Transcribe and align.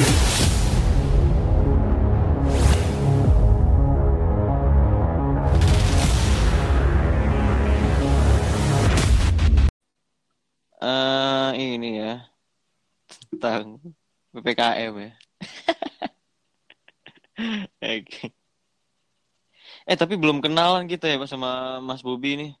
Eh 0.00 0.08
ini 11.60 12.00
ya 12.00 12.24
tentang 13.28 13.76
ppkm 14.32 14.94
ya. 14.96 15.12
Oke. 18.00 18.32
Eh 19.84 19.96
tapi 20.00 20.16
belum 20.16 20.40
kenalan 20.40 20.88
kita 20.88 21.12
ya 21.12 21.20
sama 21.28 21.84
Mas 21.84 22.00
Bobi 22.00 22.40
nih. 22.40 22.52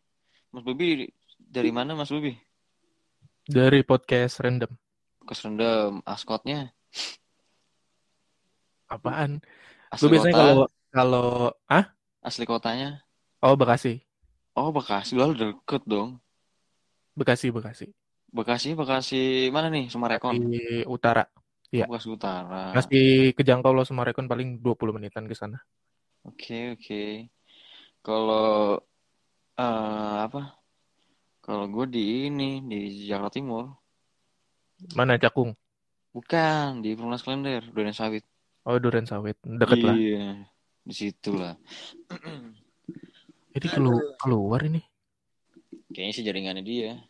Mas 0.52 0.60
Bobi 0.60 1.08
dari 1.40 1.72
mana 1.72 1.96
Mas 1.96 2.12
Bobi? 2.12 2.36
Dari 3.48 3.80
podcast 3.80 4.44
random. 4.44 4.68
Kes 5.24 5.40
rendem 5.40 6.04
askotnya. 6.04 6.76
Apaan? 8.90 9.30
Asli 9.90 10.06
Gue 10.06 10.12
biasanya 10.18 10.34
kota, 10.34 10.44
kalau 10.44 10.64
kalau 10.90 11.28
ah 11.70 11.84
asli 12.28 12.44
kotanya. 12.50 12.88
oh 13.46 13.54
Bekasi, 13.56 14.02
Oh 14.58 14.70
Bekasi 14.76 15.12
lalu 15.20 15.32
deket 15.40 15.82
dong. 15.86 16.10
Bekasi, 17.18 17.54
Bekasi. 17.54 17.86
Bekasi 18.30 18.68
Bekasi 18.78 19.50
mana 19.54 19.68
nih 19.74 19.90
Sumarekon? 19.92 20.36
Di 20.50 20.82
utara. 20.86 21.24
Iya. 21.70 21.86
Bekasi 21.86 22.08
Utara. 22.10 22.74
Masih 22.74 23.30
kejangkau 23.38 23.70
loh 23.70 23.86
Sumarekon 23.86 24.26
paling 24.26 24.58
20 24.58 24.90
menitan 24.94 25.30
ke 25.30 25.34
sana. 25.38 25.58
Oke 26.26 26.54
oke. 26.74 27.00
Kalau 28.04 28.80
eh 29.60 30.14
apa? 30.26 30.38
Kalau 31.44 31.64
gue 31.74 31.84
di 31.94 32.02
ini 32.28 32.44
di 32.70 32.76
Jakarta 33.08 33.34
Timur. 33.36 33.64
Mana 34.96 35.20
Cakung? 35.20 35.54
Bukan 36.14 36.82
di 36.82 36.88
Perumnas 36.96 37.22
Klender, 37.24 37.62
Duren 37.74 37.94
Sawit. 37.98 38.24
Oh, 38.68 38.76
Duren 38.76 39.08
Sawit. 39.08 39.40
Deket 39.40 39.80
lah. 39.80 39.96
Iya, 39.96 40.44
di 40.84 40.94
situ 40.94 41.32
lah. 41.32 41.56
Jadi 43.50 43.66
kelu- 43.72 44.14
keluar 44.20 44.60
ini. 44.68 44.84
Kayaknya 45.90 46.12
sih 46.14 46.24
jaringannya 46.24 46.64
dia. 46.64 47.00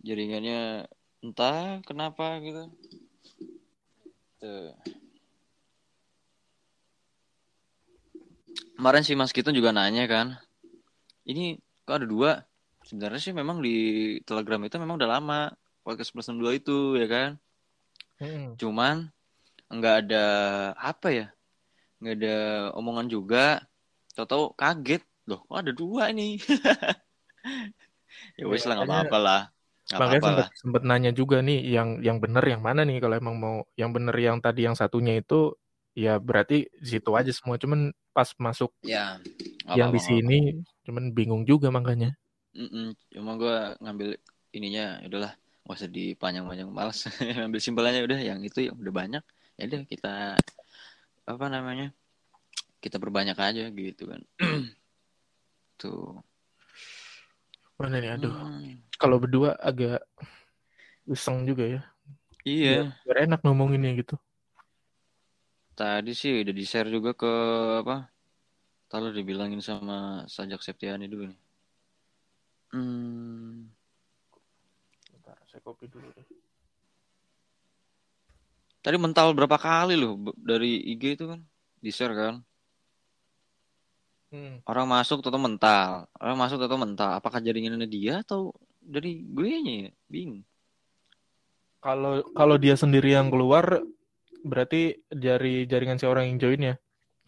Jaringannya 0.00 0.88
entah 1.20 1.84
kenapa 1.84 2.40
gitu. 2.40 2.72
Tuh. 4.40 4.72
Kemarin 8.80 9.04
si 9.04 9.12
Mas 9.12 9.34
Kitun 9.34 9.52
juga 9.52 9.76
nanya 9.76 10.08
kan. 10.08 10.40
Ini 11.28 11.60
kok 11.84 12.00
ada 12.00 12.06
dua? 12.08 12.30
Sebenarnya 12.80 13.20
sih 13.20 13.36
memang 13.36 13.60
di 13.60 13.76
Telegram 14.24 14.62
itu 14.64 14.80
memang 14.80 14.96
udah 14.96 15.20
lama. 15.20 15.52
Podcast 15.84 16.16
plus 16.16 16.32
62 16.32 16.60
itu 16.64 16.78
ya 16.96 17.08
kan. 17.10 17.30
Hmm. 18.16 18.56
Cuman 18.56 19.12
nggak 19.70 19.96
ada 20.06 20.24
apa 20.76 21.08
ya? 21.14 21.26
Nggak 22.02 22.14
ada 22.20 22.36
omongan 22.76 23.06
juga. 23.06 23.62
Tahu-tahu 24.12 24.54
kaget. 24.58 25.02
Loh, 25.30 25.46
kok 25.46 25.58
ada 25.62 25.72
dua 25.72 26.10
nih? 26.10 26.42
ya 28.38 28.44
wes 28.50 28.66
lah 28.66 28.82
nggak 28.82 28.90
apa-apa 28.90 29.18
lah. 29.18 29.42
Makanya 29.90 30.46
lah. 30.46 30.48
sempet 30.54 30.82
nanya 30.86 31.10
juga 31.10 31.42
nih 31.42 31.66
yang 31.66 31.98
yang 31.98 32.22
bener 32.22 32.42
yang 32.46 32.62
mana 32.62 32.86
nih 32.86 33.02
kalau 33.02 33.18
emang 33.18 33.36
mau 33.38 33.56
yang 33.74 33.90
bener 33.90 34.14
yang 34.14 34.38
tadi 34.38 34.62
yang 34.62 34.78
satunya 34.78 35.18
itu 35.18 35.58
ya 35.98 36.22
berarti 36.22 36.70
di 36.70 36.86
situ 36.86 37.10
aja 37.18 37.34
semua 37.34 37.58
cuman 37.58 37.90
pas 38.14 38.30
masuk 38.38 38.70
Ya, 38.86 39.18
nggak 39.66 39.74
yang 39.74 39.90
di 39.90 39.98
sini 39.98 40.38
cuman 40.86 41.10
bingung 41.10 41.42
juga 41.42 41.74
makanya. 41.74 42.14
Mm-mm. 42.54 42.94
Cuma 43.14 43.38
gue 43.38 43.56
ngambil 43.78 44.08
ininya, 44.50 44.98
ya 45.02 45.06
udahlah, 45.06 45.32
nggak 45.66 45.76
usah 45.78 45.90
dipanjang-panjang, 45.90 46.68
males. 46.70 47.06
Ambil 47.46 47.60
simpelnya 47.62 48.02
udah, 48.02 48.18
yang 48.18 48.42
itu 48.42 48.66
yang 48.66 48.76
udah 48.78 48.94
banyak, 48.94 49.24
ya 49.60 49.68
udah 49.68 49.82
kita 49.84 50.14
apa 51.28 51.46
namanya, 51.52 51.92
kita 52.80 52.96
perbanyak 52.96 53.36
aja 53.36 53.68
gitu 53.68 54.08
kan. 54.08 54.24
Tuh. 55.80 56.16
Mana 57.76 58.00
nih 58.00 58.16
aduh. 58.16 58.32
Hmm. 58.32 58.80
Kalau 58.96 59.20
berdua 59.20 59.56
agak 59.60 60.00
iseng 61.04 61.44
juga 61.44 61.64
ya. 61.68 61.82
Iya, 62.44 62.96
Biar 63.04 63.28
enak 63.28 63.44
ngomonginnya 63.44 63.92
gitu. 64.00 64.16
tadi 65.80 66.12
sih 66.12 66.44
udah 66.44 66.52
di-share 66.52 66.92
juga 66.92 67.16
ke 67.16 67.32
apa? 67.80 68.12
Tahu 68.92 69.16
dibilangin 69.16 69.64
sama 69.64 70.28
Sajak 70.28 70.60
Septiani 70.60 71.08
dulu 71.08 71.32
nih. 71.32 71.40
Hmm. 72.76 73.72
Bentar, 75.08 75.40
saya 75.48 75.64
kopi 75.64 75.88
dulu 75.88 76.12
deh. 76.12 76.39
Tadi 78.80 78.96
mental 78.96 79.36
berapa 79.36 79.56
kali 79.60 79.94
loh 80.00 80.16
dari 80.40 80.80
IG 80.96 81.02
itu 81.20 81.24
kan? 81.28 81.40
Di-share 81.84 82.14
kan? 82.16 82.34
Hmm. 84.30 84.62
Orang 84.64 84.86
masuk 84.88 85.20
atau 85.26 85.40
mental. 85.42 86.06
Orang 86.16 86.36
masuk 86.38 86.58
atau 86.62 86.78
mental. 86.78 87.18
Apakah 87.18 87.42
jaringannya 87.42 87.88
dia 87.90 88.22
atau 88.24 88.54
dari 88.80 89.26
gue 89.26 89.50
nya 89.60 89.74
ya? 89.84 89.90
Bingung. 90.06 90.42
Kalau 91.80 92.20
kalau 92.36 92.56
dia 92.60 92.76
sendiri 92.76 93.16
yang 93.16 93.28
keluar 93.32 93.80
berarti 94.44 95.00
dari 95.08 95.64
jaringan 95.68 95.96
si 96.00 96.06
orang 96.08 96.28
yang 96.32 96.38
join 96.40 96.60
ya. 96.60 96.74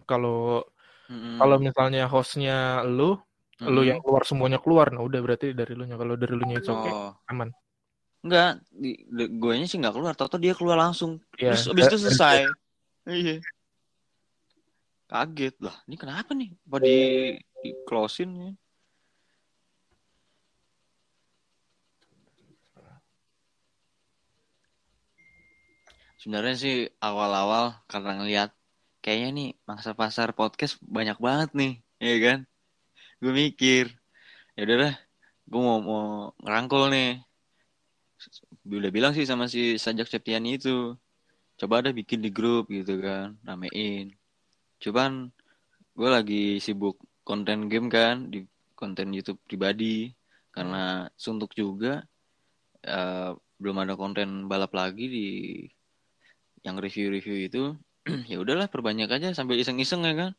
Kalau 0.09 0.65
Mm-mm. 1.11 1.37
kalau 1.41 1.57
misalnya 1.61 2.09
hostnya 2.09 2.85
lu, 2.85 3.17
lu 3.61 3.81
Mm-mm. 3.83 3.89
yang 3.91 3.99
keluar 4.05 4.23
semuanya 4.29 4.59
keluar, 4.61 4.93
nah 4.93 5.03
udah 5.05 5.21
berarti 5.25 5.53
dari 5.57 5.73
lu 5.77 5.85
nya. 5.89 5.97
Kalau 6.01 6.15
dari 6.17 6.33
lu 6.37 6.45
nya 6.49 6.57
itu 6.61 6.71
oke, 6.73 6.91
Oh. 6.93 7.13
aman. 7.33 7.49
Enggak, 8.23 8.63
di, 8.71 9.03
di- 9.11 9.33
gue 9.35 9.53
nya 9.59 9.67
sih 9.67 9.79
nggak 9.83 9.95
keluar. 9.95 10.15
Tahu 10.15 10.39
dia 10.39 10.55
keluar 10.55 10.79
langsung. 10.79 11.19
Iya. 11.35 11.59
Terus 11.59 11.67
abis 11.75 11.85
itu 11.87 11.97
Da- 11.99 12.03
selesai. 12.07 12.37
Iya. 13.11 13.37
Kaget 15.11 15.57
lah. 15.59 15.77
Ini 15.91 15.97
kenapa 15.99 16.31
nih? 16.33 16.51
Apa 16.71 16.77
di, 16.81 16.97
di 17.61 17.71
closein 17.85 18.31
ya? 18.33 18.51
Sebenarnya 26.23 26.55
sih 26.55 26.77
awal-awal 27.03 27.75
karena 27.91 28.23
ngeliat 28.23 28.51
kayaknya 29.03 29.29
nih 29.35 29.49
mangsa 29.67 29.91
pasar 29.99 30.31
podcast 30.39 30.79
banyak 30.79 31.19
banget 31.19 31.51
nih, 31.59 31.73
ya 31.99 32.17
kan? 32.23 32.39
Gue 33.19 33.33
mikir, 33.35 33.91
ya 34.55 34.63
udahlah, 34.63 34.95
gue 35.51 35.61
mau 35.67 35.79
mau 35.83 36.05
ngerangkul 36.39 36.95
nih. 36.95 37.19
Udah 38.63 38.91
bilang 38.95 39.13
sih 39.17 39.27
sama 39.27 39.51
si 39.51 39.75
Sajak 39.75 40.07
Septiani 40.07 40.59
itu, 40.59 40.95
coba 41.59 41.83
ada 41.83 41.91
bikin 41.91 42.23
di 42.23 42.31
grup 42.31 42.71
gitu 42.71 43.03
kan, 43.03 43.35
ramein. 43.43 44.15
Cuman 44.79 45.31
gue 45.99 46.09
lagi 46.09 46.45
sibuk 46.63 46.99
konten 47.27 47.67
game 47.71 47.91
kan 47.91 48.31
di 48.31 48.47
konten 48.79 49.15
YouTube 49.15 49.39
pribadi 49.47 50.11
karena 50.51 51.07
suntuk 51.15 51.55
juga 51.55 52.03
eh, 52.83 53.31
belum 53.63 53.77
ada 53.83 53.95
konten 53.95 54.51
balap 54.51 54.75
lagi 54.75 55.05
di 55.07 55.27
yang 56.67 56.79
review-review 56.79 57.37
itu. 57.51 57.65
Ya 58.31 58.43
udahlah 58.43 58.67
perbanyak 58.67 59.07
aja 59.11 59.31
sambil 59.35 59.59
iseng-iseng 59.63 60.03
ya 60.03 60.15
kan. 60.15 60.31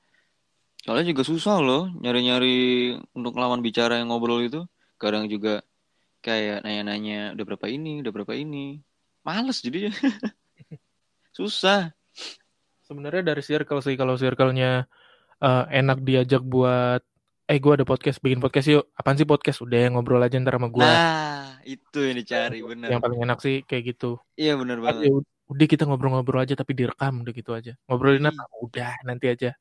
Soalnya 0.83 1.15
juga 1.15 1.23
susah 1.23 1.63
loh 1.63 1.87
nyari-nyari 1.95 2.91
untuk 3.15 3.39
lawan 3.39 3.63
bicara 3.63 3.99
yang 4.03 4.11
ngobrol 4.11 4.43
itu. 4.43 4.67
Kadang 4.99 5.31
juga 5.31 5.63
kayak 6.23 6.63
nanya-nanya 6.63 7.35
udah 7.35 7.45
berapa 7.45 7.67
ini 7.67 7.99
udah 7.99 8.13
berapa 8.15 8.33
ini 8.33 8.79
males 9.21 9.59
jadinya 9.59 9.91
susah 11.37 11.91
Sebenarnya 12.83 13.23
dari 13.23 13.39
circle 13.39 13.79
sih 13.79 13.95
kalau 13.95 14.19
circle-nya 14.19 14.85
eh, 15.39 15.63
enak 15.71 16.03
diajak 16.03 16.43
buat 16.43 16.99
eh 17.43 17.57
gua 17.57 17.79
ada 17.79 17.87
podcast 17.87 18.19
bikin 18.19 18.43
podcast 18.43 18.67
yuk. 18.69 18.91
Apaan 18.91 19.15
sih 19.15 19.23
podcast? 19.23 19.63
Udah 19.63 19.87
ngobrol 19.87 20.19
aja 20.19 20.35
ntar 20.35 20.59
sama 20.59 20.67
gua. 20.67 20.83
nah 20.83 21.47
itu 21.63 21.99
yang 22.03 22.19
dicari 22.19 22.59
bener 22.59 22.91
Yang 22.91 23.01
paling 23.01 23.19
enak 23.23 23.39
sih 23.39 23.63
kayak 23.63 23.95
gitu. 23.95 24.19
iya 24.35 24.59
bener 24.59 24.83
banget 24.83 25.07
ya 25.07 25.15
udah 25.47 25.67
kita 25.67 25.83
ngobrol-ngobrol 25.87 26.43
aja 26.43 26.59
tapi 26.59 26.75
direkam 26.75 27.23
udah 27.23 27.33
gitu 27.33 27.51
aja. 27.55 27.71
Ngobrolin 27.87 28.27
apa? 28.27 28.43
Udah 28.59 28.91
nanti 29.07 29.31
aja. 29.31 29.55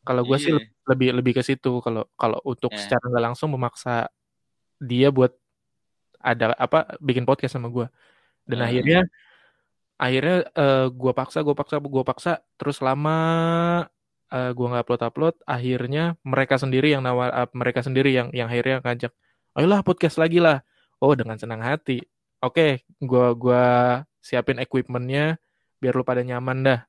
Kalau 0.00 0.24
gua 0.24 0.40
sih 0.40 0.52
Iya. 0.56 0.64
lebih 0.88 1.08
lebih 1.12 1.32
ke 1.38 1.42
situ 1.44 1.80
kalau 1.84 2.08
kalau 2.16 2.40
untuk 2.40 2.72
Ya. 2.72 2.80
secara 2.80 3.04
nggak 3.04 3.24
langsung 3.32 3.52
memaksa 3.52 4.08
dia 4.80 5.12
buat 5.12 5.36
ada 6.24 6.56
apa 6.56 6.96
bikin 7.04 7.28
podcast 7.28 7.54
sama 7.60 7.68
gua. 7.68 7.92
Dan 8.48 8.64
Hmm. 8.64 8.68
akhirnya 8.72 9.00
akhirnya 10.00 10.36
eh, 10.56 10.86
gua 10.90 11.12
paksa, 11.14 11.44
gua 11.46 11.54
paksa, 11.54 11.76
gua 11.78 12.04
paksa 12.04 12.32
terus 12.58 12.80
lama 12.82 13.18
eh, 14.32 14.50
gua 14.56 14.66
nggak 14.74 14.84
upload 14.88 15.02
upload 15.06 15.34
akhirnya 15.46 16.18
mereka 16.26 16.58
sendiri 16.58 16.90
yang 16.96 17.02
nawar 17.06 17.30
eh, 17.30 17.48
mereka 17.54 17.80
sendiri 17.86 18.10
yang 18.10 18.28
yang 18.34 18.48
akhirnya 18.50 18.82
ngajak 18.82 19.12
ayolah 19.54 19.80
podcast 19.86 20.18
lagi 20.18 20.42
lah 20.42 20.64
oh 20.98 21.14
dengan 21.14 21.38
senang 21.38 21.62
hati 21.62 22.02
oke 22.42 22.82
gua 22.98 23.26
gua 23.38 23.64
siapin 24.18 24.58
equipmentnya 24.58 25.38
biar 25.78 25.94
lu 25.94 26.02
pada 26.02 26.24
nyaman 26.24 26.58
dah 26.64 26.80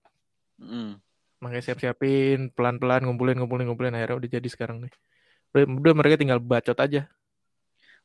Mm. 0.55 0.95
makanya 1.43 1.63
siap-siapin 1.67 2.47
pelan-pelan 2.55 3.03
ngumpulin 3.03 3.35
ngumpulin 3.35 3.67
ngumpulin 3.67 3.91
akhirnya 3.91 4.23
udah 4.23 4.29
jadi 4.39 4.47
sekarang 4.47 4.87
nih 4.87 4.93
udah, 5.51 5.63
udah 5.67 5.93
mereka 5.99 6.15
tinggal 6.15 6.39
bacot 6.39 6.79
aja 6.79 7.11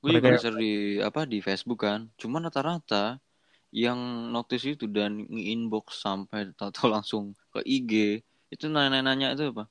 Gue 0.00 0.10
juga 0.16 0.28
share 0.40 0.56
di 0.64 0.70
apa 1.08 1.20
di 1.32 1.38
Facebook 1.46 1.78
kan. 1.86 2.00
Cuman 2.20 2.40
rata-rata 2.48 3.20
yang 3.74 3.98
notice 4.34 4.64
itu 4.74 4.86
dan 4.96 5.12
nge-inbox 5.32 5.86
sampai 6.06 6.40
tahu-tahu 6.58 6.88
langsung 6.96 7.24
ke 7.54 7.60
IG 7.66 7.92
itu 8.54 8.64
nanya-nanya 8.74 9.28
itu 9.34 9.44
apa 9.54 9.64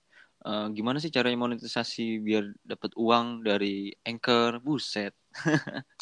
Eh, 0.48 0.66
gimana 0.78 0.98
sih 1.04 1.12
caranya 1.16 1.36
monetisasi 1.46 2.02
biar 2.28 2.44
dapat 2.64 2.92
uang 2.96 3.44
dari 3.48 3.92
anchor 4.08 4.64
buset 4.64 5.12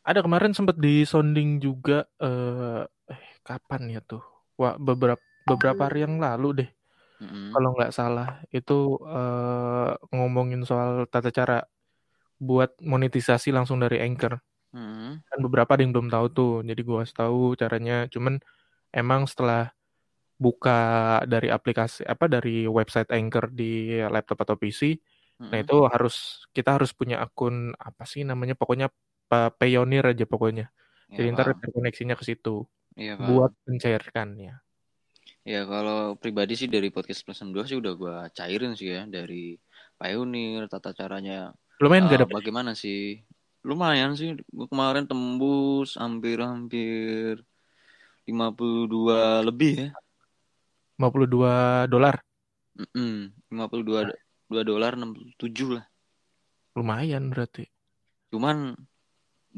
Ada 0.00 0.20
kemarin 0.24 0.52
sempat 0.56 0.76
di 0.80 1.04
sounding 1.04 1.60
juga 1.60 2.08
eh, 2.20 2.82
eh 3.12 3.22
kapan 3.44 3.82
ya 3.94 4.00
tuh? 4.04 4.22
Wah, 4.60 4.74
beberapa 4.80 5.20
beberapa 5.44 5.88
hari 5.88 6.04
yang 6.08 6.16
lalu 6.20 6.48
deh. 6.64 6.70
Mm-mm. 7.20 7.50
Kalau 7.52 7.68
nggak 7.76 7.92
salah 7.98 8.28
itu 8.54 8.74
eh, 9.06 9.90
ngomongin 10.14 10.62
soal 10.68 11.06
tata 11.12 11.30
cara 11.34 11.56
buat 12.40 12.72
monetisasi 12.80 13.52
langsung 13.52 13.78
dari 13.84 14.00
Anchor. 14.00 14.40
Mm-mm. 14.72 15.20
Kan 15.28 15.38
beberapa 15.44 15.70
ada 15.76 15.82
yang 15.84 15.92
belum 15.94 16.08
tahu 16.08 16.26
tuh. 16.32 16.52
Jadi 16.64 16.80
gua 16.86 17.04
kasih 17.04 17.16
tahu 17.20 17.40
caranya. 17.60 18.08
Cuman 18.08 18.40
emang 18.90 19.28
setelah 19.30 19.70
buka 20.40 20.78
dari 21.28 21.52
aplikasi 21.52 22.00
apa 22.08 22.24
dari 22.24 22.64
website 22.64 23.12
Anchor 23.12 23.52
di 23.52 23.92
laptop 24.08 24.40
atau 24.48 24.56
PC, 24.56 24.96
nah 25.52 25.60
Mm-mm. 25.60 25.64
itu 25.64 25.76
harus 25.92 26.48
kita 26.56 26.80
harus 26.80 26.90
punya 26.96 27.20
akun 27.20 27.76
apa 27.76 28.04
sih 28.08 28.24
namanya? 28.24 28.56
Pokoknya 28.56 28.88
pa- 29.28 29.52
Payoneer 29.52 30.16
aja 30.16 30.24
pokoknya. 30.24 30.72
ya 31.12 31.14
Jadi 31.20 31.28
ntar 31.36 31.52
paham 31.52 31.60
terkoneksinya 31.60 32.14
ke 32.16 32.24
situ 32.24 32.64
iya 32.96 33.14
buat 33.18 33.52
paham 33.52 33.66
mencairkannya. 33.68 34.54
ya 35.44 35.60
kalau 35.66 36.14
pribadi 36.20 36.52
sih 36.60 36.68
dari 36.70 36.88
podcast 36.94 37.20
plus 37.24 37.40
62 37.42 37.68
sih 37.68 37.76
udah 37.80 37.92
gua 38.00 38.16
cairin 38.36 38.72
sih 38.78 38.88
ya 38.94 39.02
dari 39.08 39.56
pioneer 39.98 40.64
tata 40.72 40.90
caranya 40.96 41.52
Lumayan 41.80 42.06
Eh, 42.06 42.12
gak 42.12 42.20
dapet? 42.24 42.36
bagaimana 42.36 42.70
sih? 42.82 42.98
Lumayan 43.68 44.10
sih. 44.18 44.28
Gua 44.56 44.66
kemarin 44.72 45.04
tembus 45.10 45.88
hampir-hampir 46.02 47.32
52 48.26 49.18
lebih 49.48 49.70
ya. 49.82 49.88
52 50.98 51.86
dolar. 51.92 52.16
Mm-mm. 52.78 53.12
52 53.50 54.00
2 54.50 54.62
dolar 54.70 54.92
67 54.98 55.68
lah. 55.76 55.84
Lumayan 56.76 57.30
berarti. 57.30 57.64
cuman 58.30 58.56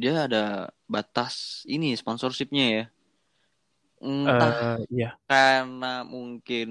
dia 0.01 0.13
ada 0.27 0.39
batas 0.95 1.35
ini 1.75 1.87
sponsorshipnya 2.01 2.65
ya. 2.77 2.83
Entah 4.07 4.51
Eh 4.57 4.77
iya, 4.91 5.19
karena 5.29 5.87
mungkin 6.15 6.67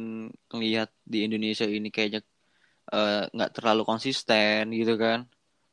ngelihat 0.51 0.89
di 1.11 1.17
Indonesia 1.27 1.65
ini 1.77 1.87
kayaknya 1.95 2.21
eh, 2.93 3.13
nggak 3.35 3.51
terlalu 3.55 3.81
konsisten 3.91 4.61
gitu 4.79 4.93
kan 5.03 5.19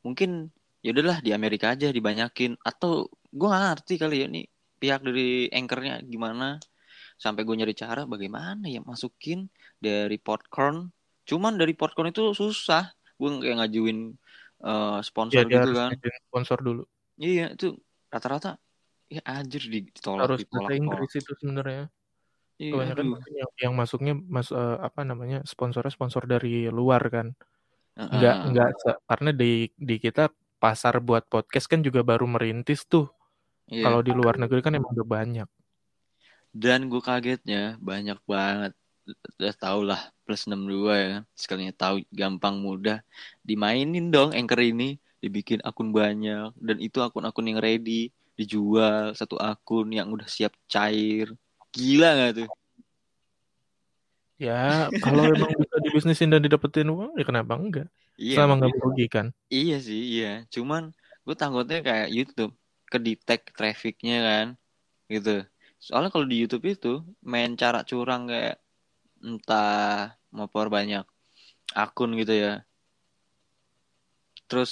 mungkin 0.05 0.51
ya 0.79 0.95
udahlah 0.95 1.19
di 1.19 1.31
Amerika 1.35 1.75
aja 1.75 1.91
dibanyakin. 1.91 2.55
Atau 2.63 3.11
gue 3.29 3.47
nggak 3.47 3.63
ngerti 3.75 3.93
kali 3.99 4.15
ya 4.23 4.27
nih 4.27 4.45
pihak 4.79 5.01
dari 5.03 5.47
anchornya 5.51 6.01
gimana. 6.05 6.59
Sampai 7.19 7.43
gue 7.43 7.55
nyari 7.55 7.75
cara 7.75 8.07
bagaimana 8.07 8.65
ya 8.71 8.79
masukin 8.79 9.51
dari 9.79 10.15
popcorn. 10.15 10.87
Cuman 11.27 11.59
dari 11.59 11.75
popcorn 11.75 12.11
itu 12.11 12.31
susah. 12.31 12.91
Gue 13.19 13.43
kayak 13.43 13.65
ngajuin 13.65 14.15
ya 14.59 15.01
sponsor 15.03 15.43
dia 15.47 15.63
gitu 15.63 15.71
kan. 15.71 15.91
sponsor 16.27 16.57
dulu. 16.59 16.83
iya 17.19 17.51
itu 17.55 17.75
rata-rata 18.11 18.59
ya 19.07 19.23
anjir 19.23 19.63
di- 19.71 19.87
ditolak 19.91 20.27
Harus 20.27 20.39
ditolak 20.43 20.67
bahasa 20.67 20.79
Inggris 20.79 21.11
itu 21.15 21.31
sebenarnya. 21.39 21.83
iya 22.59 22.71
Kebanyakan 22.75 23.05
yang, 23.31 23.51
yang 23.55 23.73
masuknya 23.75 24.13
mas 24.19 24.51
eh, 24.51 24.77
apa 24.83 25.07
namanya 25.07 25.41
sponsornya 25.47 25.91
sponsor 25.91 26.27
dari 26.27 26.67
luar 26.67 27.01
kan. 27.07 27.31
Enggak 27.97 28.35
heeh. 28.35 28.47
enggak 28.49 28.69
karena 29.09 29.29
di 29.35 29.51
di 29.75 29.95
kita 29.97 30.29
pasar 30.59 30.99
buat 30.99 31.25
podcast 31.31 31.65
kan 31.71 31.79
juga 31.79 32.03
baru 32.03 32.27
merintis 32.27 32.83
tuh. 32.85 33.07
iya 33.71 33.87
Kalau 33.87 34.03
di 34.03 34.11
luar 34.11 34.35
negeri 34.35 34.59
kan 34.59 34.75
emang 34.75 34.91
udah 34.91 35.07
banyak. 35.07 35.49
Dan 36.51 36.91
gue 36.91 37.01
kagetnya 37.01 37.79
banyak 37.79 38.19
banget. 38.27 38.73
Udah 39.39 39.55
tau 39.55 39.81
lah 39.81 40.11
plus 40.27 40.45
62 40.45 40.93
ya. 40.93 41.15
Sekalinya 41.33 41.73
tahu 41.73 42.03
gampang 42.11 42.59
mudah. 42.59 42.99
Dimainin 43.41 44.11
dong 44.11 44.35
anchor 44.35 44.59
ini. 44.59 44.99
Dibikin 45.23 45.63
akun 45.63 45.95
banyak. 45.95 46.51
Dan 46.59 46.77
itu 46.83 46.99
akun-akun 46.99 47.47
yang 47.47 47.59
ready. 47.63 48.11
Dijual 48.35 49.15
satu 49.15 49.39
akun 49.39 49.93
yang 49.95 50.11
udah 50.11 50.27
siap 50.27 50.53
cair. 50.67 51.31
Gila 51.71 52.09
gak 52.17 52.31
tuh? 52.43 52.49
Ya 54.39 54.87
kalau 55.03 55.27
emang 55.27 55.51
bisa 55.51 55.75
dibisnisin 55.83 56.31
dan 56.31 56.39
didapetin 56.39 56.87
uang 56.87 57.11
ya 57.19 57.27
kenapa 57.27 57.59
enggak? 57.59 57.87
Iya, 58.15 58.39
Selama 58.39 58.53
nggak 58.63 58.71
merugikan. 58.79 59.25
iya 59.51 59.77
sih, 59.83 59.99
iya. 60.15 60.47
Cuman 60.47 60.95
gue 61.27 61.35
takutnya 61.35 61.83
kayak 61.83 62.09
YouTube. 62.15 62.55
Kedetek 62.89 63.51
trafficnya 63.53 64.17
kan. 64.23 64.47
Gitu. 65.11 65.43
Soalnya 65.77 66.09
kalau 66.09 66.25
di 66.25 66.39
YouTube 66.39 66.65
itu 66.71 67.03
main 67.21 67.53
cara 67.59 67.83
curang 67.83 68.31
kayak 68.31 68.57
entah 69.19 70.15
mau 70.31 70.47
banyak 70.47 71.03
akun 71.75 72.15
gitu 72.15 72.33
ya. 72.33 72.63
Terus 74.47 74.71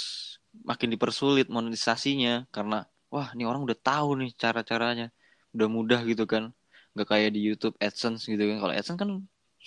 makin 0.66 0.90
dipersulit 0.96 1.52
monetisasinya 1.52 2.50
karena 2.50 2.88
wah 3.14 3.30
ini 3.36 3.44
orang 3.46 3.68
udah 3.68 3.78
tahu 3.78 4.18
nih 4.24 4.32
cara-caranya. 4.34 5.12
Udah 5.54 5.68
mudah 5.68 6.00
gitu 6.08 6.24
kan. 6.24 6.56
Gak 6.98 7.08
kayak 7.14 7.36
di 7.36 7.46
YouTube 7.46 7.76
AdSense 7.78 8.26
gitu 8.32 8.42
kan. 8.48 8.58
Kalau 8.64 8.74
AdSense 8.74 8.98
kan 8.98 9.12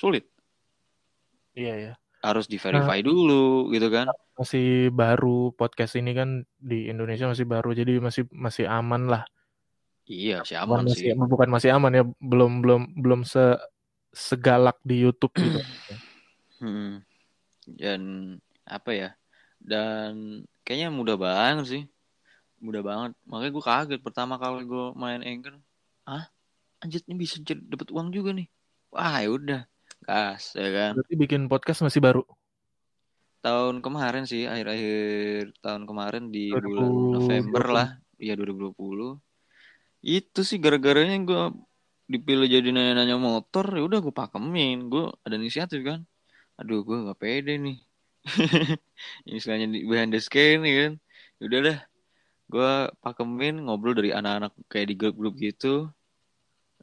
sulit. 0.00 0.24
Iya 1.52 1.74
ya. 1.76 1.92
Harus 2.24 2.48
di 2.48 2.56
verify 2.56 3.04
dulu 3.04 3.68
gitu 3.72 3.92
kan. 3.92 4.08
Masih 4.40 4.88
baru 4.88 5.52
podcast 5.52 6.00
ini 6.00 6.16
kan 6.16 6.48
di 6.56 6.88
Indonesia 6.88 7.28
masih 7.28 7.44
baru 7.44 7.76
jadi 7.76 8.00
masih 8.00 8.24
masih 8.32 8.64
aman 8.64 9.08
lah. 9.12 9.24
Iya, 10.10 10.42
sih 10.42 10.56
Bukan 10.56 10.64
aman 10.66 10.84
masih 10.88 11.12
sih. 11.12 11.14
bukan 11.14 11.48
masih 11.52 11.70
aman 11.76 11.92
ya 11.94 12.04
belum 12.18 12.64
belum 12.64 12.82
belum 12.98 13.20
se 13.28 13.60
segalak 14.10 14.80
di 14.82 15.04
YouTube 15.04 15.36
gitu. 15.36 15.60
Hmm. 16.60 17.00
Dan 17.64 18.36
apa 18.68 18.92
ya? 18.92 19.10
Dan 19.56 20.44
kayaknya 20.60 20.92
mudah 20.92 21.16
banget 21.16 21.64
sih. 21.72 21.82
Mudah 22.60 22.84
banget. 22.84 23.16
Makanya 23.24 23.52
gue 23.56 23.64
kaget 23.64 24.00
pertama 24.04 24.36
kali 24.36 24.68
gue 24.68 24.92
main 24.92 25.24
Anchor. 25.24 25.56
Ah, 26.04 26.28
anjir 26.84 27.00
ini 27.08 27.16
bisa 27.16 27.40
dapat 27.40 27.88
uang 27.88 28.12
juga 28.12 28.36
nih. 28.36 28.44
Wah, 28.92 29.24
ya 29.24 29.32
udah. 29.32 29.60
Gas, 30.04 30.56
ya 30.56 30.68
kan. 30.72 30.92
Berarti 30.96 31.14
bikin 31.16 31.46
podcast 31.46 31.84
masih 31.84 32.00
baru. 32.00 32.22
Tahun 33.40 33.80
kemarin 33.80 34.24
sih, 34.28 34.44
akhir-akhir 34.44 35.56
tahun 35.64 35.88
kemarin 35.88 36.28
di 36.28 36.52
2020. 36.52 36.64
bulan 36.68 36.90
November 37.16 37.64
lah. 37.72 37.88
Iya, 38.20 38.36
2020. 38.36 39.16
Itu 40.04 40.40
sih 40.44 40.60
gara-garanya 40.60 41.16
gue 41.24 41.42
dipilih 42.10 42.48
jadi 42.48 42.68
nanya-nanya 42.68 43.16
motor, 43.16 43.64
ya 43.70 43.82
udah 43.84 43.98
gue 44.04 44.12
pakemin. 44.12 44.92
Gue 44.92 45.08
ada 45.24 45.40
inisiatif 45.40 45.80
kan. 45.80 46.04
Aduh, 46.60 46.84
gue 46.84 47.08
gak 47.08 47.20
pede 47.20 47.56
nih. 47.56 47.80
Ini 49.24 49.36
istilahnya 49.40 49.66
di 49.72 49.88
behind 49.88 50.12
the 50.12 50.20
scene 50.20 50.60
kan. 50.60 50.92
Ya 51.40 51.42
udah 51.48 51.60
dah. 51.64 51.78
Gue 52.50 52.72
pakemin 53.00 53.64
ngobrol 53.64 53.96
dari 53.96 54.12
anak-anak 54.12 54.52
kayak 54.68 54.86
di 54.92 54.94
grup-grup 55.00 55.34
gitu. 55.40 55.88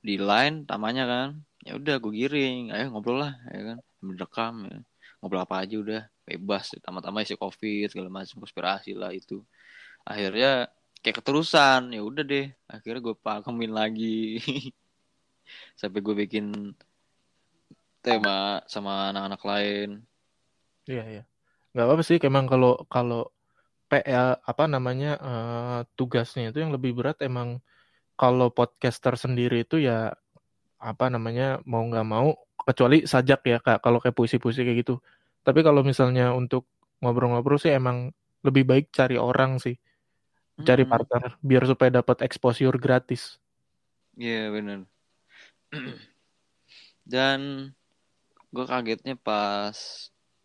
Di 0.01 0.17
line 0.17 0.65
tamanya 0.65 1.05
kan. 1.05 1.29
Ya 1.67 1.75
udah 1.75 1.95
gue 1.99 2.11
giring. 2.15 2.71
Ayo 2.71 2.95
ngobrol 2.95 3.27
lah 3.27 3.33
ya 3.51 3.75
kan. 3.75 3.77
Sambil 3.99 4.15
rekam 4.23 4.53
ya. 4.65 4.77
Ngobrol 5.19 5.43
apa 5.43 5.55
aja 5.61 5.75
udah 5.77 6.01
bebas. 6.23 6.71
Tama-tama 6.79 7.21
isi 7.21 7.35
covid 7.35 7.91
segala 7.91 8.07
macam 8.07 8.39
konspirasi 8.39 8.95
lah 8.95 9.11
itu. 9.11 9.43
Akhirnya 10.07 10.71
kayak 11.03 11.23
keterusan 11.23 11.93
ya 11.93 12.01
udah 12.01 12.23
deh 12.25 12.49
akhirnya 12.65 12.99
gue 12.99 13.15
pakemin 13.15 13.69
lagi 13.69 14.41
sampai 15.79 15.99
gue 16.01 16.15
bikin 16.25 16.73
tema 18.01 18.65
sama 18.65 19.13
anak-anak 19.13 19.41
lain 19.45 19.89
Iya 20.87 21.03
iya. 21.03 21.23
Gak 21.75 21.83
apa-apa 21.83 22.03
sih 22.07 22.17
emang 22.23 22.47
kalau 22.47 22.79
kalau 22.87 23.27
PL 23.91 24.39
apa 24.39 24.63
namanya 24.71 25.19
eh, 25.19 25.79
tugasnya 25.99 26.51
itu 26.51 26.63
yang 26.63 26.71
lebih 26.71 26.95
berat 26.95 27.19
emang 27.19 27.59
kalau 28.15 28.49
podcaster 28.49 29.19
sendiri 29.19 29.67
itu 29.67 29.83
ya 29.83 30.15
apa 30.81 31.05
namanya 31.13 31.61
mau 31.71 31.83
nggak 31.89 32.05
mau 32.07 32.27
kecuali 32.67 32.97
sajak 33.07 33.39
ya 33.51 33.57
kak 33.65 33.77
kalau 33.85 33.99
kayak 34.03 34.15
puisi-puisi 34.17 34.61
kayak 34.65 34.79
gitu. 34.85 34.95
Tapi 35.45 35.59
kalau 35.67 35.81
misalnya 35.85 36.33
untuk 36.35 36.67
ngobrol-ngobrol 37.01 37.57
sih 37.61 37.71
emang 37.73 38.11
lebih 38.45 38.63
baik 38.69 38.85
cari 38.93 39.15
orang 39.19 39.57
sih, 39.63 39.75
cari 40.67 40.83
Hmm, 40.83 40.91
partner 40.91 41.37
biar 41.49 41.63
supaya 41.71 41.91
dapat 41.99 42.17
exposure 42.27 42.77
gratis. 42.81 43.39
iya 44.17 44.51
bener. 44.53 44.87
Dan 47.05 47.73
gue 48.53 48.65
kagetnya 48.71 49.13
pas 49.27 49.77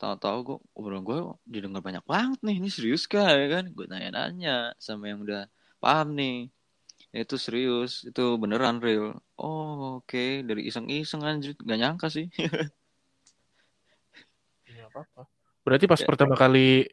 tahu-tahu 0.01 0.39
gue 0.49 0.57
obrolan 0.79 1.05
gue 1.09 1.19
didengar 1.53 1.83
banyak 1.89 2.05
banget 2.13 2.39
nih 2.47 2.55
ini 2.59 2.69
serius 2.77 3.03
kah 3.13 3.29
ya 3.41 3.47
kan? 3.55 3.65
Gue 3.77 3.87
nanya-nanya 3.91 4.51
sama 4.87 5.05
yang 5.11 5.21
udah 5.27 5.41
paham 5.83 6.09
nih 6.19 6.33
itu 7.21 7.35
serius 7.45 7.91
itu 8.09 8.21
beneran 8.43 8.77
real 8.85 9.07
oh 9.41 10.01
oke 10.01 10.19
dari 10.49 10.61
iseng-iseng 10.69 11.23
anjir 11.29 11.53
gak 11.69 11.79
nyangka 11.81 12.07
sih 12.17 12.27
Iya 14.71 14.89
apa-apa. 14.89 15.23
Berarti 15.65 15.87
pas 15.91 16.03
Ya. 16.03 16.07
pertama 16.09 16.35
kali 16.35 16.87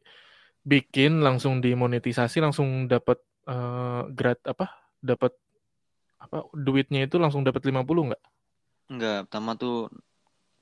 bikin 0.63 1.23
langsung 1.25 1.63
dimonetisasi 1.63 2.37
langsung 2.45 2.89
dapat 2.91 3.17
eh, 3.49 4.01
grad 4.17 4.39
apa? 4.45 4.67
Dapat 4.99 5.31
apa 6.19 6.37
duitnya 6.53 7.07
itu 7.07 7.17
langsung 7.23 7.41
dapat 7.47 7.63
50 7.67 8.11
nggak? 8.11 8.23
Enggak, 8.91 9.17
pertama 9.29 9.51
tuh 9.61 9.75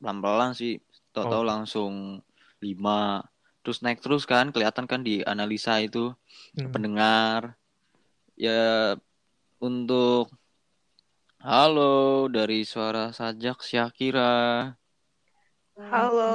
pelan-pelan 0.01 0.51
sih. 0.59 0.71
Tahu-tahu 1.13 1.43
Oh. 1.43 1.51
langsung 1.51 1.93
5. 2.65 3.23
Terus 3.63 3.77
naik 3.83 3.99
terus 4.03 4.23
kan, 4.31 4.45
kelihatan 4.53 4.85
kan 4.91 5.01
di 5.07 5.13
analisa 5.31 5.73
itu 5.87 5.99
Hmm. 6.57 6.71
pendengar. 6.73 7.43
Ya 8.37 8.51
untuk 9.57 10.29
halo 11.41 12.29
dari 12.29 12.61
suara 12.61 13.09
sajak 13.09 13.65
Syakira. 13.65 14.73
Halo. 15.77 16.33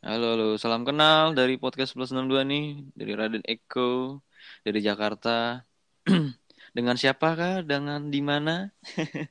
Halo, 0.00 0.26
halo. 0.32 0.48
Salam 0.56 0.84
kenal 0.84 1.36
dari 1.36 1.60
podcast 1.60 1.92
1162 1.96 2.48
nih, 2.48 2.66
dari 2.96 3.12
Raden 3.16 3.44
Eko, 3.44 4.20
dari 4.64 4.80
Jakarta. 4.80 5.64
Dengan 6.76 6.96
siapakah? 6.96 7.60
Dengan 7.66 8.08
di 8.08 8.20
mana? 8.24 8.72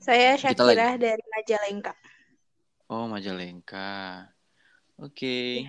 Saya 0.00 0.40
Syakira 0.40 0.96
dari 0.96 1.20
Majalengka. 1.28 1.92
Oh, 2.88 3.04
Majalengka. 3.04 4.24
Oke. 4.96 5.68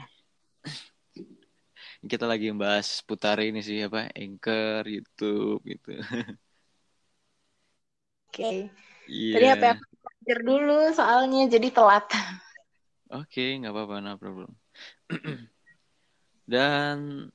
Kita 2.01 2.25
lagi 2.25 2.49
membahas 2.49 3.01
seputar 3.01 3.37
ini 3.45 3.61
sih 3.61 3.85
apa? 3.85 4.09
Anchor, 4.17 4.83
YouTube 4.89 5.61
gitu. 5.69 5.93
Oke. 8.31 8.73
Iya. 9.05 9.33
Tadi 9.35 9.45
HP 9.51 9.63
aku 9.75 9.83
belajar 10.01 10.39
dulu 10.41 10.77
soalnya 10.97 11.41
jadi 11.51 11.67
telat. 11.69 12.07
Oke, 13.11 13.59
nggak 13.59 13.75
apa-apa, 13.75 13.95
no 14.01 14.15
problem. 14.15 14.51
Dan 16.51 17.27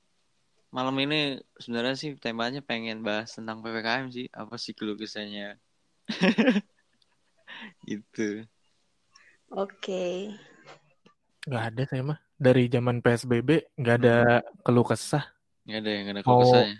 malam 0.72 0.96
ini 0.98 1.36
sebenarnya 1.60 1.94
sih 1.94 2.10
temanya 2.16 2.64
pengen 2.64 3.04
bahas 3.06 3.36
tentang 3.36 3.62
PPKM 3.62 4.08
sih. 4.10 4.26
Apa 4.32 4.56
sih 4.56 4.74
keluh 4.74 4.96
kesahnya? 4.96 5.60
gitu. 7.86 8.48
Oke. 9.52 10.34
Nggak 11.46 11.64
ada 11.70 11.82
saya 11.86 12.02
mah. 12.02 12.25
Dari 12.36 12.68
zaman 12.68 13.00
PSBB 13.00 13.72
nggak 13.80 13.96
ada 14.04 14.16
keluh 14.60 14.84
kesah. 14.84 15.24
Nggak 15.64 15.80
ada 15.80 15.90
yang 15.90 16.06
ada 16.12 16.20
Mau- 16.20 16.24
keluh 16.24 16.40
kesahnya. 16.52 16.76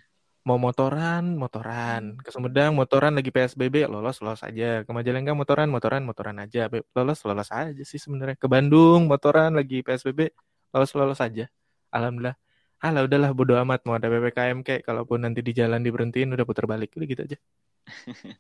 Mau 0.47 0.63
motoran, 0.63 1.25
motoran. 1.35 2.03
Ke 2.23 2.31
Sumedang, 2.31 2.71
motoran 2.71 3.19
lagi 3.19 3.35
PSBB, 3.35 3.91
lolos, 3.91 4.23
lolos 4.23 4.47
aja. 4.47 4.87
Ke 4.87 4.91
Majalengka, 4.95 5.35
motoran, 5.35 5.67
motoran, 5.67 6.07
motoran 6.07 6.39
aja. 6.39 6.71
Lolos, 6.71 7.19
lolos 7.27 7.51
aja 7.51 7.83
sih 7.83 7.99
sebenarnya. 7.99 8.39
Ke 8.39 8.47
Bandung, 8.47 9.11
motoran 9.11 9.59
lagi 9.59 9.83
PSBB, 9.83 10.31
lolos, 10.71 10.95
lolos 10.95 11.19
aja. 11.19 11.51
Alhamdulillah. 11.91 12.39
Alah, 12.79 13.11
udahlah 13.11 13.35
bodo 13.35 13.59
amat 13.59 13.83
mau 13.89 13.99
ada 13.99 14.07
PPKM 14.07 14.63
kayak 14.63 14.87
kalaupun 14.87 15.27
nanti 15.27 15.43
di 15.43 15.51
jalan 15.51 15.83
diberhentiin 15.83 16.31
udah 16.31 16.47
putar 16.47 16.71
balik 16.71 16.95
udah 16.95 17.07
gitu 17.11 17.23
aja. 17.27 17.39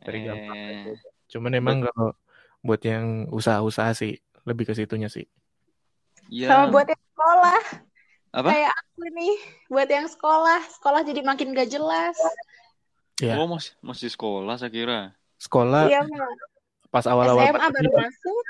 Dari 0.00 0.18
Eh. 0.24 0.96
Cuman 1.28 1.52
emang 1.52 1.84
kalau 1.84 2.16
buat 2.64 2.80
yang 2.80 3.28
usaha-usaha 3.28 3.92
sih 3.92 4.16
lebih 4.44 4.64
ke 4.66 4.74
situnya 4.74 5.08
sih. 5.08 5.24
ya. 6.28 6.48
Sama 6.48 6.70
buat 6.70 6.86
yang 6.86 7.04
sekolah. 7.10 7.60
Apa? 8.30 8.48
Kayak 8.48 8.72
aku 8.72 9.02
nih. 9.10 9.36
Buat 9.66 9.88
yang 9.88 10.06
sekolah. 10.06 10.60
Sekolah 10.70 11.00
jadi 11.02 11.20
makin 11.20 11.50
gak 11.50 11.68
jelas. 11.68 12.14
Ya. 13.18 13.36
Oh, 13.36 13.44
masih 13.44 13.74
masih 13.80 14.08
sekolah 14.08 14.56
saya 14.56 14.70
kira. 14.70 15.00
Sekolah 15.36 15.88
Iya, 15.88 16.04
pas 16.88 17.04
awal-awal 17.04 17.48
SMA 17.48 17.52
baru 17.52 17.60
pandemi, 17.90 17.96
masuk. 17.96 18.44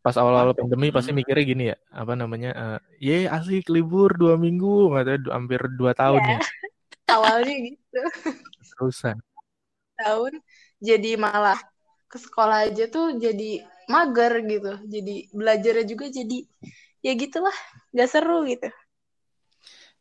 pas 0.00 0.16
awal-awal 0.16 0.52
pandemi 0.52 0.88
pasti 0.88 1.10
Hmm. 1.10 1.18
mikirnya 1.18 1.44
gini 1.44 1.64
ya, 1.72 1.76
apa 1.90 2.12
namanya? 2.12 2.50
eh, 2.52 2.78
ye 2.98 3.16
asik 3.24 3.68
libur 3.68 4.14
dua 4.14 4.36
minggu, 4.36 4.92
nggak 4.92 5.04
tahu 5.04 5.18
hampir 5.28 5.60
dua 5.74 5.92
tahun 5.92 6.20
Iya. 6.20 6.32
ya. 6.32 6.38
Awalnya 7.16 7.56
gitu. 7.68 8.00
Terusan. 8.76 9.16
Tahun. 9.96 10.32
Jadi 10.78 11.10
malah 11.16 11.56
ke 12.06 12.16
sekolah 12.16 12.68
aja 12.68 12.84
tuh 12.86 13.16
jadi 13.16 13.64
mager 13.86 14.32
gitu. 14.44 14.72
Jadi 14.86 15.14
belajarnya 15.30 15.84
juga 15.86 16.06
jadi 16.10 16.38
ya 17.02 17.12
gitulah. 17.14 17.56
Gak 17.94 18.10
seru 18.10 18.46
gitu. 18.46 18.68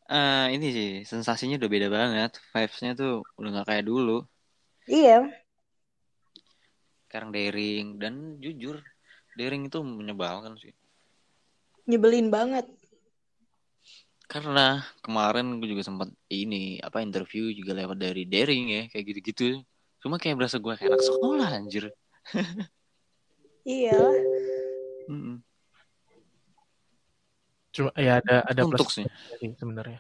Eh, 0.06 0.48
ini 0.54 0.68
sih 0.70 0.90
sensasinya 1.02 1.58
udah 1.58 1.72
beda 1.72 1.88
banget. 1.90 2.32
Vibes-nya 2.54 2.92
tuh 2.94 3.26
udah 3.42 3.50
nggak 3.58 3.68
kayak 3.70 3.86
dulu. 3.90 4.22
Iya. 4.86 5.26
Sekarang 7.10 7.34
daring 7.34 7.98
dan 7.98 8.38
jujur 8.38 8.86
daring 9.34 9.66
itu 9.66 9.82
menyebalkan 9.82 10.62
sih. 10.62 10.74
Nyebelin 11.90 12.30
banget. 12.30 12.70
Karena 14.26 14.82
kemarin 15.06 15.58
gue 15.62 15.70
juga 15.70 15.86
sempat 15.86 16.10
ini 16.30 16.82
apa 16.82 17.02
interview 17.02 17.50
juga 17.54 17.78
lewat 17.78 17.98
dari 17.98 18.26
daring 18.30 18.66
ya 18.70 18.82
kayak 18.94 19.06
gitu-gitu. 19.10 19.66
Cuma 20.02 20.22
kayak 20.22 20.38
berasa 20.38 20.62
gue 20.62 20.74
kayak 20.78 20.94
anak 20.94 21.02
sekolah 21.02 21.50
anjir. 21.50 21.90
Iya. 23.66 23.98
Mm-mm. 25.10 25.42
Cuma 27.74 27.90
ya 27.98 28.22
ada 28.22 28.46
ada 28.46 28.62
Untuk 28.64 28.88
plus 28.88 29.02
sih. 29.02 29.06
sebenarnya. 29.60 30.00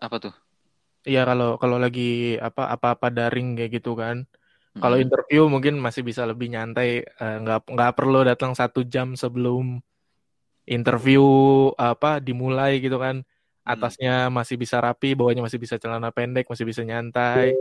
Apa 0.00 0.16
tuh? 0.18 0.34
Iya 1.04 1.28
kalau 1.28 1.60
kalau 1.60 1.76
lagi 1.76 2.40
apa 2.40 2.72
apa-apa 2.72 3.12
daring 3.12 3.60
kayak 3.60 3.70
gitu 3.80 3.92
kan. 3.94 4.24
Kalau 4.74 4.96
Mm-mm. 4.96 5.04
interview 5.06 5.46
mungkin 5.46 5.78
masih 5.78 6.02
bisa 6.02 6.26
lebih 6.26 6.50
nyantai, 6.50 7.04
eh, 7.06 7.36
nggak 7.44 7.70
nggak 7.70 7.92
perlu 7.94 8.26
datang 8.26 8.56
satu 8.56 8.82
jam 8.82 9.14
sebelum 9.14 9.78
interview 10.64 11.22
apa 11.76 12.18
dimulai 12.24 12.80
gitu 12.80 12.96
kan. 12.96 13.20
Atasnya 13.64 14.28
masih 14.28 14.60
bisa 14.60 14.76
rapi, 14.80 15.16
bawahnya 15.16 15.40
masih 15.40 15.56
bisa 15.60 15.80
celana 15.80 16.12
pendek, 16.12 16.48
masih 16.48 16.68
bisa 16.68 16.84
nyantai 16.84 17.56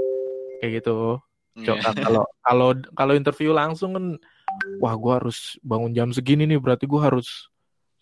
kayak 0.59 0.71
gitu. 0.83 1.19
Iya. 1.59 1.79
Coba 1.79 1.89
kalau 1.99 2.23
kalau 2.43 2.69
kalau 2.95 3.13
interview 3.15 3.51
langsung 3.55 3.91
kan, 3.95 4.05
wah 4.81 4.95
gua 4.97 5.21
harus 5.21 5.55
bangun 5.63 5.91
jam 5.93 6.09
segini 6.11 6.47
nih, 6.49 6.59
berarti 6.59 6.85
gua 6.85 7.13
harus 7.13 7.51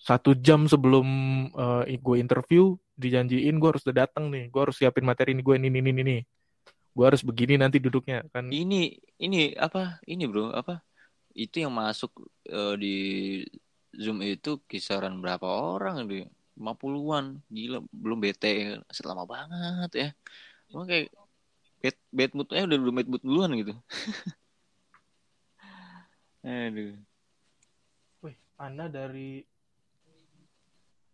satu 0.02 0.34
jam 0.34 0.66
sebelum 0.66 1.06
eh, 1.86 2.02
gue 2.02 2.18
interview 2.18 2.74
dijanjiin 2.98 3.62
gue 3.62 3.70
harus 3.70 3.86
udah 3.86 4.06
datang 4.06 4.34
nih, 4.34 4.50
gue 4.50 4.62
harus 4.62 4.78
siapin 4.78 5.06
materi 5.06 5.38
ini 5.38 5.46
gue 5.46 5.56
ini 5.58 5.70
ini 5.70 5.92
ini, 5.94 6.18
gue 6.94 7.06
harus 7.06 7.22
begini 7.22 7.58
nanti 7.58 7.78
duduknya 7.78 8.26
kan. 8.34 8.50
Ini 8.50 8.98
ini 9.22 9.54
apa? 9.54 10.02
Ini 10.06 10.26
bro 10.26 10.50
apa? 10.54 10.82
Itu 11.38 11.62
yang 11.62 11.74
masuk 11.74 12.18
eh, 12.50 12.76
di 12.82 12.96
Zoom 13.94 14.26
itu 14.26 14.58
kisaran 14.66 15.22
berapa 15.22 15.46
orang 15.46 16.10
di 16.10 16.26
50-an. 16.58 17.42
Gila, 17.50 17.80
belum 17.94 18.18
bete 18.22 18.82
selama 18.90 19.30
banget 19.30 19.92
ya. 19.94 20.10
Emang 20.74 20.90
kayak 20.90 21.14
bad, 21.82 21.96
bad 22.10 22.32
moodnya 22.38 22.64
udah 22.66 22.78
udah 22.78 22.94
bad 22.98 23.08
mood 23.10 23.24
duluan 23.24 23.52
gitu. 23.58 23.74
Aduh. 26.42 26.98
Wih, 28.26 28.34
Anda 28.58 28.90
dari 28.90 29.46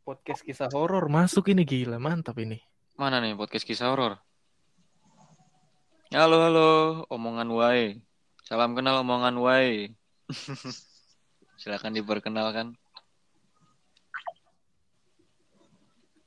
podcast 0.07 0.39
kisah 0.39 0.72
horor 0.72 1.12
masuk 1.12 1.51
ini 1.51 1.67
gila 1.67 2.00
mantap 2.00 2.39
ini. 2.39 2.63
Mana 2.96 3.19
nih 3.19 3.36
podcast 3.36 3.67
kisah 3.67 3.91
horor? 3.91 4.15
Halo, 6.15 6.48
halo, 6.48 7.03
omongan 7.12 7.51
Wai. 7.51 8.00
Salam 8.48 8.72
kenal 8.72 9.03
omongan 9.03 9.36
Wai. 9.43 9.91
Silakan 11.60 12.00
diperkenalkan. 12.00 12.79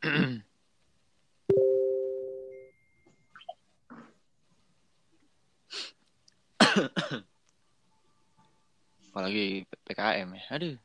Apalagi 9.10 9.66
PKM 9.90 10.28
ya. 10.38 10.42
Aduh. 10.54 10.78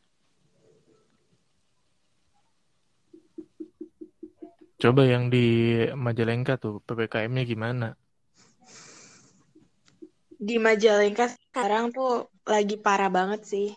Coba 4.81 5.05
yang 5.05 5.29
di 5.29 5.77
Majalengka 5.93 6.57
tuh 6.57 6.81
PPKM-nya 6.89 7.45
gimana? 7.45 7.87
Di 10.41 10.57
Majalengka 10.57 11.29
sekarang 11.31 11.93
tuh 11.93 12.33
lagi 12.49 12.81
parah 12.81 13.13
banget 13.13 13.45
sih. 13.45 13.69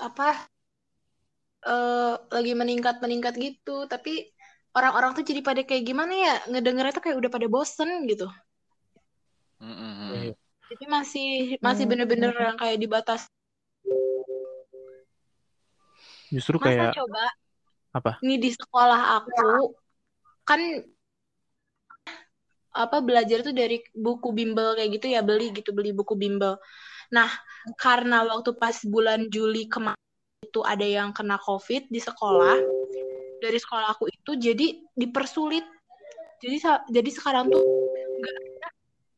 Apa? 0.00 0.48
eh 1.62 2.14
lagi 2.18 2.52
meningkat-meningkat 2.58 3.38
gitu, 3.38 3.86
tapi 3.86 4.34
orang-orang 4.74 5.14
tuh 5.14 5.22
jadi 5.22 5.46
pada 5.46 5.62
kayak 5.62 5.86
gimana 5.86 6.10
ya? 6.10 6.34
Ngedengernya 6.50 6.90
tuh 6.90 7.04
kayak 7.06 7.22
udah 7.22 7.30
pada 7.30 7.46
bosen 7.46 8.02
gitu. 8.10 8.26
Mm-mm. 9.62 10.10
Iya. 10.10 10.41
Jadi 10.72 10.84
masih 10.88 11.30
masih 11.60 11.84
bener-bener 11.84 12.32
yang 12.32 12.56
kayak 12.56 12.80
dibatas. 12.80 13.28
Justru 16.32 16.56
Masa 16.56 16.66
kayak 16.72 16.96
coba 16.96 17.24
apa? 17.92 18.12
Ini 18.24 18.40
di 18.40 18.50
sekolah 18.56 19.00
aku 19.20 19.76
kan 20.48 20.60
apa 22.72 23.04
belajar 23.04 23.44
tuh 23.44 23.52
dari 23.52 23.84
buku 23.92 24.32
bimbel 24.32 24.72
kayak 24.72 24.96
gitu 24.96 25.12
ya 25.12 25.20
beli 25.20 25.52
gitu 25.52 25.76
beli 25.76 25.92
buku 25.92 26.16
bimbel. 26.16 26.56
Nah 27.12 27.28
karena 27.76 28.24
waktu 28.24 28.56
pas 28.56 28.80
bulan 28.88 29.28
Juli 29.28 29.68
kemarin 29.68 30.00
itu 30.40 30.64
ada 30.64 30.88
yang 30.88 31.12
kena 31.12 31.36
COVID 31.36 31.92
di 31.92 32.00
sekolah 32.00 32.56
dari 33.44 33.58
sekolah 33.60 33.92
aku 33.92 34.08
itu 34.08 34.32
jadi 34.40 34.80
dipersulit 34.96 35.66
jadi 36.40 36.80
jadi 36.90 37.10
sekarang 37.12 37.50
tuh 37.50 37.62
nggak 37.62 38.51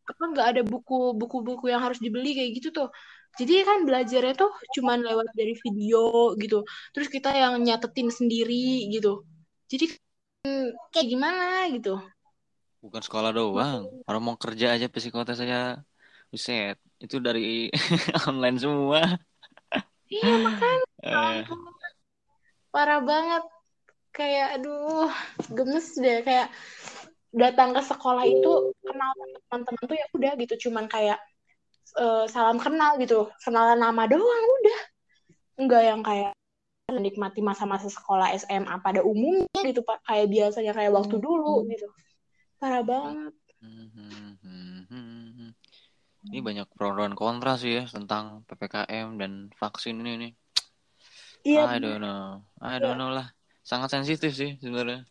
apa 0.05 0.23
nggak 0.33 0.47
ada 0.57 0.63
buku 0.63 1.17
buku-buku 1.17 1.73
yang 1.73 1.81
harus 1.85 1.99
dibeli 1.99 2.37
kayak 2.37 2.51
gitu 2.61 2.69
tuh. 2.73 2.89
Jadi 3.35 3.67
kan 3.67 3.83
belajarnya 3.83 4.35
tuh 4.39 4.51
cuman 4.79 5.03
lewat 5.03 5.29
dari 5.35 5.55
video 5.59 6.35
gitu. 6.39 6.63
Terus 6.95 7.09
kita 7.11 7.35
yang 7.35 7.59
nyatetin 7.59 8.09
sendiri 8.13 8.87
gitu. 8.95 9.27
Jadi 9.67 9.91
kayak 10.95 11.07
gimana 11.09 11.67
gitu. 11.75 11.99
Bukan 12.85 13.03
sekolah 13.03 13.35
doang. 13.35 13.89
Orang 14.05 14.23
mau 14.23 14.37
kerja 14.37 14.77
aja 14.77 14.87
psikotes 14.87 15.41
saya. 15.41 15.81
Buset, 16.31 16.77
itu 16.99 17.17
dari 17.23 17.71
online 18.31 18.59
semua. 18.59 19.01
iya 20.11 20.35
makanya. 20.43 20.83
Eh, 21.05 21.45
parah 22.73 23.05
banget. 23.05 23.45
Kayak 24.09 24.57
aduh 24.57 25.13
gemes 25.53 25.93
deh. 26.01 26.25
Kayak 26.25 26.49
datang 27.35 27.75
ke 27.75 27.83
sekolah 27.83 28.25
itu 28.25 28.71
kenal 28.87 29.11
sama 29.19 29.39
teman-teman 29.51 29.83
tuh 29.91 29.97
ya 29.99 30.07
udah 30.15 30.33
gitu. 30.39 30.55
Cuman 30.69 30.87
kayak 30.87 31.19
eh, 31.99 32.25
salam 32.31 32.63
kenal 32.63 32.97
gitu. 33.03 33.29
Kenalan 33.43 33.83
nama 33.83 34.07
doang 34.07 34.45
udah. 34.63 34.81
Enggak 35.59 35.83
yang 35.83 36.01
kayak 36.07 36.33
menikmati 36.91 37.43
masa-masa 37.43 37.91
sekolah 37.91 38.31
SMA 38.39 38.79
pada 38.79 39.03
umumnya 39.03 39.61
gitu 39.67 39.83
pak. 39.83 40.01
Kayak 40.07 40.27
biasanya 40.31 40.73
kayak 40.73 40.93
waktu 40.95 41.17
dulu 41.19 41.67
gitu. 41.67 41.91
Parah 42.63 42.87
banget. 42.87 43.35
Hmm, 43.65 45.53
Ini 46.25 46.41
banyak 46.41 46.69
pro 46.73 46.97
dan 46.97 47.13
kontra 47.13 47.61
sih 47.61 47.77
ya 47.77 47.85
tentang 47.85 48.49
PPKM 48.49 49.21
dan 49.21 49.53
vaksin 49.61 50.01
ini 50.01 50.13
nih. 50.17 50.33
iya 51.45 51.69
I 51.69 51.77
don't 51.77 52.01
know. 52.01 52.41
I 52.65 52.81
don't 52.81 52.97
know 52.97 53.13
lah. 53.13 53.29
Sangat 53.61 53.93
sensitif 53.93 54.33
sih 54.33 54.57
sebenarnya. 54.61 55.05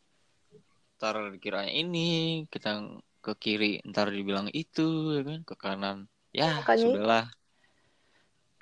Ntar 1.04 1.36
dikiranya 1.36 1.68
ini, 1.68 2.48
kita 2.48 2.80
ke 3.20 3.36
kiri, 3.36 3.84
ntar 3.84 4.08
dibilang 4.08 4.48
itu, 4.56 5.20
ya 5.20 5.22
kan? 5.28 5.40
Ke 5.44 5.56
kanan. 5.60 5.98
Ya, 6.32 6.64
Makanya- 6.64 6.80
sudahlah. 6.80 7.26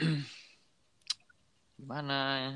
Gimana 1.77 2.17
ya? 2.41 2.53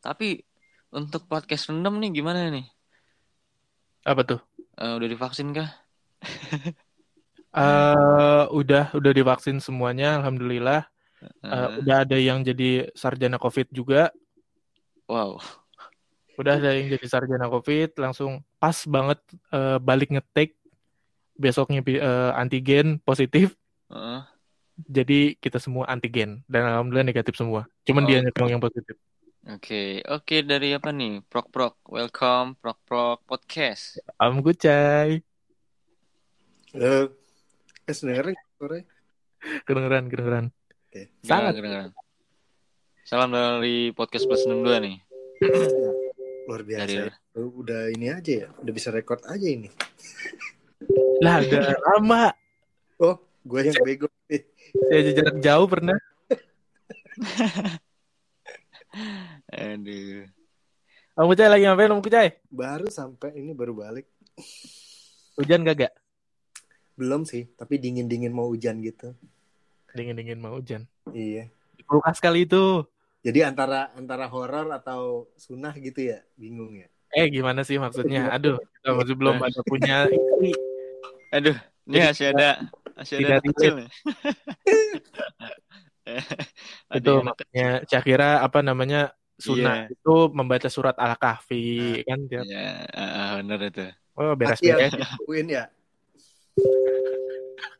Tapi 0.00 0.48
untuk 0.96 1.28
podcast 1.28 1.68
rendam 1.68 2.00
nih 2.00 2.08
gimana 2.08 2.48
nih? 2.48 2.64
Apa 4.08 4.24
tuh? 4.24 4.40
Eh, 4.80 4.92
udah 4.96 5.08
divaksin 5.12 5.52
kah? 5.52 5.68
Eh 7.52 8.44
udah 8.48 8.96
udah 8.96 9.12
divaksin 9.12 9.60
semuanya 9.60 10.16
alhamdulillah. 10.16 10.88
Eh, 11.20 11.52
Eh, 11.52 11.68
udah 11.84 11.96
ada 12.08 12.16
yang 12.16 12.40
jadi 12.40 12.88
sarjana 12.96 13.36
Covid 13.36 13.68
juga. 13.68 14.08
wow. 15.04 15.36
Udah 16.40 16.56
ada 16.56 16.72
yang 16.72 16.88
jadi 16.88 17.06
sarjana 17.06 17.46
Covid, 17.52 17.96
langsung 18.00 18.40
pas 18.56 18.76
banget 18.88 19.20
eh, 19.52 19.78
balik 19.82 20.12
ngetik 20.12 20.56
besoknya 21.36 21.84
eh, 21.84 22.32
antigen 22.38 23.00
positif. 23.04 23.52
Heeh. 23.92 24.20
Jadi 24.88 25.36
kita 25.36 25.60
semua 25.60 25.84
antigen 25.92 26.40
dan 26.48 26.64
alhamdulillah 26.64 27.04
negatif 27.06 27.36
semua. 27.36 27.68
Cuman 27.84 28.04
Oh. 28.04 28.08
dia 28.08 28.24
yang 28.24 28.62
positif. 28.62 28.96
Oke, 29.42 30.00
oke 30.06 30.36
dari 30.46 30.70
apa 30.70 30.94
nih? 30.94 31.18
Prok 31.26 31.50
Prok, 31.50 31.74
welcome 31.90 32.54
Prok 32.62 32.78
Prok 32.86 33.18
podcast. 33.26 33.98
Am 34.16 34.38
Gucai. 34.38 35.18
Eh, 36.72 37.04
eh 37.84 37.94
sebenarnya 37.94 38.38
sore 38.56 38.86
Kedengeran, 39.66 40.06
kedengeran. 40.06 40.46
Oke. 40.88 41.10
Sangat. 41.26 41.58
Kedengeran, 41.58 41.90
kedengeran. 41.90 41.90
Salam 43.02 43.34
dari 43.34 43.90
podcast 43.90 44.30
plus 44.30 44.46
62 44.46 44.78
nih. 44.78 44.96
Luar 46.48 46.62
biasa. 46.62 46.86
Dari 46.86 46.94
ya. 46.96 47.12
Udah 47.38 47.82
ini 47.88 48.06
aja 48.12 48.32
ya, 48.46 48.48
udah 48.60 48.72
bisa 48.74 48.88
record 48.92 49.22
aja 49.24 49.46
ini. 49.46 49.68
Lah 51.22 51.38
ada 51.40 51.76
lama. 51.94 52.34
Oh, 52.98 53.16
gue 53.46 53.60
yang 53.62 53.78
bego. 53.82 54.06
Eh, 54.26 54.42
Saya 54.90 55.12
jarak 55.14 55.38
jauh 55.38 55.66
pernah. 55.70 55.96
aduh. 59.52 60.26
Am 61.12 61.28
Gucai 61.28 61.48
lagi 61.48 61.64
ngapain 61.68 61.92
Am 61.92 62.00
Gucai? 62.00 62.40
baru 62.48 62.88
sampai 62.88 63.36
ini 63.36 63.52
baru 63.52 63.76
balik. 63.76 64.08
Hujan 65.36 65.64
gak 65.64 65.76
gak? 65.86 65.92
Belum 66.96 67.24
sih, 67.24 67.48
tapi 67.56 67.80
dingin-dingin 67.80 68.32
mau 68.32 68.48
hujan 68.48 68.80
gitu. 68.80 69.12
Dingin-dingin 69.92 70.40
mau 70.40 70.56
hujan. 70.56 70.88
Iya. 71.12 71.48
Di 71.76 71.82
kulkas 71.84 72.20
kali 72.20 72.44
itu. 72.48 72.84
Jadi 73.22 73.38
antara 73.46 73.94
antara 73.94 74.26
horor 74.26 74.66
atau 74.74 75.30
sunah 75.38 75.70
gitu 75.78 76.10
ya, 76.10 76.18
bingung 76.34 76.74
ya. 76.74 76.90
Eh 77.14 77.30
gimana 77.30 77.62
sih 77.62 77.78
maksudnya? 77.78 78.34
Aduh, 78.34 78.58
kita 78.58 78.90
masih 78.98 79.14
belum 79.14 79.38
ada 79.38 79.60
punya. 79.62 80.10
Aduh, 81.30 81.54
ini 81.86 81.98
masih 82.02 82.34
ada 82.34 82.66
masih 82.92 83.14
ada 83.24 83.40
kecil 83.40 83.74
itu 86.98 87.12
makanya 87.24 87.68
Syakira 87.88 88.44
apa 88.44 88.60
namanya 88.60 89.16
sunnah 89.40 89.88
Iya. 89.88 89.96
itu 89.96 90.14
membaca 90.36 90.68
surat 90.68 90.92
al-kahfi 91.00 92.04
kan 92.04 92.20
tiap 92.28 92.44
Ya, 92.44 92.84
ah, 92.92 93.40
bener 93.40 93.58
itu. 93.72 93.86
oh 94.20 94.36
beres 94.36 94.60
Pasti 94.60 94.68
beres 94.68 94.92
yang 94.92 94.92
dilakuin 95.00 95.46
ya. 95.48 95.64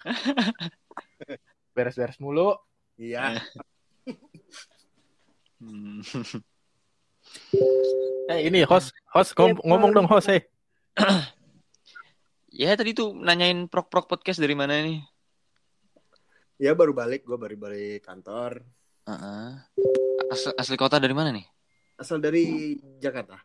beres 1.77 1.97
beres 1.99 2.17
mulu 2.23 2.57
Iya. 2.97 3.37
Hmm. 5.63 6.03
eh 8.33 8.51
ini 8.51 8.67
host 8.67 8.91
host 9.15 9.31
ngom- 9.39 9.55
Iya, 9.55 9.67
ngomong 9.71 9.91
dong 9.95 10.09
host 10.11 10.27
eh 10.29 10.43
Ya 12.53 12.75
tadi 12.75 12.93
tuh 12.93 13.15
nanyain 13.15 13.65
Prok 13.65 13.89
Prok 13.89 14.11
podcast 14.11 14.37
dari 14.37 14.53
mana 14.53 14.77
nih? 14.83 15.01
Ya 16.61 16.77
baru 16.77 16.93
balik, 16.93 17.25
gue 17.25 17.35
baru 17.35 17.57
balik 17.57 18.05
kantor. 18.05 18.61
Heeh. 19.09 19.49
Asli, 20.29 20.53
asli 20.61 20.77
kota 20.77 21.01
dari 21.01 21.17
mana 21.17 21.33
nih? 21.33 21.49
Asal 21.97 22.21
dari 22.21 22.77
Jakarta, 23.01 23.41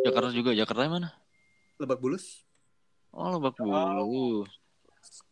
Jakarta 0.00 0.32
juga. 0.32 0.56
Jakarta 0.56 0.88
yang 0.88 0.96
mana? 0.96 1.12
Lebak 1.76 2.00
Bulus. 2.00 2.40
Oh, 3.12 3.36
Lebak 3.36 3.60
Bulus. 3.60 4.48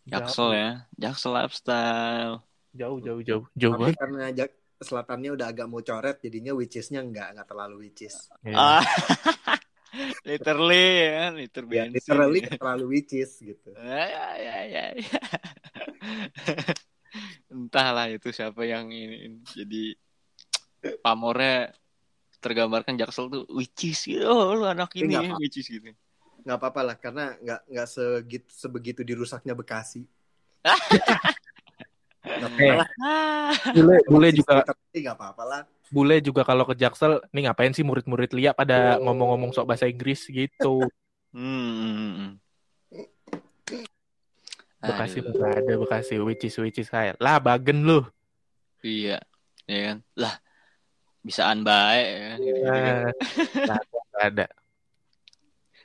Jaksel 0.04 0.48
ya. 0.52 0.70
Jaksel 0.98 1.32
lifestyle. 1.32 2.44
jauh 2.76 3.00
jauh 3.00 3.24
jauh 3.24 3.44
jauh 3.56 3.72
Tapi 3.74 3.80
banget 3.80 3.96
karena 3.96 4.24
Jak 4.30 4.50
selatannya 4.78 5.34
udah 5.34 5.46
agak 5.50 5.66
mau 5.66 5.82
coret, 5.82 6.22
jadinya 6.22 6.54
which 6.54 6.78
is-nya 6.78 7.02
nggak 7.02 7.34
nggak 7.34 7.46
terlalu 7.50 7.90
which 7.90 8.06
is. 8.06 8.16
Iya. 8.46 8.54
Ah. 8.56 8.84
literally 10.28 10.86
ya, 11.00 11.10
kan? 11.16 11.32
liter 11.40 11.64
Ya, 11.64 11.68
bensin. 11.68 11.94
literally 11.96 12.38
nggak 12.44 12.60
terlalu 12.60 12.84
which 12.94 13.12
is 13.16 13.32
gitu. 13.40 13.70
Ya, 13.78 14.04
ya, 14.06 14.26
ya, 14.36 14.58
ya, 14.64 14.84
ya. 14.94 15.20
Entahlah 17.54 18.06
itu 18.12 18.28
siapa 18.30 18.62
yang 18.68 18.92
ini 18.92 19.40
jadi 19.48 19.96
pamornya 21.00 21.72
tergambarkan 22.38 22.94
Jaksel 22.94 23.32
tuh 23.32 23.42
which 23.50 23.88
is 23.88 23.98
gitu. 24.04 24.22
Oh, 24.28 24.54
lu 24.54 24.68
anak 24.68 24.94
ini 24.94 25.16
apa-apa. 25.16 25.40
which 25.42 25.58
is 25.58 25.66
gitu. 25.66 25.90
nggak 26.38 26.58
apa-apa 26.64 26.80
lah 26.86 26.96
karena 26.96 27.34
nggak 27.42 27.60
nggak 27.66 27.88
segitu 27.90 28.48
sebegitu 28.54 29.00
dirusaknya 29.02 29.58
Bekasi. 29.58 30.06
Eh. 32.38 32.78
Ah. 33.02 33.50
bule 33.74 33.96
bule 34.06 34.28
juga 34.30 34.62
Tapi 34.62 34.96
nggak 35.02 35.16
apa-apa 35.18 35.42
lah. 35.42 35.62
bule 35.90 36.20
juga 36.22 36.44
kalau 36.44 36.62
ke 36.68 36.74
Jaksel 36.78 37.18
nih 37.32 37.48
ngapain 37.48 37.72
sih 37.74 37.82
murid-murid 37.82 38.30
lihat 38.36 38.54
pada 38.54 39.00
ngomong-ngomong 39.02 39.50
sok 39.56 39.66
bahasa 39.74 39.88
Inggris 39.90 40.28
gitu 40.28 40.86
Hmm. 41.28 42.40
Bekasi 44.78 45.20
Aduh, 45.20 45.34
nggak 45.36 45.54
ada 45.60 45.72
Bekasi 45.76 46.14
which 46.22 46.46
is 46.46 46.56
which 46.56 46.80
is 46.80 46.88
kayak 46.88 47.20
lah 47.20 47.36
bagen 47.42 47.84
lu 47.84 48.00
iya, 48.80 49.18
ya 49.66 49.78
kan. 49.90 49.98
Lah, 50.14 50.34
bisaan 51.26 51.66
baik 51.66 52.06
ya 52.06 52.18
kan. 52.22 52.38
Gitu, 52.38 52.54
gitu, 52.54 52.62
kan. 52.70 52.78
Eh, 52.78 53.12
nggak 54.14 54.24
ada, 54.32 54.46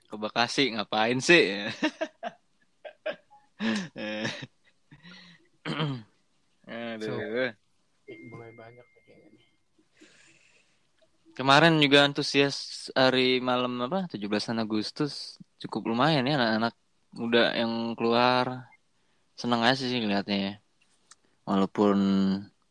Ke 0.07 0.15
Bekasi 0.15 0.63
ngapain 0.77 1.17
sih? 1.19 1.43
Eh. 6.73 6.97
Aduh. 6.97 7.53
mulai 8.33 8.51
banyak 8.57 8.85
Kemarin 11.33 11.81
juga 11.81 12.05
antusias 12.05 12.89
hari 12.93 13.41
malam 13.41 13.81
apa 13.81 14.05
17 14.05 14.53
Agustus 14.53 15.41
cukup 15.57 15.89
lumayan 15.89 16.29
ya 16.29 16.37
anak-anak 16.37 16.77
muda 17.17 17.57
yang 17.57 17.97
keluar 17.97 18.69
seneng 19.33 19.65
aja 19.65 19.81
sih 19.81 19.97
ngeliatnya 19.97 20.37
ya. 20.37 20.53
Walaupun 21.49 21.97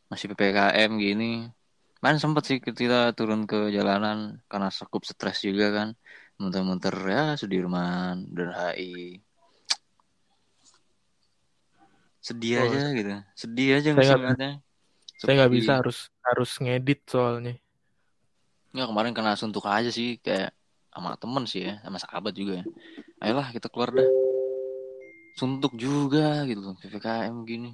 masih 0.07 0.31
PPKM 0.31 0.91
gini. 0.95 1.51
Kemarin 1.99 2.19
sempet 2.23 2.43
sih 2.47 2.57
kita 2.63 3.11
turun 3.19 3.43
ke 3.43 3.67
jalanan 3.67 4.39
karena 4.47 4.71
cukup 4.71 5.03
stres 5.03 5.43
juga 5.43 5.67
kan. 5.75 5.89
Muter-muter 6.39 6.95
ya 7.03 7.35
Sudirman, 7.35 8.31
dan 8.31 8.55
HI. 8.55 9.19
Sedih 12.23 12.55
Oh, 12.57 12.71
aja 12.71 12.79
gitu. 12.95 13.11
Sedih 13.35 13.69
aja 13.75 13.89
saya 13.91 13.93
nggak 13.93 14.07
sih 14.07 14.15
nggak- 14.15 14.59
saya 15.19 15.33
nggak 15.37 15.51
bisa 15.53 15.71
harus 15.79 15.97
harus 16.23 16.51
ngedit 16.57 16.99
soalnya 17.05 17.55
Ya 18.73 18.87
kemarin 18.87 19.13
kena 19.13 19.35
suntuk 19.35 19.67
aja 19.67 19.91
sih 19.91 20.17
kayak 20.17 20.55
sama 20.89 21.13
temen 21.19 21.43
sih 21.45 21.67
ya 21.67 21.77
sama 21.83 21.99
sahabat 21.99 22.33
juga 22.33 22.61
ya 22.61 22.65
ayolah 23.19 23.51
kita 23.51 23.67
keluar 23.69 23.91
dah 23.91 24.07
suntuk 25.33 25.73
juga 25.75 26.45
gitu 26.45 26.61
loh 26.61 26.75
ppkm 26.77 27.35
gini 27.43 27.71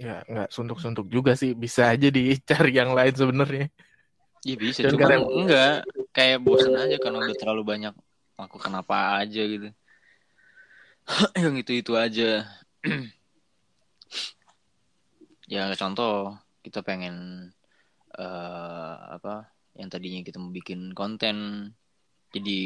Ya 0.00 0.24
nggak 0.24 0.48
suntuk-suntuk 0.48 1.12
juga 1.12 1.36
sih. 1.36 1.52
Bisa 1.52 1.92
aja 1.92 2.08
dicari 2.08 2.72
yang 2.72 2.96
lain 2.96 3.12
sebenarnya. 3.12 3.68
Iya 4.48 4.56
bisa, 4.56 4.80
Dan 4.88 4.96
cuman 4.96 5.04
kadang- 5.04 5.28
enggak 5.28 5.72
kayak 6.16 6.38
bosen 6.40 6.72
aja 6.72 6.96
karena 6.96 7.20
udah 7.20 7.36
terlalu 7.36 7.62
banyak 7.68 7.92
melakukan 8.32 8.72
apa 8.80 8.96
aja 9.20 9.42
gitu. 9.44 9.68
Yang 11.42 11.54
itu-itu 11.66 11.92
aja. 11.98 12.46
ya 15.50 15.66
contoh 15.74 16.38
kita 16.62 16.86
pengen 16.86 17.50
eh 18.14 18.94
apa 19.18 19.50
yang 19.74 19.90
tadinya 19.90 20.22
kita 20.22 20.38
mau 20.38 20.54
bikin 20.54 20.94
konten 20.94 21.66
jadi 22.30 22.58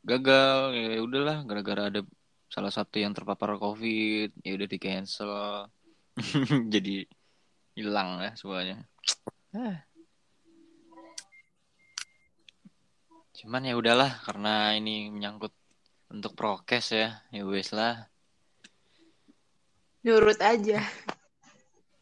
gagal 0.00 0.72
ya 0.72 1.04
udahlah 1.04 1.44
gara-gara 1.44 1.92
ada 1.92 2.00
salah 2.48 2.72
satu 2.72 2.96
yang 3.04 3.12
terpapar 3.12 3.60
covid 3.60 4.32
ya 4.40 4.56
udah 4.56 4.68
di 4.68 4.78
cancel 4.80 5.68
jadi 6.72 7.04
hilang 7.76 8.24
ya 8.24 8.32
semuanya 8.32 8.88
Ah. 9.52 9.84
Cuman 13.36 13.68
ya 13.68 13.76
udahlah 13.76 14.24
karena 14.24 14.72
ini 14.80 15.12
menyangkut 15.12 15.52
untuk 16.12 16.36
prokes 16.36 16.92
ya. 16.92 17.24
Ya 17.32 17.42
wes 17.48 17.72
lah. 17.72 18.06
Nurut 20.04 20.36
aja. 20.44 20.84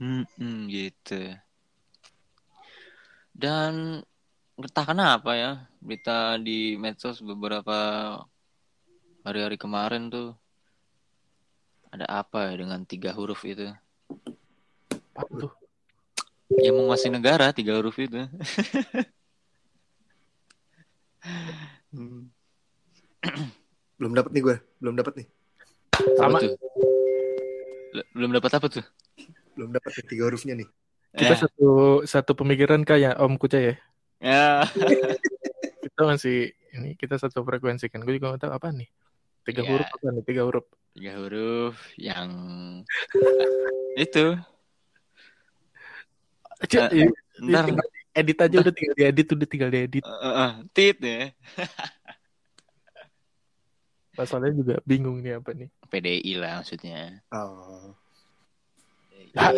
Hmm, 0.02 0.26
gitu. 0.66 1.38
Dan 3.30 4.02
entah 4.58 4.84
kenapa 4.84 5.32
ya 5.38 5.64
berita 5.80 6.36
di 6.36 6.76
medsos 6.76 7.22
beberapa 7.24 7.78
hari-hari 9.24 9.56
kemarin 9.56 10.12
tuh 10.12 10.36
ada 11.92 12.04
apa 12.08 12.52
ya 12.52 12.64
dengan 12.66 12.82
tiga 12.84 13.14
huruf 13.14 13.46
itu? 13.46 13.70
Apa 15.14 15.32
tuh? 15.36 15.52
Ya 16.58 16.74
menguasai 16.74 17.14
negara 17.14 17.54
tiga 17.54 17.78
huruf 17.78 18.00
itu. 18.00 18.26
Belum 24.00 24.16
dapat 24.16 24.30
nih 24.32 24.42
gue, 24.42 24.56
belum 24.80 24.94
dapat 24.96 25.12
nih. 25.20 25.26
Sama. 26.16 26.40
tuh? 26.40 26.56
Belum 28.16 28.30
dapat 28.32 28.50
apa 28.56 28.66
tuh? 28.70 28.84
Belum 29.52 29.70
dapat 29.70 29.92
tiga 30.08 30.24
hurufnya 30.24 30.56
nih. 30.56 30.68
Kita 31.12 31.34
Eh, 31.34 31.38
satu 31.38 31.68
satu 32.06 32.32
pemikiran 32.32 32.80
kayak 32.80 33.20
Om 33.20 33.36
Kuca 33.36 33.60
ya. 33.60 33.74
ya. 34.18 34.64
Kita 35.84 36.00
masih 36.06 36.48
ini 36.70 36.94
kita 36.94 37.18
satu 37.18 37.42
frekuensi 37.42 37.88
kan. 37.88 38.00
Gue 38.00 38.16
juga 38.16 38.32
nggak 38.32 38.46
tahu 38.46 38.52
apa 38.54 38.68
nih. 38.70 38.88
Tiga 39.42 39.60
Ya. 39.60 39.68
huruf 39.68 39.88
apa 39.90 40.06
nih? 40.08 40.22
Tiga 40.24 40.42
huruf. 40.44 40.64
tiga 40.90 41.12
huruf 41.16 41.74
yang 41.96 42.30
itu 44.00 44.34
Cek, 46.62 46.90
Eh, 46.90 47.04
ya, 47.04 47.06
ntar 47.40 47.64
tinggal 47.64 47.88
edit 48.12 48.38
aja 48.38 48.56
udah 48.58 48.74
tinggal 48.74 48.94
diedit 48.96 49.26
udah 49.28 49.48
tinggal 49.48 49.70
diedit. 49.70 50.04
eh, 50.04 50.12
eh, 50.26 50.52
tit 50.72 50.96
ya 50.98 51.30
Masalahnya 54.12 54.54
juga 54.56 54.74
bingung 54.82 55.18
nih 55.18 55.38
apa 55.38 55.50
nih. 55.52 55.68
PDI 55.86 56.32
lah 56.34 56.60
maksudnya 56.60 57.22
Oh. 57.30 57.94
Ah, 59.32 59.54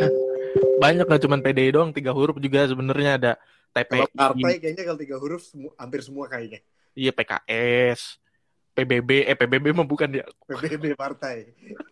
Banyak 0.77 1.07
nggak 1.07 1.23
cuma 1.23 1.39
PDI 1.39 1.71
doang, 1.71 1.91
tiga 1.91 2.13
huruf 2.13 2.37
juga 2.37 2.67
sebenarnya 2.67 3.17
ada 3.17 3.33
Kalau 3.73 4.05
TPI, 4.05 4.13
partai 4.13 4.55
kayaknya 4.59 4.85
kalau 4.85 5.01
tiga 5.01 5.17
huruf 5.17 5.43
semu- 5.43 5.73
hampir 5.75 6.01
semua 6.03 6.29
kayaknya. 6.29 6.61
iya 6.93 7.09
PKS, 7.09 8.21
PBB, 8.71 9.25
eh 9.25 9.33
PBB 9.33 9.73
mah 9.73 9.87
bukan 9.87 10.13
ya, 10.13 10.29
PBB 10.45 10.93
partai. 10.93 11.49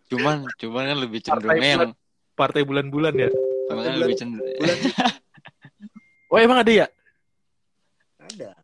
cuman 0.07 0.45
cuman 0.55 0.83
kan 0.87 0.99
lebih 0.99 1.21
cenderungnya 1.23 1.71
yang 1.79 1.93
partai 2.35 2.63
bulan-bulan 2.63 3.17
ya. 3.17 3.31
cuman 3.65 3.81
kan 3.81 3.91
bulan- 3.91 4.01
lebih 4.03 4.17
cenderung 4.19 4.45
Bulan 4.59 4.77
Oh 6.29 6.37
emang 6.39 6.59
ada 6.61 6.73
ya? 6.75 6.87
ada. 8.21 8.60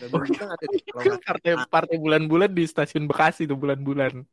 Partai 0.00 0.08
bulan 0.08 0.28
kita 0.32 0.44
ada 0.48 0.64
nggak 0.64 1.20
Partai 1.20 1.50
partai 1.68 1.96
bulan-bulan 2.00 2.50
di 2.56 2.64
stasiun 2.64 3.04
Bekasi 3.04 3.44
tuh 3.44 3.60
bulan-bulan. 3.60 4.24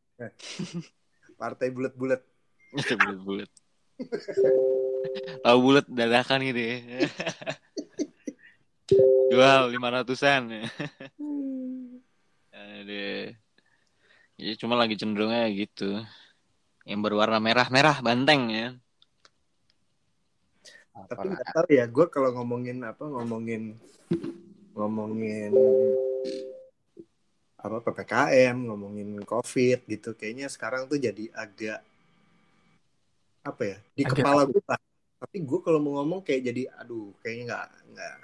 partai 1.38 1.69
bulat-bulat. 1.69 2.23
bulat-bulat 2.73 3.51
tahu 5.41 5.58
bulat 5.58 5.86
dadakan 5.89 6.45
gitu 6.45 6.62
ya 6.62 6.77
jual 9.34 9.62
lima 9.73 9.89
ratusan 9.89 10.69
Aduh. 12.58 13.34
Ya 14.38 14.53
cuma 14.58 14.77
lagi 14.77 14.97
cenderungnya 14.97 15.45
gitu. 15.53 16.01
Yang 16.86 16.99
berwarna 17.06 17.38
merah-merah 17.38 18.01
banteng 18.01 18.49
ya. 18.49 18.67
Tapi 20.93 21.25
nggak 21.30 21.53
tahu 21.53 21.69
ya, 21.69 21.86
gue 21.86 22.06
kalau 22.10 22.34
ngomongin 22.34 22.82
apa 22.82 23.06
ngomongin 23.06 23.77
ngomongin 24.78 25.52
apa 27.58 27.82
ppkm, 27.82 28.70
ngomongin 28.70 29.18
covid 29.26 29.82
gitu, 29.90 30.13
kayaknya 30.13 30.46
sekarang 30.48 30.86
tuh 30.86 31.02
jadi 31.02 31.34
agak 31.34 31.82
apa 33.42 33.62
ya 33.66 33.78
di 33.98 34.04
Agak 34.06 34.22
kepala 34.22 34.46
gue. 34.46 34.62
Tapi 35.18 35.38
gue 35.42 35.60
kalau 35.66 35.82
mau 35.82 35.98
ngomong 35.98 36.22
kayak 36.22 36.54
jadi, 36.54 36.70
aduh, 36.78 37.10
kayaknya 37.26 37.44
nggak 37.50 37.66
nggak 37.90 38.16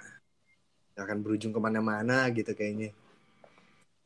nggak 0.94 1.04
akan 1.10 1.18
berujung 1.26 1.50
ke 1.50 1.58
mana-mana 1.58 2.30
gitu 2.30 2.54
kayaknya. 2.54 2.94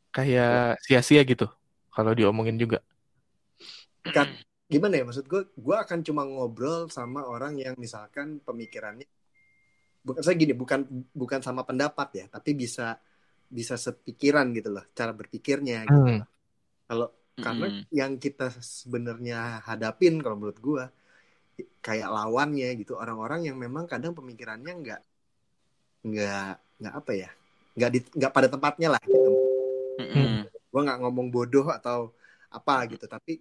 Kayak 0.09 0.81
sia-sia 0.81 1.21
gitu 1.29 1.45
kalau 1.93 2.17
diomongin 2.17 2.57
juga. 2.57 2.81
Kan 4.09 4.33
gimana 4.73 4.97
ya 4.97 5.05
maksud 5.05 5.29
gue? 5.29 5.53
Gue 5.53 5.77
akan 5.77 6.01
cuma 6.01 6.25
ngobrol 6.25 6.89
sama 6.89 7.29
orang 7.29 7.61
yang 7.61 7.77
misalkan 7.77 8.41
pemikirannya 8.41 9.05
bukan 10.09 10.23
saya 10.25 10.37
gini, 10.43 10.55
bukan 10.57 10.81
bukan 11.13 11.41
sama 11.45 11.63
pendapat 11.69 12.09
ya, 12.21 12.25
tapi 12.33 12.51
bisa 12.57 12.97
bisa 13.49 13.75
sepikiran 13.77 14.47
gitu 14.57 14.69
loh, 14.77 14.85
cara 14.99 15.13
berpikirnya 15.13 15.85
gitu. 15.89 16.13
Hmm. 16.17 16.21
Kalau 16.89 17.09
karena 17.39 17.67
Mm-mm. 17.71 17.87
yang 17.95 18.13
kita 18.19 18.51
sebenarnya 18.59 19.63
hadapin 19.69 20.19
kalau 20.19 20.37
menurut 20.41 20.59
gua 20.59 20.85
kayak 21.83 22.09
lawannya 22.11 22.69
gitu 22.83 22.99
orang-orang 22.99 23.47
yang 23.47 23.57
memang 23.59 23.87
kadang 23.87 24.15
pemikirannya 24.15 24.73
nggak 24.83 25.01
nggak 26.07 26.51
nggak 26.83 26.95
apa 26.95 27.13
ya 27.15 27.31
nggak 27.79 27.91
di 27.95 27.99
nggak 28.19 28.33
pada 28.35 28.49
tempatnya 28.51 28.89
lah 28.95 29.03
gitu 29.07 29.31
Mm-mm. 30.03 30.47
gua 30.71 30.81
nggak 30.87 30.99
ngomong 31.03 31.27
bodoh 31.31 31.67
atau 31.71 32.11
apa 32.51 32.75
gitu 32.91 33.07
tapi 33.07 33.39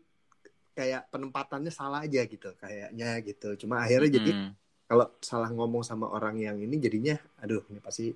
kayak 0.78 1.10
penempatannya 1.10 1.74
salah 1.74 2.06
aja 2.06 2.22
gitu 2.26 2.54
kayaknya 2.62 3.18
gitu 3.26 3.58
cuma 3.66 3.82
akhirnya 3.82 4.22
jadi 4.22 4.32
Mm-mm. 4.34 4.54
Kalau 4.88 5.12
salah 5.20 5.52
ngomong 5.52 5.84
sama 5.84 6.08
orang 6.08 6.40
yang 6.40 6.58
ini 6.58 6.80
jadinya 6.80 7.20
aduh 7.38 7.60
ini 7.68 7.80
pasti 7.84 8.16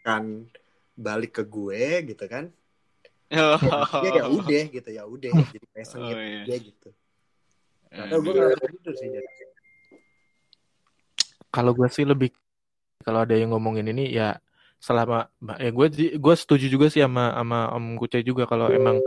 kan 0.00 0.48
balik 0.96 1.40
ke 1.40 1.42
gue 1.44 2.08
gitu 2.08 2.26
kan 2.26 2.48
Oh. 3.26 3.58
ya 4.06 4.22
ya 4.22 4.24
udah 4.30 4.64
gitu 4.70 4.86
ya 4.94 5.02
udah 5.02 5.30
jadi 5.50 5.66
kayak 5.74 5.86
sengit 5.90 6.14
Oh, 6.14 6.22
iya. 6.22 6.42
aja 6.46 6.56
gitu 6.62 6.88
Eh, 7.86 8.06
Nah, 8.06 8.18
gue 8.22 8.34
gitu 8.76 8.90
sih 8.94 9.08
jadi. 9.10 9.28
Kalau 11.48 11.72
gue 11.72 11.88
sih 11.88 12.06
lebih 12.06 12.30
kalau 13.02 13.22
ada 13.26 13.34
yang 13.34 13.50
ngomongin 13.54 13.88
ini 13.90 14.10
ya 14.10 14.36
selama 14.78 15.26
ya 15.58 15.70
gue 15.74 15.86
gue 16.18 16.34
setuju 16.36 16.66
juga 16.68 16.86
sih 16.86 17.00
sama 17.00 17.32
sama 17.34 17.72
Om 17.74 17.96
Kucai 17.96 18.22
juga 18.22 18.44
kalau 18.44 18.68
emang 18.70 19.00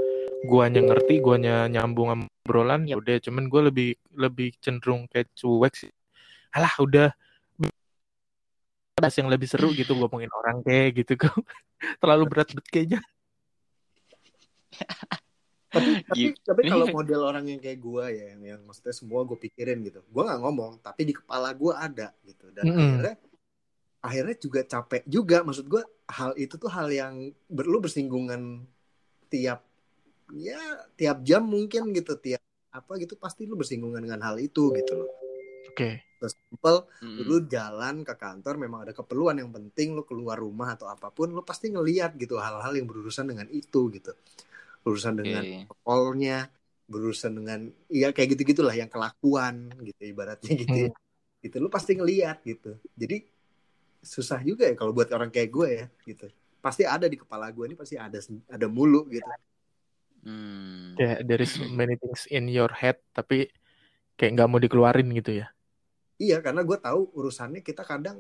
guanya 0.47 0.79
ngerti, 0.81 1.19
guanya 1.19 1.67
nyambung 1.67 2.09
sama 2.11 2.25
obrolan 2.43 2.87
ya 2.87 2.95
udah 2.97 3.19
cuman 3.23 3.47
gue 3.47 3.61
lebih 3.69 3.89
lebih 4.15 4.49
cenderung 4.59 5.05
kayak 5.11 5.29
cuek 5.35 5.73
sih. 5.75 5.91
Alah 6.53 6.73
udah 6.81 7.09
bahas 8.99 9.15
yang 9.15 9.31
lebih 9.31 9.47
seru 9.47 9.71
gitu 9.71 9.95
ngomongin 9.95 10.27
orang 10.35 10.59
kayak 10.59 11.03
gitu 11.03 11.15
kok. 11.15 11.31
Terlalu 12.03 12.23
berat 12.27 12.51
bet 12.51 12.67
kayaknya. 12.67 12.99
tapi 15.69 16.01
tapi, 16.01 16.17
Gitu. 16.33 16.41
tapi 16.41 16.61
kalau 16.65 16.89
model 16.89 17.21
orang 17.29 17.45
yang 17.45 17.61
kayak 17.61 17.77
gue 17.77 18.05
ya 18.09 18.25
yang, 18.33 18.41
yang 18.41 18.61
maksudnya 18.65 18.89
semua 18.89 19.21
gue 19.21 19.37
pikirin 19.37 19.85
gitu 19.85 20.01
gue 20.01 20.23
nggak 20.25 20.41
ngomong 20.41 20.81
tapi 20.81 21.05
di 21.05 21.13
kepala 21.13 21.53
gue 21.53 21.73
ada 21.77 22.09
gitu 22.25 22.49
dan 22.49 22.65
Mm-mm. 22.65 22.81
akhirnya 22.81 23.15
akhirnya 24.01 24.35
juga 24.41 24.61
capek 24.65 25.03
juga 25.05 25.37
maksud 25.45 25.69
gue 25.69 25.83
hal 26.09 26.33
itu 26.41 26.57
tuh 26.57 26.71
hal 26.73 26.89
yang 26.89 27.29
ber, 27.45 27.69
lu 27.69 27.77
bersinggungan 27.77 28.65
tiap 29.29 29.61
ya 30.33 30.57
tiap 30.97 31.21
jam 31.21 31.45
mungkin 31.45 31.93
gitu 31.93 32.17
tiap 32.17 32.41
apa 32.73 32.97
gitu 32.97 33.13
pasti 33.13 33.45
lu 33.45 33.53
bersinggungan 33.53 34.01
dengan 34.01 34.25
hal 34.25 34.41
itu 34.41 34.73
gitu 34.73 35.05
loh 35.05 35.09
Oke. 35.69 36.01
terus 36.01 36.08
simple 36.27 36.89
Mm-mm. 36.99 37.23
lu 37.23 37.37
jalan 37.47 38.03
ke 38.03 38.13
kantor 38.19 38.59
memang 38.59 38.83
ada 38.83 38.93
keperluan 38.97 39.39
yang 39.39 39.53
penting 39.53 39.95
lu 39.95 40.03
keluar 40.03 40.35
rumah 40.35 40.75
atau 40.75 40.91
apa 40.91 41.07
pun 41.13 41.31
lu 41.31 41.45
pasti 41.47 41.71
ngeliat 41.71 42.19
gitu 42.19 42.35
hal-hal 42.35 42.73
yang 42.75 42.89
berurusan 42.89 43.31
dengan 43.31 43.47
itu 43.47 43.87
gitu 43.95 44.11
berurusan 44.83 45.15
dengan 45.15 45.43
Oke. 45.47 45.63
protokolnya 45.71 46.37
berurusan 46.89 47.31
dengan 47.37 47.59
ya 47.87 48.09
kayak 48.11 48.35
gitu 48.35 48.41
gitulah 48.57 48.75
yang 48.75 48.89
kelakuan 48.89 49.69
gitu 49.85 50.01
ibaratnya 50.03 50.51
gitu 50.57 50.77
ya. 50.89 50.91
gitu 51.45 51.55
lu 51.63 51.69
pasti 51.71 51.95
ngeliat 51.95 52.43
gitu 52.43 52.75
jadi 52.97 53.23
susah 54.03 54.43
juga 54.43 54.67
ya 54.67 54.75
kalau 54.75 54.91
buat 54.91 55.07
orang 55.13 55.29
kayak 55.31 55.49
gue 55.53 55.67
ya 55.69 55.85
gitu 56.03 56.27
pasti 56.59 56.83
ada 56.83 57.07
di 57.07 57.15
kepala 57.15 57.53
gue 57.53 57.71
ini 57.71 57.75
pasti 57.77 57.95
ada 57.95 58.19
ada 58.51 58.67
mulu 58.67 59.07
gitu 59.07 59.29
Hmm. 60.23 60.99
Ya, 60.99 61.23
there 61.23 61.39
is 61.39 61.55
many 61.71 61.95
things 61.95 62.27
in 62.27 62.51
your 62.51 62.71
head, 62.75 62.99
tapi 63.15 63.47
kayak 64.19 64.35
nggak 64.35 64.49
mau 64.51 64.59
dikeluarin 64.59 65.07
gitu 65.15 65.43
ya. 65.43 65.47
Iya 66.19 66.43
karena 66.43 66.61
gue 66.67 66.77
tahu 66.77 67.15
urusannya 67.15 67.63
kita 67.63 67.87
kadang 67.87 68.19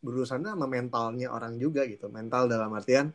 berurusannya 0.00 0.52
sama 0.52 0.64
mentalnya 0.68 1.28
orang 1.32 1.56
juga 1.60 1.84
gitu 1.84 2.08
mental 2.08 2.48
dalam 2.48 2.72
artian 2.72 3.12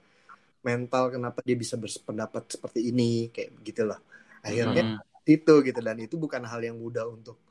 mental 0.66 1.14
kenapa 1.14 1.42
dia 1.46 1.58
bisa 1.58 1.78
berpendapat 1.78 2.58
seperti 2.58 2.90
ini 2.90 3.30
kayak 3.30 3.50
gitu 3.62 3.86
loh 3.86 4.02
akhirnya 4.42 4.84
Hmm. 4.86 5.02
itu 5.26 5.54
gitu 5.66 5.80
dan 5.82 5.98
itu 5.98 6.22
bukan 6.22 6.46
hal 6.46 6.62
yang 6.62 6.78
mudah 6.78 7.10
untuk 7.10 7.42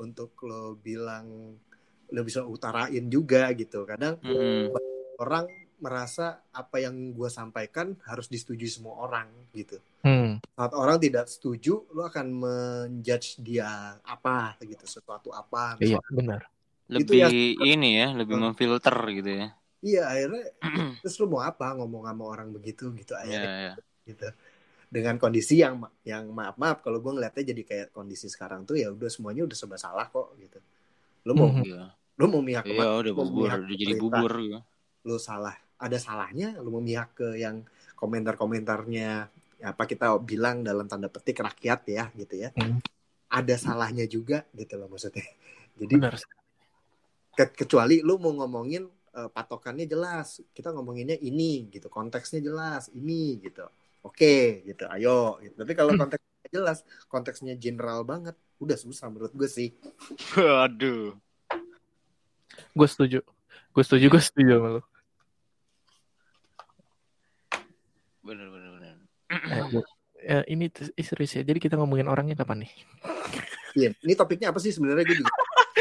untuk 0.00 0.32
lo 0.48 0.76
bilang 0.80 1.56
lo 2.12 2.20
bisa 2.24 2.40
utarain 2.44 3.04
juga 3.12 3.52
gitu 3.52 3.84
kadang 3.84 4.16
Hmm. 4.24 4.72
orang 5.20 5.44
merasa 5.82 6.40
apa 6.54 6.78
yang 6.78 6.94
gue 7.12 7.26
sampaikan 7.26 7.98
harus 8.06 8.30
disetujui 8.30 8.70
semua 8.70 9.02
orang 9.02 9.26
gitu 9.52 9.82
Hmm. 10.02 10.42
saat 10.54 10.74
orang 10.74 10.98
tidak 10.98 11.26
setuju 11.26 11.86
lo 11.90 12.06
akan 12.06 12.26
menjudge 12.34 13.38
dia 13.38 13.66
apa 14.02 14.58
gitu 14.62 14.82
sesuatu 14.82 15.30
apa 15.30 15.78
Iya, 15.78 15.98
misalnya. 15.98 16.10
benar. 16.10 16.40
Lebih 16.90 17.18
ya. 17.18 17.28
ini 17.64 17.90
ya, 17.98 18.08
lebih 18.12 18.34
Hmm. 18.34 18.50
memfilter 18.50 18.96
gitu 19.14 19.30
ya. 19.30 19.48
iya 19.80 20.02
akhirnya 20.06 20.44
terus 21.02 21.18
lo 21.18 21.26
mau 21.26 21.42
apa 21.42 21.74
ngomong 21.74 22.06
sama 22.06 22.24
orang 22.24 22.48
begitu 22.50 22.90
gitu 22.94 23.14
Iya, 23.14 23.22
akhirnya 23.22 23.50
iya. 23.58 23.74
gitu 24.06 24.28
dengan 24.92 25.14
kondisi 25.16 25.58
yang 25.58 25.82
yang 26.04 26.28
maaf 26.30 26.54
maaf 26.54 26.82
kalau 26.82 26.98
gue 26.98 27.12
ngeliatnya 27.14 27.44
jadi 27.50 27.62
kayak 27.64 27.88
kondisi 27.90 28.26
sekarang 28.26 28.62
tuh 28.62 28.78
ya 28.78 28.90
udah 28.90 29.10
semuanya 29.10 29.42
udah 29.42 29.56
serba 29.56 29.78
salah 29.78 30.06
kok 30.06 30.34
gitu 30.38 30.58
lo 31.24 31.32
mau 31.34 31.50
Mhm. 31.50 31.62
Iya. 31.62 31.82
lo 32.18 32.24
mau 32.26 32.42
mihak 32.42 32.64
Iya, 32.66 32.74
ke 32.74 32.78
mana 32.78 32.94
udah 33.00 33.12
Mau 33.14 33.22
bubur, 33.26 33.46
mihak 33.46 33.60
udah 33.62 33.76
jadi 33.78 33.94
bubur 33.96 34.32
gitu. 34.38 34.58
lo 35.02 35.16
salah 35.18 35.56
ada 35.82 35.98
salahnya 35.98 36.54
lo 36.62 36.78
memihak 36.78 37.18
ke 37.18 37.28
yang 37.36 37.66
komentar-komentarnya 37.98 39.26
apa 39.62 39.82
kita 39.86 40.14
bilang 40.22 40.62
dalam 40.62 40.86
tanda 40.86 41.10
petik 41.10 41.42
rakyat 41.42 41.80
ya 41.90 42.04
gitu 42.14 42.34
ya 42.38 42.50
Hmm. 42.54 42.78
ada 43.30 43.54
salahnya 43.58 44.06
juga 44.06 44.46
gitu 44.54 44.78
loh 44.78 44.86
maksudnya 44.86 45.26
jadi 45.80 45.94
Benar. 45.98 46.14
ke- 47.34 47.54
kecuali 47.58 47.98
lu 48.02 48.18
mau 48.22 48.30
ngomongin 48.42 48.86
eh, 49.14 49.30
patokannya 49.30 49.86
jelas 49.86 50.42
kita 50.54 50.70
ngomonginnya 50.70 51.18
ini 51.18 51.66
gitu 51.70 51.90
konteksnya 51.90 52.42
jelas 52.42 52.90
ini 52.94 53.38
gitu 53.42 53.66
oke 54.02 54.66
gitu 54.66 54.84
ayo 54.90 55.38
gitu 55.42 55.54
tapi 55.58 55.72
kalau 55.74 55.94
konteksnya 55.94 56.50
jelas 56.52 56.78
konteksnya 57.06 57.54
general 57.56 58.02
banget 58.02 58.34
udah 58.58 58.78
susah 58.78 59.10
menurut 59.10 59.34
gue 59.34 59.50
sih 59.50 59.70
Waduh. 60.36 61.16
Gue 62.76 62.88
setuju. 62.88 63.20
Gue 63.72 63.84
setuju, 63.84 64.06
gue 64.12 64.22
setuju 64.22 64.52
sama 64.60 64.68
lu. 64.76 64.82
Bener, 68.22 68.46
bener, 68.54 68.70
bener. 68.78 68.94
Eh, 69.50 69.66
eh, 70.22 70.44
ini 70.54 70.70
serius 71.02 71.34
ya. 71.34 71.42
Jadi 71.42 71.58
kita 71.58 71.74
ngomongin 71.74 72.06
orangnya 72.06 72.38
kapan 72.38 72.62
nih? 72.62 72.72
Iya, 73.74 73.90
ini 74.04 74.12
topiknya 74.14 74.54
apa 74.54 74.60
sih 74.62 74.70
sebenarnya 74.70 75.04
gue 75.08 75.16
juga 75.18 75.32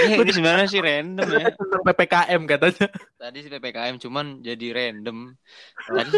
ini 0.26 0.32
sebenarnya 0.34 0.68
sih 0.72 0.82
random 0.82 1.28
ya. 1.30 1.48
Tentang 1.54 1.82
PPKM 1.86 2.42
katanya. 2.50 2.88
Tadi 3.22 3.38
sih 3.46 3.52
PPKM 3.54 3.96
cuman 4.02 4.26
jadi 4.42 4.68
random. 4.74 5.18
Tadi 5.86 6.18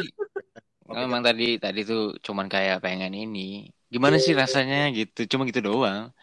memang 0.88 1.22
tadi 1.26 1.60
tadi 1.60 1.82
tuh 1.84 2.16
cuman 2.24 2.48
kayak 2.48 2.80
pengen 2.80 3.12
ini. 3.12 3.68
Gimana 3.92 4.16
sih 4.22 4.32
rasanya 4.32 4.88
gitu? 4.96 5.28
Cuma 5.28 5.44
gitu 5.44 5.60
doang. 5.60 6.16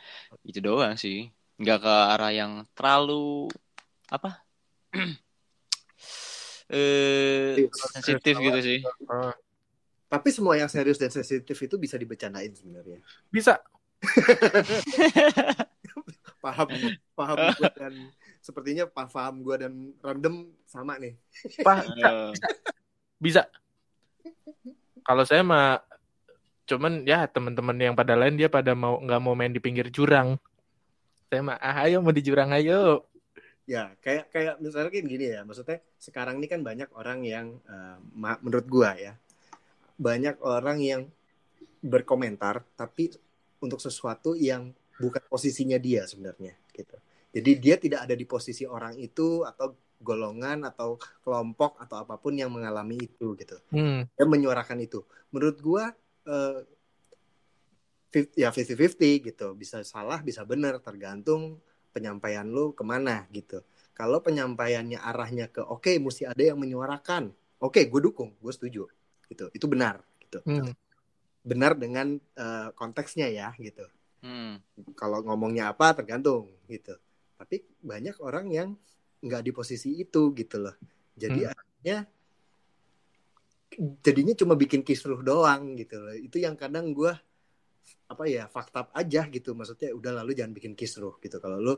Gitu 0.46 0.64
doang 0.64 0.96
sih. 0.96 1.28
Nggak 1.60 1.84
ke 1.84 1.94
arah 2.16 2.32
yang 2.32 2.64
terlalu 2.72 3.52
apa? 4.08 4.40
eh 6.72 7.66
sensitif 7.98 8.38
gitu 8.40 8.58
sih. 8.62 8.80
Tapi 10.10 10.34
semua 10.34 10.58
yang 10.58 10.66
serius 10.66 10.98
dan 10.98 11.14
sensitif 11.14 11.54
itu 11.54 11.78
bisa 11.78 11.94
dibicarain 11.94 12.50
sebenarnya 12.50 12.98
Bisa. 13.30 13.62
paham 16.40 16.68
paham 17.12 17.36
gue 17.52 17.68
dan 17.76 17.92
sepertinya 18.40 18.88
paham 18.88 19.44
gue 19.44 19.56
dan 19.60 19.72
random 20.00 20.48
sama 20.64 20.96
nih 20.96 21.12
Pak, 21.66 21.78
bisa. 21.94 22.08
Eh, 22.08 22.32
bisa. 23.20 23.42
Kalau 25.04 25.24
saya 25.28 25.44
mah 25.44 25.84
cuman 26.64 27.04
ya 27.04 27.28
teman-teman 27.28 27.76
yang 27.76 27.92
pada 27.92 28.16
lain 28.16 28.40
dia 28.40 28.48
pada 28.48 28.72
mau 28.72 28.96
nggak 29.02 29.20
mau 29.20 29.36
main 29.36 29.52
di 29.52 29.60
pinggir 29.60 29.92
jurang. 29.92 30.40
Saya 31.28 31.44
mah 31.44 31.60
ah, 31.60 31.84
ayo 31.84 32.00
mau 32.00 32.14
di 32.14 32.24
jurang 32.24 32.50
ayo. 32.56 33.04
ya 33.68 33.94
kayak 34.02 34.34
kayak 34.34 34.58
misalnya 34.58 34.90
gini 34.90 35.30
ya 35.30 35.46
maksudnya 35.46 35.78
sekarang 35.94 36.42
ini 36.42 36.50
kan 36.50 36.58
banyak 36.64 36.90
orang 36.90 37.22
yang 37.22 37.54
eh, 37.70 37.96
ma- 38.18 38.40
menurut 38.42 38.66
gua 38.66 38.98
ya 38.98 39.14
banyak 40.00 40.40
orang 40.40 40.80
yang 40.80 41.02
berkomentar 41.84 42.64
tapi 42.72 43.12
untuk 43.60 43.84
sesuatu 43.84 44.32
yang 44.32 44.72
bukan 44.96 45.20
posisinya 45.28 45.76
dia 45.76 46.08
sebenarnya 46.08 46.56
gitu. 46.72 46.96
Jadi 47.30 47.50
dia 47.60 47.76
tidak 47.76 48.08
ada 48.08 48.14
di 48.16 48.24
posisi 48.24 48.64
orang 48.64 48.96
itu 48.96 49.44
atau 49.44 49.76
golongan 50.00 50.64
atau 50.64 50.96
kelompok 51.20 51.76
atau 51.76 52.00
apa 52.00 52.16
pun 52.16 52.32
yang 52.32 52.48
mengalami 52.48 52.96
itu 53.04 53.36
gitu. 53.36 53.60
Hmm. 53.68 54.08
dia 54.08 54.24
menyuarakan 54.24 54.80
itu. 54.80 55.04
Menurut 55.28 55.60
gua 55.60 55.92
fif- 58.08 58.32
ya 58.32 58.48
50-50 58.48 59.28
gitu. 59.28 59.52
Bisa 59.52 59.84
salah 59.84 60.24
bisa 60.24 60.48
benar 60.48 60.80
tergantung 60.80 61.60
penyampaian 61.92 62.48
lu 62.48 62.72
ke 62.72 62.80
mana 62.80 63.28
gitu. 63.28 63.60
Kalau 63.92 64.24
penyampaiannya 64.24 64.96
arahnya 64.96 65.52
ke 65.52 65.60
oke 65.60 65.92
mesti 66.00 66.24
ada 66.24 66.40
yang 66.40 66.56
menyuarakan. 66.56 67.36
Oke 67.60 67.84
gue 67.84 68.00
dukung 68.00 68.32
gue 68.40 68.52
setuju 68.56 68.88
gitu. 69.30 69.46
Itu 69.54 69.66
benar 69.70 70.02
gitu. 70.20 70.42
Hmm. 70.44 70.74
benar 71.40 71.72
dengan 71.72 72.20
eh, 72.20 72.68
konteksnya 72.76 73.30
ya 73.32 73.54
gitu. 73.56 73.86
Hmm. 74.20 74.60
kalau 75.00 75.24
ngomongnya 75.24 75.72
apa 75.72 75.96
tergantung 75.96 76.52
gitu. 76.68 76.92
Tapi 77.40 77.64
banyak 77.80 78.20
orang 78.20 78.46
yang 78.52 78.68
nggak 79.24 79.42
di 79.48 79.50
posisi 79.52 79.96
itu 79.96 80.36
gitu 80.36 80.60
loh. 80.60 80.76
Jadi 81.16 81.40
Hmm. 81.48 81.52
akhirnya 81.56 81.98
jadinya 84.04 84.34
cuma 84.36 84.54
bikin 84.58 84.84
kisruh 84.84 85.24
doang 85.24 85.78
gitu 85.80 85.96
loh. 85.96 86.12
Itu 86.12 86.36
yang 86.36 86.58
kadang 86.58 86.92
gue 86.92 87.12
apa 88.10 88.24
ya 88.26 88.44
fakta 88.50 88.92
aja 88.92 89.24
gitu. 89.32 89.56
Maksudnya 89.56 89.94
udah 89.96 90.20
lalu 90.20 90.36
jangan 90.36 90.52
bikin 90.52 90.76
kisruh 90.76 91.16
gitu. 91.22 91.40
Kalau 91.40 91.56
lu 91.56 91.74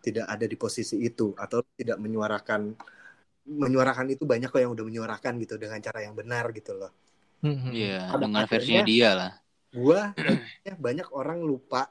tidak 0.00 0.26
ada 0.26 0.46
di 0.46 0.56
posisi 0.58 0.98
itu 1.02 1.34
atau 1.38 1.62
tidak 1.76 1.98
menyuarakan 2.02 2.74
menyuarakan 3.46 4.06
itu 4.14 4.24
banyak 4.26 4.48
kok 4.50 4.60
yang 4.60 4.72
udah 4.74 4.84
menyuarakan 4.86 5.32
gitu 5.42 5.54
dengan 5.56 5.78
cara 5.82 6.02
yang 6.06 6.14
benar 6.18 6.50
gitu 6.54 6.74
loh 6.76 6.92
Hmm. 7.44 7.68
Iya, 7.68 8.08
Pada 8.10 8.24
dengan 8.26 8.44
versinya 8.48 8.82
dia 8.82 9.10
lah. 9.12 9.32
gua 9.76 10.00
kayaknya 10.16 10.72
banyak 10.80 11.08
orang 11.12 11.38
lupa 11.44 11.82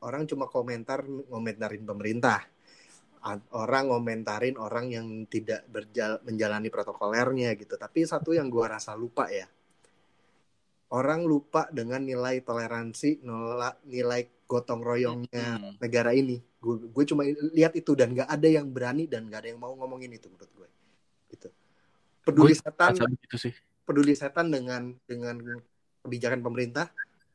orang 0.00 0.24
cuma 0.24 0.48
komentar 0.48 1.04
ngomentarin 1.04 1.84
pemerintah 1.84 2.40
orang 3.56 3.84
ngomentarin 3.88 4.56
orang 4.60 4.86
yang 4.92 5.06
tidak 5.28 5.64
berjal 5.68 6.20
menjalani 6.28 6.68
protokolernya 6.68 7.52
gitu 7.56 7.74
tapi 7.80 8.04
satu 8.04 8.32
yang 8.36 8.48
gua 8.52 8.76
rasa 8.76 8.92
lupa 8.96 9.28
ya 9.28 9.48
orang 10.94 11.24
lupa 11.24 11.62
dengan 11.72 12.00
nilai 12.04 12.40
toleransi 12.44 13.24
nola- 13.24 13.78
nilai 13.88 14.22
gotong 14.50 14.80
royongnya 14.84 15.56
Hmm. 15.60 15.72
negara 15.82 16.12
ini 16.12 16.36
gue 16.94 17.04
cuma 17.10 17.22
lihat 17.52 17.72
itu 17.76 17.92
dan 17.92 18.08
nggak 18.16 18.28
ada 18.28 18.48
yang 18.48 18.66
berani 18.72 19.04
dan 19.04 19.28
nggak 19.28 19.40
ada 19.44 19.48
yang 19.52 19.60
mau 19.60 19.72
ngomongin 19.76 20.12
itu 20.16 20.26
menurut 20.32 20.48
gue 20.56 20.68
peduli 22.24 22.56
Gue 22.56 22.64
setan 22.64 22.92
begitu 22.96 23.36
sih. 23.36 23.52
peduli 23.84 24.16
setan 24.16 24.48
dengan 24.48 24.96
dengan 25.04 25.36
kebijakan 26.02 26.40
pemerintah. 26.40 26.88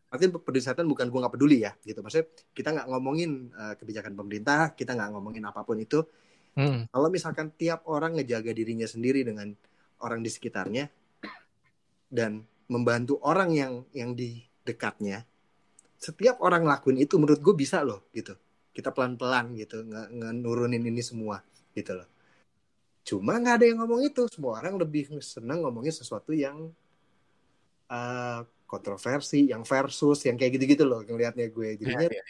Artinya 0.10 0.42
peduli 0.42 0.66
setan 0.66 0.90
bukan 0.90 1.06
gue 1.14 1.20
nggak 1.22 1.34
peduli 1.38 1.62
ya 1.62 1.72
gitu. 1.86 2.02
Maksudnya 2.02 2.28
kita 2.58 2.70
nggak 2.74 2.88
ngomongin 2.90 3.54
eh, 3.54 3.74
kebijakan 3.78 4.14
pemerintah 4.18 4.74
kita 4.74 4.98
nggak 4.98 5.10
ngomongin 5.14 5.46
apa 5.46 5.62
pun 5.64 5.78
itu. 5.80 6.02
Hmm. 6.50 6.90
kalau 6.90 7.14
misalkan 7.14 7.54
tiap 7.56 7.86
orang 7.88 8.18
ngejaga 8.18 8.52
dirinya 8.52 8.84
sendiri 8.90 9.22
dengan 9.22 9.54
orang 10.02 10.20
di 10.26 10.34
sekitarnya 10.34 10.90
dan 12.10 12.42
membantu 12.68 13.22
orang 13.22 13.54
yang 13.54 13.74
yang 13.94 14.18
di 14.18 14.44
dekatnya 14.66 15.24
setiap 15.96 16.42
orang 16.42 16.66
lakuin 16.66 17.00
itu 17.00 17.16
menurut 17.22 17.40
gue 17.40 17.54
bisa 17.54 17.86
loh 17.86 18.10
gitu. 18.12 18.34
Kita 18.76 18.92
pelan 18.92 19.16
pelan 19.16 19.56
gitu 19.56 19.88
nggak 19.88 20.10
nurunin 20.42 20.84
ini 20.84 21.00
semua 21.06 21.40
gitu 21.72 21.96
loh 21.96 22.10
cuma 23.10 23.42
nggak 23.42 23.56
ada 23.58 23.66
yang 23.66 23.78
ngomong 23.82 24.02
itu. 24.06 24.22
Semua 24.30 24.62
orang 24.62 24.78
lebih 24.78 25.10
seneng 25.26 25.66
ngomongin 25.66 25.90
sesuatu 25.90 26.30
yang 26.32 26.70
eh, 27.90 28.40
kontroversi 28.70 29.50
yang 29.50 29.66
versus 29.66 30.22
yang 30.30 30.38
kayak 30.38 30.62
gitu 30.62 30.66
gitu 30.78 30.84
loh 30.86 31.02
ngelihatnya 31.02 31.50
gue. 31.50 31.70
Jadinya 31.82 32.06
Iya, 32.06 32.22
iya. 32.22 32.24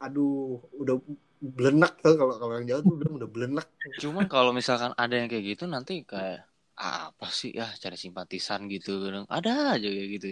aduh 0.00 0.60
udah 0.76 0.96
belenak 1.40 1.96
tuh 2.04 2.16
kalau 2.20 2.36
kalau 2.36 2.52
orang 2.56 2.68
Jawa 2.68 2.80
tuh 2.84 2.96
bilang 3.00 3.14
udah 3.16 3.28
belenak 3.28 3.68
Cuman 3.96 4.28
kalau 4.28 4.52
misalkan 4.52 4.92
ada 4.96 5.14
yang 5.16 5.28
kayak 5.28 5.56
gitu 5.56 5.64
nanti 5.64 6.04
kayak 6.04 6.44
"Ah, 6.76 7.12
apa 7.12 7.28
sih 7.32 7.52
ya 7.52 7.68
cari 7.80 7.96
simpatisan 7.96 8.68
gitu 8.68 9.08
ada 9.28 9.76
aja 9.76 9.88
kayak 9.88 10.10
gitu. 10.16 10.26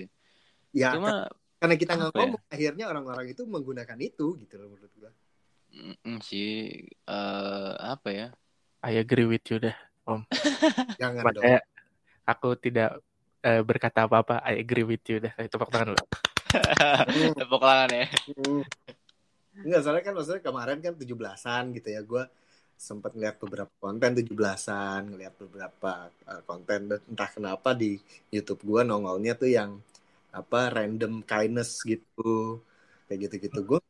Ya 0.72 0.92
cuma 0.92 1.28
karena 1.60 1.74
kita 1.76 1.92
nggak 1.96 2.12
ya? 2.12 2.20
ngomong 2.24 2.42
akhirnya 2.48 2.84
orang-orang 2.88 3.26
itu 3.32 3.42
menggunakan 3.48 3.98
itu 4.00 4.36
gitu 4.40 4.54
loh 4.60 4.68
menurut 4.72 4.92
gua. 5.00 5.10
Mm, 6.04 6.18
sih 6.24 6.48
eh, 7.08 7.72
apa 7.76 8.08
ya 8.12 8.26
I 8.82 9.02
agree 9.02 9.26
with 9.26 9.44
you 9.50 9.58
dah. 9.58 9.76
Jangan 11.00 11.22
dong. 11.34 11.42
Makanya 11.42 11.60
aku 12.24 12.48
tidak 12.56 13.02
eh, 13.42 13.62
berkata 13.62 14.06
apa-apa. 14.06 14.40
I 14.46 14.62
agree 14.62 14.86
with 14.86 15.04
you 15.10 15.18
dah. 15.22 15.32
Tepuk 15.34 15.70
tangan 15.70 15.94
dulu. 15.94 16.04
Tepuk 17.40 17.62
tangan 17.62 17.90
ya. 17.90 18.06
Enggak, 19.64 19.80
soalnya 19.82 20.04
kan 20.06 20.14
maksudnya 20.14 20.42
kemarin 20.44 20.78
kan 20.78 20.94
17-an 20.94 21.64
gitu 21.74 21.88
ya. 21.90 22.00
Gue 22.06 22.22
sempat 22.78 23.10
ngeliat 23.10 23.42
beberapa 23.42 23.72
konten 23.82 24.14
17-an, 24.14 25.02
ngeliat 25.10 25.34
beberapa 25.34 25.92
uh, 26.30 26.42
konten 26.46 26.86
dan 26.86 27.00
entah 27.10 27.30
kenapa 27.34 27.74
di 27.74 27.98
YouTube 28.30 28.62
gue 28.62 28.86
nongolnya 28.86 29.34
tuh 29.34 29.50
yang 29.50 29.82
apa 30.30 30.70
random 30.70 31.26
kindness 31.26 31.82
gitu. 31.82 32.62
Kayak 33.10 33.18
gitu-gitu. 33.26 33.60
Gue 33.66 33.80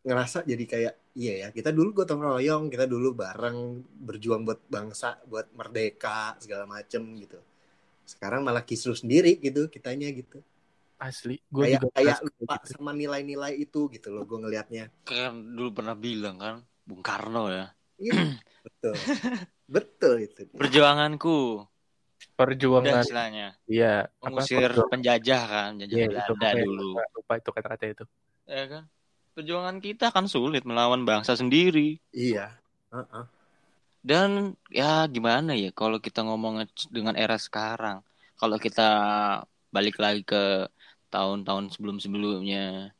ngerasa 0.00 0.48
jadi 0.48 0.64
kayak 0.64 0.94
iya 1.18 1.34
ya, 1.42 1.48
kita 1.50 1.74
dulu 1.74 1.90
gotong 1.90 2.22
royong, 2.22 2.70
kita 2.70 2.86
dulu 2.86 3.18
bareng 3.18 3.82
berjuang 4.06 4.46
buat 4.46 4.62
bangsa, 4.70 5.18
buat 5.26 5.50
merdeka 5.50 6.38
segala 6.38 6.62
macem 6.70 7.02
gitu. 7.18 7.42
Sekarang 8.06 8.46
malah 8.46 8.62
kisruh 8.62 8.94
sendiri 8.94 9.34
gitu 9.42 9.66
kitanya 9.66 10.06
gitu. 10.14 10.38
Asli. 10.98 11.42
Gue 11.50 11.74
Kayak 11.74 11.80
juga 11.82 11.88
kayak 11.94 12.18
lupa 12.22 12.54
gitu. 12.62 12.66
sama 12.74 12.90
nilai-nilai 12.94 13.54
itu 13.58 13.90
gitu 13.90 14.08
loh 14.14 14.22
gue 14.26 14.38
ngelihatnya. 14.46 14.90
Kan 15.02 15.58
dulu 15.58 15.82
pernah 15.82 15.98
bilang 15.98 16.38
kan, 16.38 16.54
Bung 16.86 17.02
Karno 17.02 17.50
ya. 17.50 17.66
Iya, 17.98 18.38
betul. 18.62 18.94
Betul 19.66 20.14
itu. 20.22 20.42
Perjuanganku. 20.54 21.66
Perjuangan. 22.38 23.02
istilahnya. 23.02 23.58
Iya. 23.66 24.06
Apa, 24.22 24.30
Mengusir 24.30 24.70
perjuangan. 24.70 24.90
penjajah 24.94 25.42
kan, 25.46 25.70
penjajah 25.78 25.98
itu 25.98 26.06
Belanda 26.08 26.30
pokoknya 26.30 26.64
dulu. 26.66 26.88
lupa, 26.94 27.02
lupa 27.14 27.32
itu 27.38 27.50
kata-kata 27.50 27.84
itu. 27.90 28.04
Ya 28.46 28.64
kan? 28.70 28.82
Perjuangan 29.38 29.78
kita 29.78 30.10
kan 30.10 30.26
sulit 30.26 30.66
melawan 30.66 31.06
bangsa 31.06 31.38
sendiri. 31.38 32.02
Iya. 32.10 32.58
Heeh. 32.90 33.24
Dan 34.02 34.58
ya 34.66 35.06
gimana 35.06 35.54
ya 35.54 35.70
kalau 35.70 36.02
kita 36.02 36.26
ngomong 36.26 36.66
dengan 36.90 37.14
era 37.14 37.38
sekarang. 37.38 38.02
Kalau 38.34 38.58
kita 38.58 38.90
balik 39.70 40.02
lagi 40.02 40.26
ke 40.26 40.66
tahun-tahun 41.14 41.70
sebelum-sebelumnya. 41.70 42.90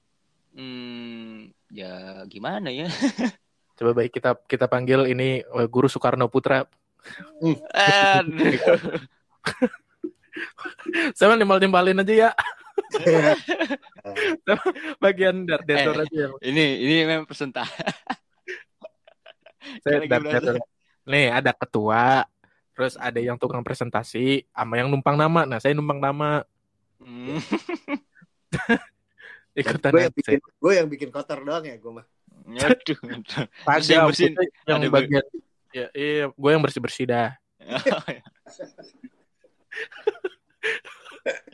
Hmm, 0.55 1.51
ya 1.75 2.23
gimana 2.31 2.71
ya? 2.71 2.87
Coba 3.83 3.99
baik 3.99 4.15
kita 4.15 4.39
kita 4.47 4.71
panggil 4.71 5.11
ini 5.11 5.43
eh, 5.43 5.67
Guru 5.67 5.91
Soekarno 5.91 6.31
Putra. 6.31 6.63
Aduh. 7.75 8.55
Saya 11.19 11.35
nimbal-nimbalin 11.35 11.99
aja 11.99 12.15
ya. 12.15 12.31
Bagian 14.99 15.45
dar 15.45 15.61
detor 15.63 15.95
Eh. 15.95 16.03
aja 16.05 16.17
yang 16.25 16.33
Ini 16.41 16.65
ini 16.79 16.95
memang 17.05 17.25
presentasi. 17.25 17.73
saya 19.81 19.97
detor. 20.01 20.57
Nih 21.05 21.29
ada 21.29 21.51
ketua, 21.53 22.25
terus 22.73 22.95
ada 22.95 23.17
yang 23.17 23.35
tukang 23.35 23.61
presentasi, 23.61 24.45
sama 24.47 24.77
yang 24.77 24.89
numpang 24.89 25.15
nama. 25.15 25.43
Nah 25.43 25.57
saya 25.57 25.73
numpang 25.73 25.99
nama 25.99 26.43
Hmm. 26.99 27.39
ikutan 29.55 29.91
gue 29.91 30.01
yang 30.01 30.13
bikin 30.13 30.39
gue 30.43 30.73
yang 30.73 30.89
bikin 30.89 31.09
kotor 31.09 31.39
doang 31.41 31.63
ya 31.63 31.75
gue 31.75 31.93
mah. 31.93 32.05
Aduh, 32.49 32.97
aduh. 32.99 33.47
Yang 33.79 34.03
bersihin. 34.03 34.03
maksudnya 34.03 34.45
yang 34.67 34.79
Ada 34.79 34.89
bagian 34.89 35.25
ya 35.71 35.87
iya 35.93 36.25
gue 36.27 36.49
yang 36.49 36.59
bersih 36.59 36.79
bersih 36.79 37.05
dah. 37.05 37.37
ya 37.61 38.19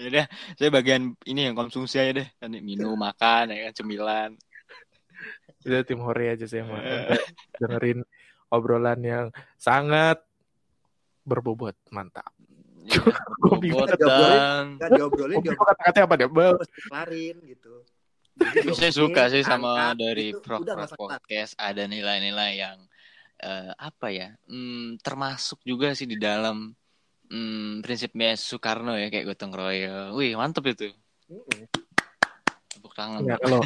udah, 0.08 0.26
saya 0.58 0.70
bagian 0.70 1.14
ini 1.24 1.50
yang 1.50 1.56
konsumsi 1.56 1.98
aja 2.00 2.22
deh. 2.22 2.28
Nanti 2.42 2.58
minum, 2.60 2.94
makan, 2.96 3.52
ya 3.54 3.70
kan, 3.70 3.72
cemilan. 3.76 4.30
Udah 5.64 5.80
tim 5.82 6.00
hore 6.04 6.36
aja 6.36 6.44
saya 6.44 6.68
mau 6.68 6.76
dengerin 7.56 8.04
obrolan 8.52 9.00
yang 9.00 9.26
sangat 9.56 10.20
berbobot 11.24 11.74
mantap. 11.88 12.28
Ya, 12.84 13.00
Gua 13.40 13.56
bingung. 13.56 13.88
bobot 13.88 13.96
dan 14.76 14.88
diobrolin 14.92 15.40
kata-kata 15.40 16.04
apa 16.04 16.14
deh? 16.20 16.28
Dikelarin 16.28 17.36
gitu. 17.48 17.80
Tapi 18.36 18.76
saya 18.76 18.92
suka 18.92 19.32
sih 19.32 19.40
sama 19.40 19.94
angkat, 19.94 20.04
dari 20.04 20.28
gitu, 20.36 20.60
kelar. 20.60 20.90
Podcast 20.92 21.56
ada 21.56 21.88
nilai-nilai 21.88 22.60
yang 22.60 22.76
eh, 23.40 23.72
apa 23.78 24.10
ya 24.10 24.34
hmm, 24.50 25.00
termasuk 25.00 25.62
juga 25.62 25.94
sih 25.96 26.04
di 26.04 26.18
dalam 26.18 26.74
hmm, 27.34 27.82
prinsipnya 27.82 28.38
Soekarno 28.38 28.94
ya 28.94 29.10
kayak 29.10 29.34
gotong 29.34 29.50
royong. 29.50 30.14
Wih 30.14 30.38
mantep 30.38 30.70
itu. 30.70 30.94
Tepuk 32.70 32.94
tangan. 32.94 33.26
Ya, 33.26 33.34
kalau 33.42 33.58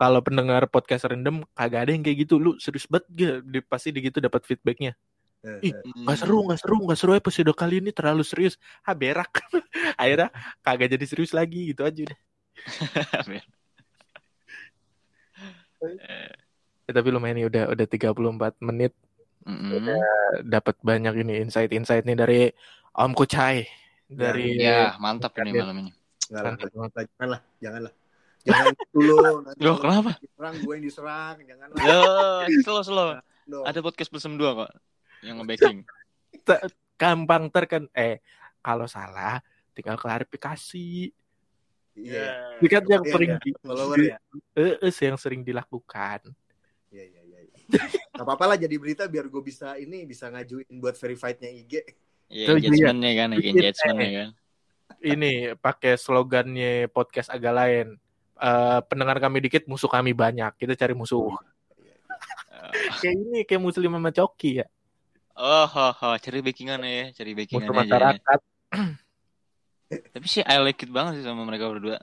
kalau 0.00 0.20
pendengar 0.24 0.64
podcast 0.72 1.04
random 1.04 1.44
kagak 1.52 1.84
ada 1.84 1.92
yang 1.92 2.00
kayak 2.00 2.24
gitu 2.24 2.40
lu 2.40 2.56
serius 2.56 2.88
banget 2.88 3.04
gak 3.44 3.68
pasti 3.68 3.92
di 3.92 4.00
gitu 4.00 4.16
dapat 4.24 4.40
feedbacknya 4.48 4.96
Eh, 5.40 5.72
Ih, 5.72 5.72
eh. 5.72 5.80
Hmm. 5.80 6.04
nggak 6.04 6.18
seru 6.20 6.38
nggak 6.44 6.60
seru 6.60 6.76
nggak 6.84 6.98
seru 7.00 7.12
episode 7.16 7.52
kali 7.56 7.80
ini 7.80 7.96
terlalu 7.96 8.20
serius 8.28 8.60
ah 8.84 8.92
berak 8.92 9.40
akhirnya 10.00 10.28
kagak 10.60 10.92
jadi 10.92 11.04
serius 11.08 11.32
lagi 11.32 11.72
gitu 11.72 11.80
aja 11.80 12.00
udah 12.04 12.20
Ya, 16.90 16.92
tapi 16.92 17.08
lumayan 17.08 17.38
nih 17.40 17.46
udah 17.48 17.64
udah 17.72 17.86
34 17.88 18.66
menit 18.66 18.92
Mm-mm. 19.48 19.80
dapat 20.44 20.76
banyak 20.84 21.24
ini 21.24 21.40
insight-insight 21.46 22.04
nih 22.04 22.18
dari 22.18 22.40
Om 22.90 23.12
Kucai 23.14 23.66
dari 24.10 24.58
Ya 24.58 24.98
mantap 24.98 25.30
ini 25.38 25.54
malam 25.54 25.76
ini. 25.86 25.92
Lah, 26.30 26.54
janganlah, 26.58 27.40
janganlah. 27.62 27.92
Jangan 28.40 28.72
dulu 28.94 29.14
nanti 29.44 29.60
Loh 29.62 29.76
kenapa? 29.78 30.10
diserang 30.18 30.54
gue 30.62 30.72
yang 30.74 30.84
diserang, 30.86 31.36
janganlah. 31.44 31.76
Yo, 31.84 32.00
slow 32.64 32.82
slow. 32.82 33.08
Dong. 33.46 33.64
Ada 33.66 33.78
podcast 33.82 34.10
plus 34.10 34.26
dua 34.34 34.50
kok 34.66 34.70
yang 35.20 35.42
nge-backing. 35.42 35.82
gampang 36.96 37.48
terken 37.48 37.88
eh 37.92 38.20
kalau 38.60 38.84
salah 38.86 39.40
tinggal 39.72 39.96
klarifikasi 39.96 41.10
Iya. 41.90 42.56
Ini 42.62 42.68
kan 42.70 42.82
yang 42.86 43.02
Iya, 43.04 43.12
sering 43.12 43.30
iya. 43.34 43.40
di, 43.42 43.50
ya. 44.08 44.18
eh, 44.56 44.92
yang 45.04 45.18
sering 45.18 45.40
dilakukan 45.42 46.32
Iya, 46.88 47.04
iya, 47.04 47.20
iya. 47.26 47.38
iya. 47.44 47.82
Gak 48.14 48.24
apa-apa 48.24 48.54
lah 48.54 48.56
jadi 48.56 48.72
berita 48.78 49.04
biar 49.10 49.26
gue 49.26 49.42
bisa 49.42 49.74
ini 49.76 50.06
bisa 50.06 50.30
ngajuin 50.30 50.70
buat 50.78 50.94
verified-nya 50.96 51.50
IG. 51.50 51.82
Engagement-nya 52.30 53.12
kan, 53.18 53.28
engagement-nya 53.34 54.10
kan. 54.14 54.30
ini 55.02 55.50
pakai 55.58 55.98
slogannya 55.98 56.86
podcast 56.88 57.28
agak 57.34 57.54
lain 57.54 57.88
Eh, 58.40 58.80
pendengar 58.88 59.20
kami 59.20 59.44
dikit 59.44 59.68
musuh 59.68 59.92
kami 59.92 60.16
banyak 60.16 60.48
kita 60.56 60.72
cari 60.72 60.96
musuh 60.96 61.28
kayak 63.04 63.12
ini 63.20 63.44
kayak 63.44 63.60
muslim 63.60 63.92
sama 63.92 64.08
coki 64.08 64.64
ya 64.64 64.66
Oh, 65.40 65.64
ho, 65.68 65.86
ho. 65.92 66.08
cari 66.20 66.44
backingan 66.44 66.80
ya, 66.84 67.12
cari 67.16 67.32
backingan 67.36 67.68
musuh 67.68 67.76
aja. 67.76 67.80
masyarakat 67.84 68.40
Tapi 70.16 70.26
sih 70.28 70.40
I 70.40 70.56
like 70.64 70.80
it 70.80 70.88
banget 70.88 71.20
sih 71.20 71.24
sama 71.24 71.42
mereka 71.48 71.68
berdua. 71.68 71.98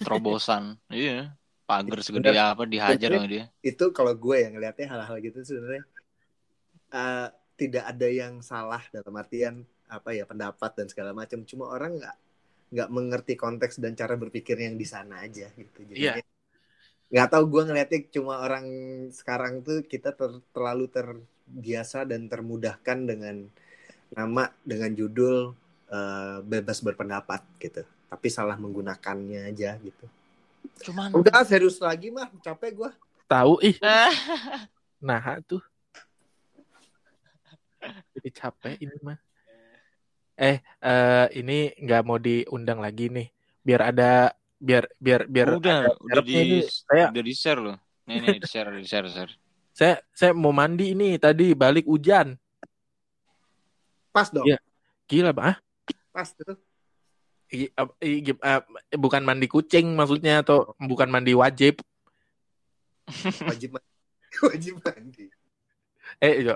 Terobosan. 0.00 0.76
iya. 0.92 1.36
Pagar 1.68 2.00
segede 2.00 2.32
apa 2.34 2.64
dihajar 2.64 3.08
sama 3.12 3.28
dia. 3.28 3.44
Itu 3.60 3.92
kalau 3.92 4.16
gue 4.16 4.36
yang 4.40 4.56
ngeliatnya 4.56 4.88
hal-hal 4.88 5.16
gitu 5.20 5.38
sebenarnya 5.44 5.84
eh, 6.96 7.28
tidak 7.62 7.84
ada 7.92 8.08
yang 8.20 8.34
salah 8.50 8.82
dalam 8.94 9.14
artian 9.22 9.54
apa 9.96 10.10
ya 10.18 10.24
pendapat 10.30 10.70
dan 10.78 10.86
segala 10.92 11.10
macam. 11.20 11.38
Cuma 11.50 11.64
orang 11.76 11.92
nggak 12.00 12.16
nggak 12.74 12.88
mengerti 12.96 13.34
konteks 13.44 13.74
dan 13.82 13.92
cara 14.00 14.14
berpikir 14.22 14.56
yang 14.66 14.74
di 14.82 14.86
sana 14.94 15.14
aja 15.26 15.46
gitu. 15.60 15.78
Jadi 15.90 16.00
Iya. 16.00 16.12
nggak 17.10 17.28
tahu 17.32 17.44
gue 17.52 17.62
ngeliatnya 17.66 18.00
cuma 18.14 18.34
orang 18.46 18.66
sekarang 19.10 19.54
tuh 19.66 19.82
kita 19.92 20.14
ter- 20.14 20.42
terlalu 20.54 20.86
terbiasa 20.96 22.06
dan 22.06 22.30
termudahkan 22.32 22.98
dengan 23.10 23.36
nama 24.14 24.44
dengan 24.62 24.90
judul 24.94 25.36
eh, 25.90 26.38
bebas 26.46 26.78
berpendapat 26.86 27.42
gitu. 27.58 27.82
Tapi 28.10 28.28
salah 28.30 28.54
menggunakannya 28.58 29.50
aja 29.50 29.74
gitu. 29.82 30.06
Cuman 30.86 31.10
Udah 31.14 31.42
serius 31.46 31.78
lagi 31.82 32.08
mah 32.14 32.30
capek 32.42 32.72
gue. 32.78 32.90
tahu 33.30 33.62
ih 33.62 33.78
Ah. 33.82 34.10
nah 35.00 35.22
tuh 35.46 35.62
jadi 38.20 38.30
capek 38.36 38.76
ini 38.78 38.96
mah 39.00 39.16
eh 40.36 40.56
eh 40.60 41.26
ini 41.36 41.72
nggak 41.80 42.02
mau 42.04 42.20
diundang 42.20 42.80
lagi 42.80 43.08
nih 43.08 43.28
biar 43.60 43.80
ada 43.92 44.32
biar 44.60 44.84
biar 45.00 45.24
biar 45.24 45.48
udah, 45.56 45.78
ada 45.88 45.96
udah 45.96 46.22
di 46.24 46.32
ini. 46.36 46.58
saya 46.68 47.08
udah 47.08 47.24
di 47.24 47.32
share 47.32 47.60
loh. 47.60 47.76
Nih 48.04 48.16
nih 48.20 48.36
di 48.40 48.48
share, 48.48 48.68
di 48.76 48.84
share, 48.84 49.08
share. 49.08 49.32
saya 49.72 49.94
saya 50.12 50.32
mau 50.36 50.52
mandi 50.52 50.92
ini 50.92 51.16
tadi 51.16 51.56
balik 51.56 51.88
hujan 51.88 52.36
Pas 54.12 54.28
dong. 54.28 54.44
Iya. 54.44 54.58
gila 55.08 55.30
bah 55.32 55.56
Pas 56.12 56.28
itu. 56.34 56.52
I- 57.50 57.72
ap- 57.74 57.96
i- 57.98 58.20
gim- 58.20 58.42
eh, 58.42 58.60
bukan 58.94 59.22
mandi 59.24 59.46
kucing 59.46 59.94
maksudnya 59.94 60.44
atau 60.44 60.74
bukan 60.78 61.08
mandi 61.08 61.32
wajib 61.32 61.80
Wajib 63.46 63.74
mandi. 63.74 63.90
Wajib 64.46 64.74
mandi. 64.82 65.26
eh 66.22 66.34
iya. 66.42 66.54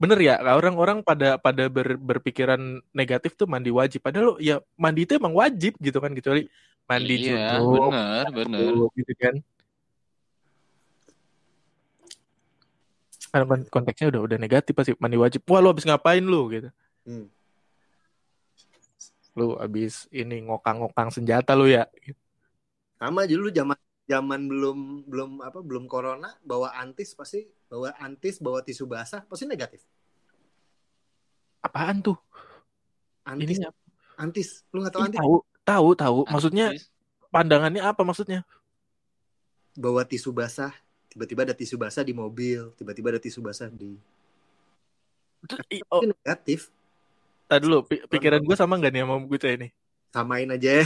Bener 0.00 0.18
ya 0.18 0.40
orang-orang 0.40 1.04
pada 1.04 1.36
pada 1.36 1.68
ber- 1.68 2.00
berpikiran 2.00 2.80
negatif 2.96 3.36
tuh 3.36 3.44
mandi 3.44 3.68
wajib 3.68 4.00
padahal 4.00 4.40
ya 4.40 4.64
mandi 4.80 5.04
itu 5.04 5.20
emang 5.20 5.36
wajib 5.36 5.76
gitu 5.76 6.00
kan 6.00 6.16
kecuali 6.16 6.48
mandi 6.88 7.14
iya, 7.28 7.60
junub 7.60 7.92
bener, 7.92 8.24
bener. 8.32 8.88
gitu 8.96 9.14
kan 9.20 9.34
Karena 13.30 13.46
kon- 13.46 13.70
konteksnya 13.70 14.10
udah 14.10 14.20
udah 14.26 14.38
negatif 14.42 14.74
pasti 14.74 14.92
mandi 14.98 15.14
wajib. 15.14 15.46
Wah, 15.46 15.62
lu 15.62 15.70
habis 15.70 15.86
ngapain 15.86 16.18
lu 16.18 16.50
gitu. 16.50 16.68
Hmm. 17.06 17.30
Lu 19.38 19.54
habis 19.54 20.10
ini 20.10 20.42
ngokang-ngokang 20.42 21.14
senjata 21.14 21.54
lu 21.54 21.70
ya. 21.70 21.86
Sama 22.98 23.22
aja 23.24 23.38
lu 23.38 23.48
zaman 23.54 23.78
zaman 24.10 24.40
belum 24.50 24.78
belum 25.06 25.30
apa 25.46 25.62
belum 25.62 25.86
corona 25.86 26.34
bawa 26.42 26.74
antis 26.74 27.14
pasti 27.14 27.46
bawa 27.70 27.94
antis 28.02 28.42
bawa 28.42 28.66
tisu 28.66 28.82
basah 28.84 29.22
pasti 29.30 29.46
negatif. 29.46 29.86
Apaan 31.62 32.02
tuh? 32.02 32.18
Antis 33.22 33.62
Ini 33.62 33.70
antis 34.18 34.48
lu 34.74 34.82
nggak 34.82 34.92
tahu 34.92 35.02
antis 35.06 35.18
tahu, 35.22 35.34
tahu, 35.62 35.88
tahu. 35.94 36.18
Maksudnya 36.26 36.74
Antis. 36.74 36.90
pandangannya 37.30 37.82
apa 37.86 38.02
maksudnya? 38.02 38.42
bawa 39.78 40.02
tisu 40.02 40.34
basah 40.34 40.74
tiba-tiba 41.08 41.46
ada 41.46 41.54
tisu 41.54 41.78
basah 41.78 42.02
di 42.02 42.10
mobil 42.10 42.74
tiba-tiba 42.74 43.14
ada 43.16 43.22
tisu 43.22 43.38
basah 43.40 43.70
di 43.70 43.94
I- 45.70 45.86
Oh, 45.88 46.02
Itu 46.04 46.10
negatif 46.10 46.60
tadi 47.46 47.64
dulu 47.64 47.86
pi- 47.86 48.02
pikiran 48.04 48.42
gue 48.42 48.56
sama 48.58 48.76
nggak 48.76 48.92
nih 48.92 49.02
sama 49.06 49.14
gue 49.24 49.38
ini? 49.56 49.68
samain 50.10 50.48
aja 50.50 50.82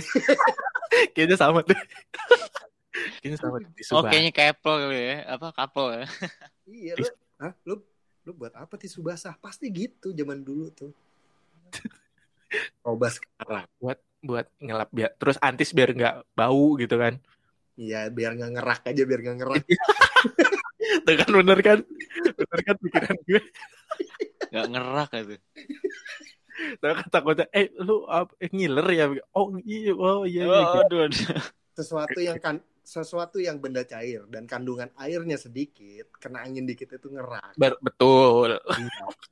Kayaknya 1.16 1.36
sama 1.40 1.64
tuh. 1.66 1.74
Kayaknya 3.20 3.38
sama. 3.40 3.56
Tisu 3.74 3.90
Oh, 3.98 4.02
kayaknya 4.06 4.30
couple 4.30 4.76
kali 4.78 5.00
ya. 5.10 5.16
Apa 5.34 5.46
couple 5.50 5.88
ya? 5.90 6.04
iya 6.68 6.92
lu 6.96 7.06
Hah? 7.40 7.52
lu 7.66 7.74
lu 8.24 8.32
buat 8.32 8.54
apa 8.56 8.80
tisu 8.80 9.04
basah 9.04 9.36
pasti 9.36 9.68
gitu 9.68 10.14
zaman 10.16 10.40
dulu 10.40 10.72
tuh 10.72 10.92
coba 12.80 13.10
sekarang 13.10 13.66
buat 14.24 14.48
ngelap 14.56 14.88
biar 14.88 15.10
terus 15.20 15.36
antis 15.44 15.76
biar 15.76 15.92
nggak 15.92 16.32
bau 16.32 16.80
gitu 16.80 16.96
kan. 16.96 17.20
Iya 17.76 18.08
biar 18.08 18.38
nggak 18.40 18.52
ngerak 18.56 18.80
aja 18.88 19.02
biar 19.04 19.20
nggak 19.20 19.36
ngerak 19.42 19.64
Tuh 21.04 21.14
kan 21.16 21.30
bener 21.32 21.58
kan? 21.64 21.78
Bener 22.36 22.60
kan 22.64 22.76
pikiran 22.80 23.16
gue. 23.24 23.42
Gak 24.52 24.66
ngerak 24.68 25.10
itu. 25.16 25.36
Tapi 26.78 26.92
kan 26.92 27.08
takutnya, 27.10 27.46
eh 27.50 27.72
lu 27.80 28.04
apa, 28.06 28.30
eh, 28.38 28.52
ngiler 28.52 28.88
ya? 28.92 29.04
Oh 29.34 29.56
iya, 29.64 29.92
oh 29.96 30.22
iya. 30.28 30.44
iya. 30.44 30.60
Oh, 30.60 30.84
aduh, 30.84 31.08
aduh. 31.08 31.24
sesuatu 31.74 32.20
yang 32.22 32.38
kan 32.38 32.62
sesuatu 32.84 33.40
yang 33.40 33.58
benda 33.58 33.80
cair 33.88 34.28
dan 34.28 34.44
kandungan 34.44 34.92
airnya 35.00 35.40
sedikit 35.40 36.12
kena 36.20 36.44
angin 36.44 36.68
dikit 36.68 36.92
itu 36.94 37.08
ngerak 37.08 37.56
Ber- 37.56 37.80
betul. 37.80 38.60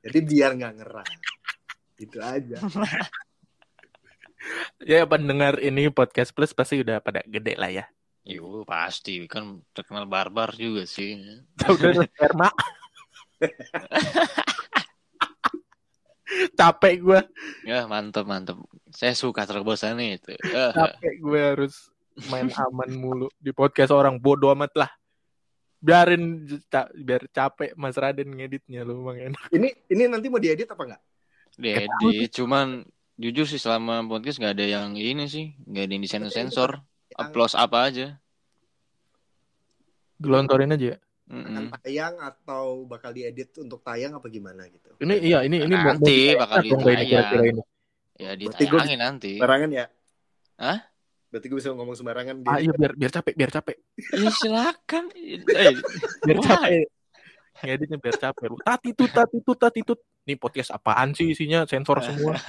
jadi 0.01 0.19
biar 0.25 0.51
nggak 0.57 0.73
ngerak 0.81 1.09
itu 2.01 2.17
aja 2.19 2.57
Ya 4.83 5.07
pendengar 5.07 5.55
ini 5.63 5.87
podcast 5.87 6.35
plus 6.35 6.51
pasti 6.51 6.83
udah 6.83 6.99
pada 6.99 7.23
gede 7.23 7.55
lah 7.55 7.71
ya. 7.71 7.85
Yo, 8.27 8.67
pasti 8.67 9.23
kan 9.23 9.63
terkenal 9.71 10.03
barbar 10.03 10.51
juga 10.51 10.83
sih. 10.83 11.15
Udah 11.63 12.03
sperma. 12.11 12.51
Capek 16.59 16.95
gue, 16.99 17.19
Ya, 17.63 17.85
mantap, 17.85 18.25
mantap. 18.25 18.57
Saya 18.91 19.13
suka 19.13 19.47
terobosan 19.47 19.95
itu. 20.01 20.33
Eh, 20.33 20.71
capek 20.75 21.13
gue 21.21 21.39
harus 21.39 21.92
main 22.27 22.49
aman 22.49 22.89
mulu 22.91 23.27
di 23.37 23.49
podcast 23.49 23.89
orang 23.89 24.17
bodoh 24.17 24.53
amat 24.53 24.73
lah. 24.75 24.91
Biarin 25.77 26.47
ca- 26.67 26.87
biar 26.95 27.27
capek 27.27 27.75
Mas 27.75 27.99
Raden 27.99 28.31
ngeditnya 28.31 28.81
lu 28.81 29.03
Bang 29.03 29.19
enak. 29.19 29.51
ini 29.51 29.67
ini 29.89 30.03
nanti 30.07 30.31
mau 30.31 30.39
diedit 30.39 30.65
apa 30.65 30.79
nggak 30.79 31.01
Dede, 31.53 31.87
cuman 32.33 32.81
jujur 33.13 33.45
sih 33.45 33.61
selama 33.61 34.01
podcast 34.03 34.39
nggak 34.39 34.57
ada 34.57 34.65
yang 34.65 34.95
ini 34.95 35.27
sih, 35.27 35.53
nggak 35.59 35.83
ada 35.83 35.91
yang 35.91 36.01
disensor 36.01 36.31
sensor. 36.31 36.69
Upload 37.13 37.53
apa 37.53 37.77
aja. 37.83 38.07
Gelontorin 40.17 40.71
aja 40.71 40.95
ya. 40.95 40.99
akan 41.23 41.65
tayang 41.79 42.15
atau 42.19 42.83
bakal 42.85 43.09
diedit 43.09 43.49
untuk 43.57 43.79
tayang 43.81 44.13
apa 44.13 44.27
gimana 44.27 44.67
gitu 44.67 44.91
Ini 44.99 45.15
iya 45.19 45.39
ini 45.41 45.65
ini 45.65 45.71
Nanti 45.73 46.35
bakal 46.35 46.61
ditayang. 46.61 47.57
Ya 48.19 48.31
ditayangin 48.35 48.99
nanti. 48.99 49.39
sembarangan 49.39 49.69
ya 49.71 49.85
Hah? 50.59 50.79
Berarti 51.33 51.49
gue 51.49 51.57
bisa 51.57 51.73
ngomong 51.73 51.97
sembarangan 51.97 52.45
Ah 52.45 52.61
iya 52.61 52.69
biar 52.77 52.93
biar 52.93 53.09
capek 53.09 53.33
biar 53.33 53.49
capek. 53.49 53.77
Ya 54.13 54.29
silakan. 54.29 55.09
Eh, 55.17 55.73
biar 56.29 56.37
Why? 56.37 56.45
capek. 56.45 56.85
Ngeditnya 57.65 57.97
biar 57.97 58.17
capek 58.21 58.45
lu 58.53 58.57
tati 58.61 58.93
tut 58.93 59.09
tati 59.09 59.37
tut 59.41 59.57
tati 59.57 59.81
tut. 59.81 59.97
Nih 60.29 60.37
podcast 60.37 60.69
apaan 60.69 61.17
sih 61.17 61.33
isinya? 61.33 61.65
Sensor 61.65 62.05
semua. 62.05 62.37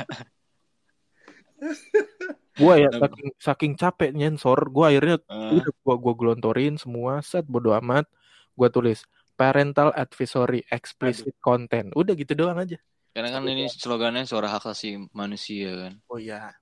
Gua 2.60 2.76
ya 2.78 2.92
saking, 2.92 3.28
saking 3.40 3.72
capek 3.74 4.14
nyensor 4.14 4.68
gua 4.70 4.92
akhirnya 4.92 5.18
udah 5.26 5.74
gua 5.82 5.96
gua 5.98 6.14
gelontorin 6.14 6.76
semua 6.76 7.24
set 7.24 7.48
bodo 7.48 7.72
amat. 7.80 8.04
Gua 8.52 8.68
tulis 8.68 9.00
parental 9.34 9.90
advisory 9.96 10.60
explicit 10.68 11.34
content. 11.40 11.88
Udah 11.96 12.12
gitu 12.12 12.36
doang 12.36 12.60
aja. 12.60 12.76
Karena 13.16 13.32
kan 13.32 13.48
ini 13.48 13.66
slogannya 13.66 14.28
suara 14.28 14.52
hak 14.52 14.60
asasi 14.70 15.08
manusia 15.16 15.72
kan. 15.88 15.92
oh 16.10 16.20
iya 16.20 16.54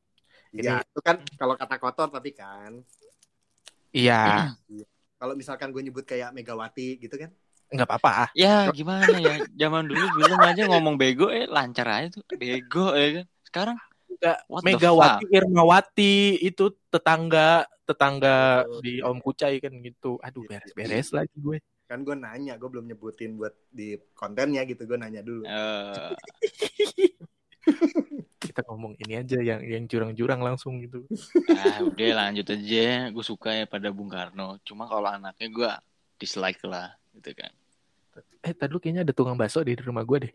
ya 0.52 0.84
itu 0.84 1.00
kan 1.00 1.16
kalau 1.40 1.56
kata 1.56 1.76
kotor 1.80 2.08
tapi 2.12 2.36
kan. 2.36 2.84
Iya. 3.92 4.52
Kalau 5.16 5.34
misalkan 5.36 5.70
gue 5.70 5.82
nyebut 5.84 6.04
kayak 6.04 6.32
Megawati 6.36 7.00
gitu 7.00 7.14
kan. 7.16 7.30
Nggak 7.72 7.88
apa-apa 7.88 8.28
Ya 8.36 8.68
gimana 8.68 9.16
ya? 9.16 9.40
Zaman 9.56 9.88
dulu 9.88 10.04
belum 10.20 10.40
aja 10.44 10.68
ngomong 10.68 11.00
bego 11.00 11.32
eh 11.32 11.48
lancar 11.48 11.88
aja 11.88 12.20
tuh. 12.20 12.24
Bego 12.36 12.92
ya 12.92 13.22
kan. 13.22 13.26
Sekarang 13.48 13.76
Nggak, 14.12 14.38
What 14.46 14.60
the 14.60 14.66
Megawati 14.76 15.24
Irmawati 15.32 16.14
itu 16.44 16.64
tetangga 16.92 17.64
tetangga 17.82 18.62
Oh. 18.68 18.78
di 18.84 19.00
Om 19.00 19.18
Kucai 19.24 19.56
kan 19.58 19.72
gitu. 19.80 20.20
Aduh 20.20 20.44
beres-beres 20.44 21.16
lagi 21.16 21.32
gue. 21.36 21.58
Kan 21.88 22.04
gue 22.04 22.16
nanya 22.16 22.56
gue 22.56 22.68
belum 22.68 22.88
nyebutin 22.88 23.36
buat 23.36 23.52
di 23.68 23.96
kontennya 24.16 24.64
gitu 24.68 24.84
gue 24.84 24.96
nanya 25.00 25.24
dulu. 25.24 25.44
Eh 25.44 26.12
kita 28.42 28.66
ngomong 28.66 28.98
ini 28.98 29.22
aja 29.22 29.38
yang 29.38 29.62
yang 29.62 29.84
jurang-jurang 29.86 30.42
langsung 30.42 30.82
gitu 30.82 31.06
ah 31.54 31.86
udah 31.86 32.10
lanjut 32.18 32.46
aja. 32.50 33.14
Gue 33.14 33.24
suka 33.24 33.54
ya 33.54 33.64
pada 33.70 33.94
Bung 33.94 34.10
Karno. 34.10 34.58
Cuma 34.66 34.90
kalau 34.90 35.06
anaknya 35.06 35.48
gue 35.48 35.70
dislike 36.18 36.60
lah 36.66 36.98
gitu 37.14 37.30
kan. 37.38 37.52
eh 38.42 38.52
tadi 38.52 38.70
lu 38.74 38.82
kayaknya 38.82 39.06
ada 39.06 39.14
tukang 39.14 39.38
bakso 39.38 39.62
di 39.62 39.78
rumah 39.78 40.02
gue 40.02 40.28
deh 40.28 40.32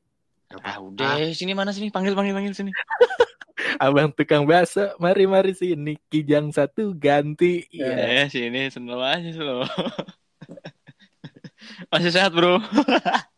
Ah 0.64 0.80
udah 0.80 1.36
sini 1.36 1.52
mana 1.52 1.76
sini 1.76 1.92
panggil 1.92 2.16
panggil 2.16 2.34
panggil 2.34 2.56
sini. 2.56 2.72
abang 3.84 4.10
tukang 4.16 4.48
bakso 4.48 4.96
mari 4.98 5.28
mari 5.28 5.52
sini 5.52 6.00
kijang 6.08 6.50
satu 6.56 6.96
ganti 6.96 7.68
iya 7.70 8.24
Ya 8.24 8.26
sini 8.32 8.72
senel 8.72 9.04
aja 9.04 9.30
slow. 9.36 9.68
Masih 11.92 12.12
sehat 12.16 12.32
bro. 12.32 12.58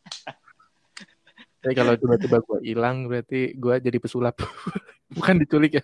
Tapi 1.60 1.74
kalau 1.76 1.94
tiba-tiba 2.00 2.40
gue 2.40 2.60
hilang 2.64 3.12
berarti 3.12 3.52
gue 3.60 3.76
jadi 3.84 3.98
pesulap 4.00 4.40
bukan 5.16 5.36
diculik 5.44 5.84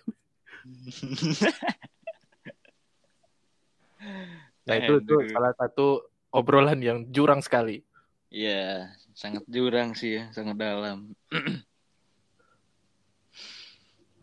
nah 4.66 4.74
itu 4.74 4.98
itu 4.98 5.14
Aduh. 5.14 5.30
salah 5.30 5.52
satu 5.54 5.86
obrolan 6.32 6.80
yang 6.80 7.06
jurang 7.12 7.44
sekali 7.44 7.84
Iya, 8.26 8.90
sangat 9.14 9.46
jurang 9.46 9.94
sih 9.94 10.18
ya, 10.18 10.34
sangat 10.34 10.58
dalam. 10.58 11.14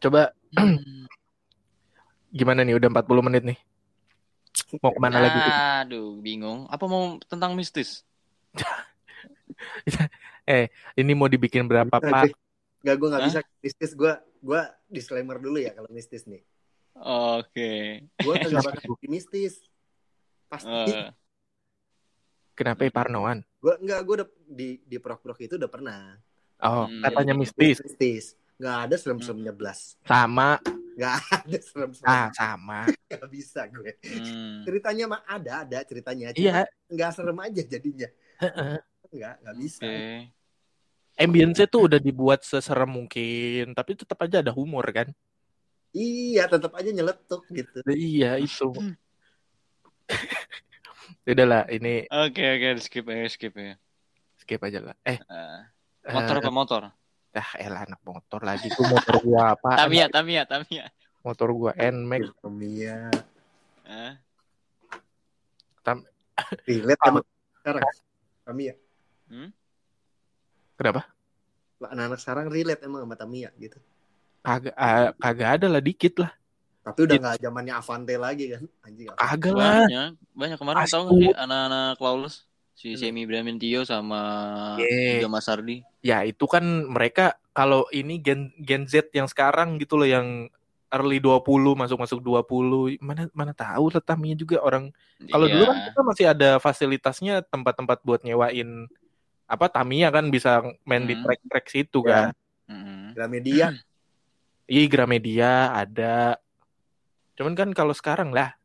coba 0.04 0.36
gimana 2.38 2.68
nih 2.68 2.76
udah 2.76 2.92
40 2.92 3.24
menit 3.24 3.48
nih 3.48 3.56
mau 4.84 4.92
ke 4.94 5.00
mana 5.02 5.18
lagi 5.24 5.40
kita? 5.40 5.60
Aduh, 5.86 6.20
bingung. 6.22 6.66
Apa 6.70 6.86
mau 6.90 7.18
tentang 7.26 7.54
mistis? 7.58 8.06
ini 11.02 11.12
mau 11.16 11.28
dibikin 11.28 11.66
berapa 11.66 11.94
pak? 11.94 12.34
Gak 12.84 12.96
gue 13.00 13.08
nggak 13.08 13.22
Hah? 13.24 13.30
bisa. 13.32 13.40
Mistis 13.64 13.92
gue 13.96 14.14
gue 14.44 14.62
disclaimer 14.92 15.40
dulu 15.40 15.56
ya 15.56 15.72
kalau 15.72 15.88
mistis 15.90 16.28
nih. 16.28 16.44
Oke. 17.40 18.06
gue 18.20 18.34
kagak 18.38 18.64
bakal 18.64 18.96
mistis. 19.14 19.64
Pasti. 20.52 20.92
Eh, 20.92 21.10
kenapa 22.54 22.86
ya, 22.86 22.92
Parnoan? 22.94 23.42
Gue 23.58 23.74
enggak 23.80 24.00
gue 24.04 24.16
udah 24.22 24.30
di 24.46 24.70
di 24.84 24.98
prok-prok 25.00 25.40
itu 25.42 25.56
udah 25.56 25.72
pernah. 25.72 26.02
Oh 26.64 26.86
Hmm. 26.88 27.02
katanya 27.02 27.34
mistis. 27.34 27.80
Mistis. 27.80 28.36
Nggak 28.60 28.78
ada 28.88 28.96
serem-seremnya 29.00 29.54
blas 29.56 29.98
sama. 30.06 30.60
Nggak 30.94 31.14
ada 31.34 31.58
serem-serem 31.58 32.12
ah 32.12 32.28
sama. 32.36 32.80
Nggak 33.10 33.30
bisa 33.32 33.62
gue. 33.72 33.92
Hmm. 34.04 34.62
ceritanya 34.68 35.06
mah 35.10 35.22
ada 35.26 35.52
ada 35.66 35.80
ceritanya. 35.88 36.36
Cuma 36.36 36.44
iya 36.44 36.64
nggak 36.92 37.12
serem 37.16 37.38
aja 37.42 37.62
jadinya. 37.64 38.10
Heeh. 38.44 38.78
Nggak 39.14 39.36
nggak 39.46 39.56
bisa. 39.62 39.86
Oke. 39.86 40.34
ambience 41.14 41.62
tuh 41.70 41.86
udah 41.86 42.02
dibuat 42.02 42.42
seserem 42.42 42.90
mungkin 42.90 43.70
tapi 43.78 43.94
tetap 43.94 44.18
aja 44.26 44.42
ada 44.42 44.50
humor 44.50 44.82
kan? 44.90 45.14
Iya 45.94 46.50
tetap 46.50 46.74
aja 46.74 46.90
nyeletuk 46.90 47.46
gitu. 47.54 47.86
Iya 47.86 48.42
itu. 48.42 48.74
Udah 51.24 51.46
lah 51.48 51.64
ini 51.72 52.04
Oke, 52.12 52.44
oke, 52.44 52.82
skip 52.84 53.06
ya, 53.08 53.30
skip 53.30 53.54
ya. 53.56 53.78
skip 54.42 54.60
aja 54.60 54.82
lah. 54.82 54.96
Eh. 55.06 55.22
Eh, 55.22 55.62
motor 56.12 56.36
eh, 56.36 56.42
apa 56.44 56.52
motor? 56.52 56.82
ah 57.34 57.50
elah 57.58 57.86
anak 57.86 58.02
motor 58.02 58.42
lagi. 58.42 58.70
Tuh 58.74 58.86
motor 58.90 59.22
gua 59.22 59.54
apa? 59.58 59.70
Tamiya, 59.86 60.06
Tamiya, 60.10 60.44
Tamiya. 60.50 60.86
motor 61.22 61.50
gua 61.54 61.72
Nmax. 61.78 62.30
Tamiya. 62.42 63.10
Eh, 63.86 64.14
relate 66.68 67.02
sama 67.04 67.20
sekarang 67.60 67.84
Tamiya 68.44 68.74
hmm? 69.34 69.50
Kenapa? 70.76 71.02
Anak-anak 71.82 72.20
sekarang 72.22 72.46
relate 72.48 72.82
emang 72.86 73.04
sama 73.04 73.16
Tamiya 73.18 73.50
gitu. 73.58 73.76
Kagak 74.40 74.76
ah, 74.76 75.12
kagak 75.18 75.50
ada 75.60 75.68
lah 75.68 75.82
dikit 75.82 76.20
lah. 76.20 76.32
Tapi 76.84 77.00
udah 77.02 77.16
nggak 77.18 77.38
zamannya 77.40 77.74
Avante 77.74 78.16
lagi 78.16 78.46
kan. 78.52 78.64
Anjing. 78.84 79.08
Kagak 79.10 79.54
lah. 79.54 79.74
banyak 79.84 80.10
banyak 80.34 80.58
kemarin 80.60 80.78
Pasti. 80.80 80.92
tahu 80.92 81.02
nggak 81.04 81.18
sih 81.18 81.32
anak-anak 81.34 81.98
Lawless 81.98 82.36
si 82.74 82.88
Hmm. 82.92 83.00
Semi 83.00 83.24
Bramintio 83.24 83.82
sama 83.84 84.22
Yeah. 84.76 85.22
juga 85.22 85.28
Mas 85.30 85.48
Ardi 85.48 85.86
Ya 86.02 86.22
itu 86.22 86.44
kan 86.46 86.64
mereka 86.86 87.38
kalau 87.54 87.86
ini 87.90 88.18
gen 88.18 88.52
Gen 88.60 88.84
Z 88.84 89.14
yang 89.14 89.30
sekarang 89.30 89.78
gitu 89.78 89.96
loh 89.96 90.04
yang 90.04 90.50
early 90.90 91.18
20 91.18 91.40
masuk-masuk 91.74 92.20
20 92.20 92.98
mana 93.00 93.30
mana 93.32 93.54
tahu 93.54 93.88
Tamiya 93.96 94.36
juga 94.36 94.60
orang 94.60 94.90
kalau 95.26 95.46
Iya. 95.46 95.54
dulu 95.54 95.64
kan 95.66 95.78
kita 95.86 96.02
masih 96.04 96.26
ada 96.28 96.50
fasilitasnya 96.58 97.42
tempat-tempat 97.44 98.02
buat 98.02 98.22
nyewain 98.22 98.90
apa 99.46 99.66
Tamiya 99.68 100.10
kan 100.10 100.28
bisa 100.28 100.64
main 100.84 101.04
di 101.04 101.14
Hmm. 101.14 101.24
track-track 101.24 101.66
situ 101.68 102.00
Ya. 102.04 102.10
kan. 102.10 102.26
Mm-mm. 102.70 103.02
Gramedia. 103.14 103.68
Iya 104.64 104.88
Gramedia 104.88 105.52
ada. 105.70 106.40
Cuman 107.36 107.52
kan 107.52 107.70
kalau 107.72 107.92
sekarang 107.92 108.32
lah 108.32 108.56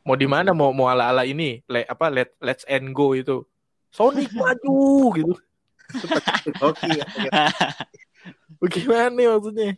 mau 0.00 0.16
di 0.16 0.24
mana 0.24 0.56
mau 0.56 0.72
mau 0.72 0.88
ala-ala 0.88 1.28
ini 1.28 1.60
le, 1.68 1.84
apa 1.84 2.08
let 2.08 2.32
let's 2.40 2.64
end 2.64 2.96
go 2.96 3.12
itu 3.12 3.44
Sonic 3.92 4.32
maju 4.40 4.80
gitu 5.12 5.34
Oke. 6.64 7.04
Gimana 8.72 9.12
nih 9.12 9.26
maksudnya? 9.28 9.68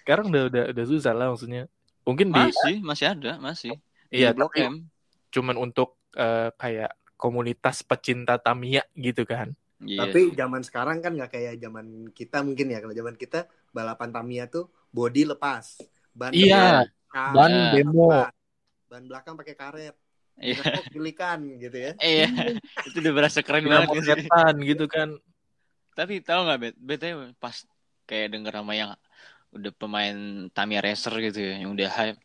Sekarang 0.00 0.32
udah 0.32 0.42
udah 0.48 0.64
udah 0.72 0.84
susah 0.88 1.12
lah 1.12 1.28
maksudnya. 1.28 1.68
Mungkin 2.06 2.30
di 2.30 2.38
masih 2.38 2.74
masih 2.80 3.06
ada 3.12 3.36
masih 3.36 3.76
iya 4.08 4.30
di 4.32 4.38
Blok 4.40 4.56
M 4.56 4.88
cuman 5.28 5.56
untuk 5.58 6.00
eh, 6.14 6.48
kayak 6.56 6.96
komunitas 7.16 7.80
pecinta 7.82 8.36
Tamiya 8.36 8.84
gitu 8.96 9.24
kan. 9.24 9.52
Iya. 9.82 10.08
Tapi 10.08 10.32
zaman 10.32 10.62
sekarang 10.64 11.04
kan 11.04 11.12
nggak 11.12 11.32
kayak 11.36 11.54
zaman 11.60 12.08
kita 12.12 12.40
mungkin 12.40 12.72
ya. 12.72 12.80
Kalau 12.80 12.94
zaman 12.96 13.16
kita 13.16 13.48
balapan 13.72 14.08
Tamiya 14.12 14.44
tuh 14.48 14.68
body 14.92 15.36
lepas. 15.36 15.80
Ban 16.16 16.32
Iya, 16.32 16.88
depan, 16.88 17.34
ban 17.36 17.52
Iya. 17.52 17.68
demo. 17.76 18.08
ban. 18.88 19.02
Belakang 19.04 19.34
pakai 19.36 19.56
karet. 19.56 19.96
Iya. 20.40 20.60
Gitu 21.60 21.76
ya. 21.76 21.92
Iya, 21.96 22.28
itu 22.88 22.96
udah 23.00 23.12
berasa 23.12 23.40
keren 23.40 23.64
banget 23.68 24.04
setan 24.04 24.54
gitu 24.64 24.84
kan. 24.88 25.16
Tapi 25.96 26.20
tahu 26.20 26.44
nggak 26.44 26.58
bet, 26.60 26.74
BTW 26.76 27.32
pas 27.40 27.56
kayak 28.04 28.36
denger 28.36 28.52
sama 28.52 28.72
yang 28.76 28.92
udah 29.56 29.72
pemain 29.72 30.16
Tamiya 30.52 30.84
Racer 30.84 31.16
gitu 31.24 31.40
ya, 31.40 31.64
yang 31.64 31.72
udah 31.72 31.88
hype, 31.88 32.20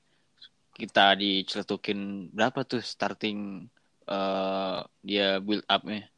kita 0.75 1.15
diceletukin 1.15 2.27
berapa 2.35 2.67
tuh 2.67 2.83
starting 2.83 3.71
eh 4.07 4.77
dia 5.05 5.37
build 5.37 5.65
upnya 5.69 6.09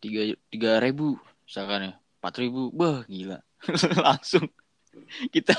tiga 0.00 0.36
tiga 0.52 0.72
ribu 0.80 1.16
misalkan 1.48 1.88
ya 1.88 1.92
empat 2.20 2.34
ribu, 2.40 2.72
bah 2.72 3.04
gila 3.04 3.40
langsung 4.06 4.48
kita 5.28 5.52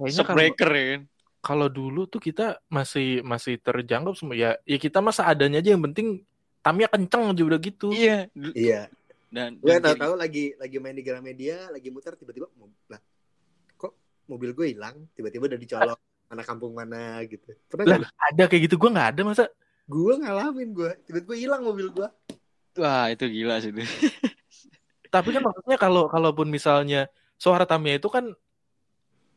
breaker 0.00 0.70
ya 0.72 0.84
kan. 0.96 1.02
kalau 1.44 1.68
dulu 1.68 2.08
tuh 2.08 2.20
kita 2.20 2.56
masih 2.72 3.20
masih 3.20 3.60
terjangkau 3.60 4.16
semua 4.16 4.36
ya. 4.36 4.56
Ya 4.64 4.78
kita 4.80 4.98
masa 5.04 5.28
adanya 5.28 5.60
aja 5.60 5.74
yang 5.74 5.84
penting 5.90 6.24
Tamiya 6.58 6.90
kenceng 6.90 7.32
aja 7.32 7.42
udah 7.46 7.60
gitu. 7.62 7.88
Iya, 7.94 8.26
Iya. 8.52 8.90
dan, 9.30 9.56
Gue 9.56 9.70
dan 9.70 9.80
kayak 9.80 9.84
tahu-tahu 9.94 10.14
lagi 10.18 10.44
lagi 10.58 10.76
main 10.82 10.96
di 10.96 11.04
Gramedia, 11.06 11.70
lagi 11.70 11.88
muter 11.88 12.18
tiba-tiba 12.18 12.50
lah 12.90 13.00
kok 13.78 13.92
mobil 14.26 14.50
gue 14.52 14.66
hilang, 14.74 15.06
tiba-tiba 15.14 15.48
udah 15.48 15.60
dicolok 15.60 15.98
anak 16.28 16.44
kampung 16.44 16.76
mana 16.76 17.24
gitu. 17.24 17.56
Pernah 17.70 18.04
Lah, 18.04 18.12
ada 18.32 18.44
kayak 18.50 18.68
gitu 18.68 18.76
gua 18.76 18.90
nggak 18.92 19.08
ada 19.16 19.22
masa. 19.24 19.44
Gue 19.88 20.20
ngalamin 20.20 20.68
gue, 20.76 20.90
tiba-tiba 21.08 21.34
hilang 21.34 21.62
mobil 21.64 21.88
gue. 21.88 22.08
wah 22.78 23.08
itu 23.10 23.24
gila 23.26 23.58
sih 23.58 23.72
itu. 23.72 23.82
Tapi 25.14 25.28
kan 25.32 25.42
maksudnya 25.42 25.76
kalau 25.80 26.06
kalaupun 26.12 26.52
misalnya 26.52 27.08
suara 27.40 27.64
Tamiya 27.64 27.96
itu 27.96 28.12
kan 28.12 28.28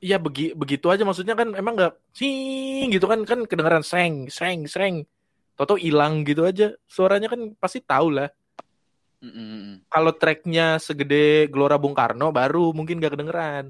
ya 0.03 0.19
begi, 0.19 0.51
begitu 0.51 0.91
aja 0.91 1.07
maksudnya 1.07 1.33
kan 1.37 1.55
emang 1.55 1.79
nggak 1.79 1.93
sing 2.11 2.91
gitu 2.91 3.05
kan 3.07 3.23
kan 3.23 3.47
kedengaran 3.47 3.85
seng 3.85 4.27
seng 4.27 4.67
seng 4.67 5.05
Toto 5.55 5.77
hilang 5.77 6.25
gitu 6.25 6.43
aja 6.43 6.73
suaranya 6.89 7.29
kan 7.29 7.53
pasti 7.55 7.79
tahu 7.85 8.17
lah 8.17 8.27
Mm-mm. 9.21 9.85
kalau 9.87 10.11
tracknya 10.17 10.81
segede 10.81 11.45
Gelora 11.53 11.77
Bung 11.77 11.93
Karno 11.93 12.33
baru 12.33 12.73
mungkin 12.73 12.97
gak 12.97 13.13
kedengeran 13.13 13.69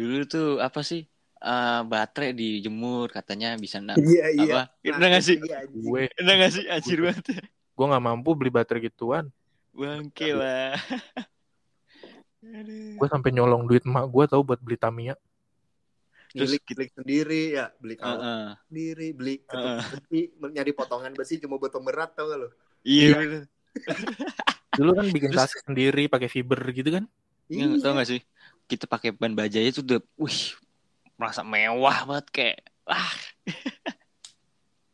Dulu 0.00 0.24
tuh 0.24 0.48
apa 0.64 0.80
sih? 0.80 1.04
Eh, 1.40 1.80
baterai 1.84 2.30
dijemur 2.32 3.08
katanya 3.08 3.56
bisa 3.56 3.80
na- 3.80 3.96
Iya 3.96 4.26
iya. 4.30 4.52
apa? 4.54 4.60
Kena 4.84 5.06
nggak 5.08 5.24
sih? 5.24 5.36
Iya, 5.40 5.58
gue 5.66 6.02
Kena 6.12 6.32
nggak 6.36 6.52
sih? 6.52 6.64
Anjir 6.68 6.98
banget. 7.00 7.26
gue 7.48 7.86
nggak 7.88 8.04
mampu 8.04 8.30
beli 8.36 8.52
baterai 8.52 8.92
gituan 8.92 9.32
Bangke 9.72 10.36
lah. 10.36 10.76
Gue 12.96 13.08
sampai 13.08 13.32
nyolong 13.32 13.64
duit 13.64 13.84
emak 13.84 14.04
gue 14.08 14.24
tahu 14.28 14.42
buat 14.44 14.60
beli 14.60 14.76
Tamiya 14.76 15.16
Terus 16.30 16.62
milik 16.62 16.94
sendiri 16.94 17.42
ya, 17.58 17.74
beli 17.82 17.98
kawan 17.98 18.22
Heeh. 18.22 18.48
sendiri, 18.70 19.06
beli 19.10 19.34
ketuk 19.42 19.66
Heeh. 19.66 19.82
besi, 19.98 20.20
nyari 20.38 20.70
potongan 20.70 21.10
besi 21.10 21.42
cuma 21.42 21.58
buat 21.58 21.74
pemberat 21.74 22.14
tau 22.14 22.30
gak 22.30 22.38
lo? 22.38 22.48
Iya 22.86 23.18
bener. 23.18 23.42
dulu 24.78 24.90
kan 24.94 25.06
bikin 25.10 25.34
sasis 25.34 25.66
sendiri 25.66 26.06
pakai 26.06 26.30
fiber 26.30 26.62
gitu 26.70 26.94
kan 26.94 27.04
Iya, 27.50 27.82
tau 27.82 27.98
gak 27.98 28.08
sih? 28.14 28.20
Kita 28.70 28.86
pakai 28.86 29.10
ban 29.10 29.34
bajai 29.34 29.74
itu 29.74 29.82
udah, 29.82 29.98
wih, 30.22 30.54
merasa 31.20 31.44
mewah 31.44 31.98
banget 32.08 32.26
kayak, 32.32 32.58
wah, 32.88 33.12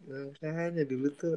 Makanya 0.06 0.82
dulu 0.86 1.08
tuh 1.14 1.36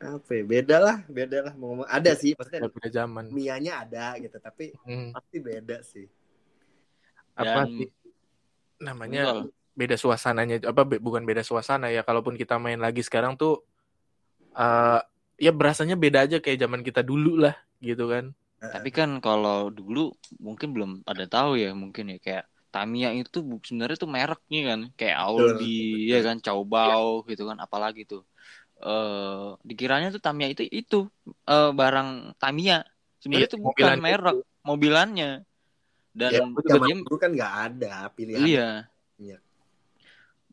apa 0.00 0.30
ya? 0.36 0.44
Beda 0.44 0.76
lah, 0.76 0.96
beda 1.08 1.38
lah. 1.48 1.52
Mau 1.56 1.72
ngomong 1.72 1.88
ada 1.88 2.12
sih, 2.12 2.36
maksudnya 2.36 2.68
udah 2.68 2.90
zaman 2.92 3.24
Mianya 3.32 3.72
ada 3.84 4.06
gitu, 4.20 4.36
tapi 4.36 4.76
Hmm, 4.84 5.10
pasti 5.16 5.36
beda 5.40 5.76
sih. 5.80 6.06
apa 7.36 7.64
Dan- 7.64 7.72
sih 7.76 7.88
namanya 8.80 9.20
Betul. 9.24 9.52
beda 9.76 9.96
suasananya 9.96 10.56
apa 10.72 10.82
be- 10.88 11.00
bukan 11.00 11.24
beda 11.28 11.40
suasana 11.44 11.92
ya 11.92 12.00
kalaupun 12.04 12.36
kita 12.36 12.56
main 12.56 12.80
lagi 12.80 13.00
sekarang 13.04 13.36
tuh 13.36 13.60
eh 14.56 15.00
ya 15.36 15.52
berasanya 15.52 15.96
beda 16.00 16.24
aja 16.24 16.36
kayak 16.40 16.58
zaman 16.64 16.80
kita 16.80 17.00
dulu 17.04 17.36
lah 17.44 17.56
gitu 17.84 18.08
kan 18.08 18.32
Tapi 18.66 18.88
kan 18.90 19.10
kalau 19.22 19.68
dulu 19.70 20.10
mungkin 20.42 20.68
belum 20.74 20.90
ada 21.06 21.24
tahu 21.28 21.60
ya 21.60 21.70
mungkin 21.76 22.16
ya 22.16 22.18
kayak 22.18 22.44
Tamiya 22.76 23.08
itu 23.20 23.38
sebenarnya 23.66 23.96
tuh 24.04 24.10
mereknya 24.16 24.60
kan 24.70 24.80
kayak 24.98 25.16
Audi 25.24 25.64
ya 26.12 26.18
kan 26.28 26.36
Caobao 26.44 27.04
gitu 27.30 27.42
kan 27.50 27.58
apalagi 27.66 28.00
tuh. 28.10 28.20
Eh 28.84 29.46
dikiranya 29.68 30.08
tuh 30.14 30.20
Tamiya 30.26 30.48
itu 30.52 30.62
itu 30.80 30.96
eh, 31.52 31.68
barang 31.80 32.08
Tamiya. 32.42 32.76
Sebenarnya 33.20 33.48
Iya, 33.48 33.50
itu 33.52 33.58
bukan 33.58 33.72
mobilan 33.72 33.98
merek 34.06 34.36
mobilannya. 34.68 35.28
Dan 36.20 36.30
Ya, 36.36 36.40
betul, 36.56 36.70
zaman 36.72 36.88
dia- 36.88 36.96
dulu 37.04 37.16
kan 37.22 37.30
nggak 37.36 37.52
ada 37.66 37.92
pilihan. 38.16 38.46
iya. 38.48 38.68
Iya. 39.22 39.36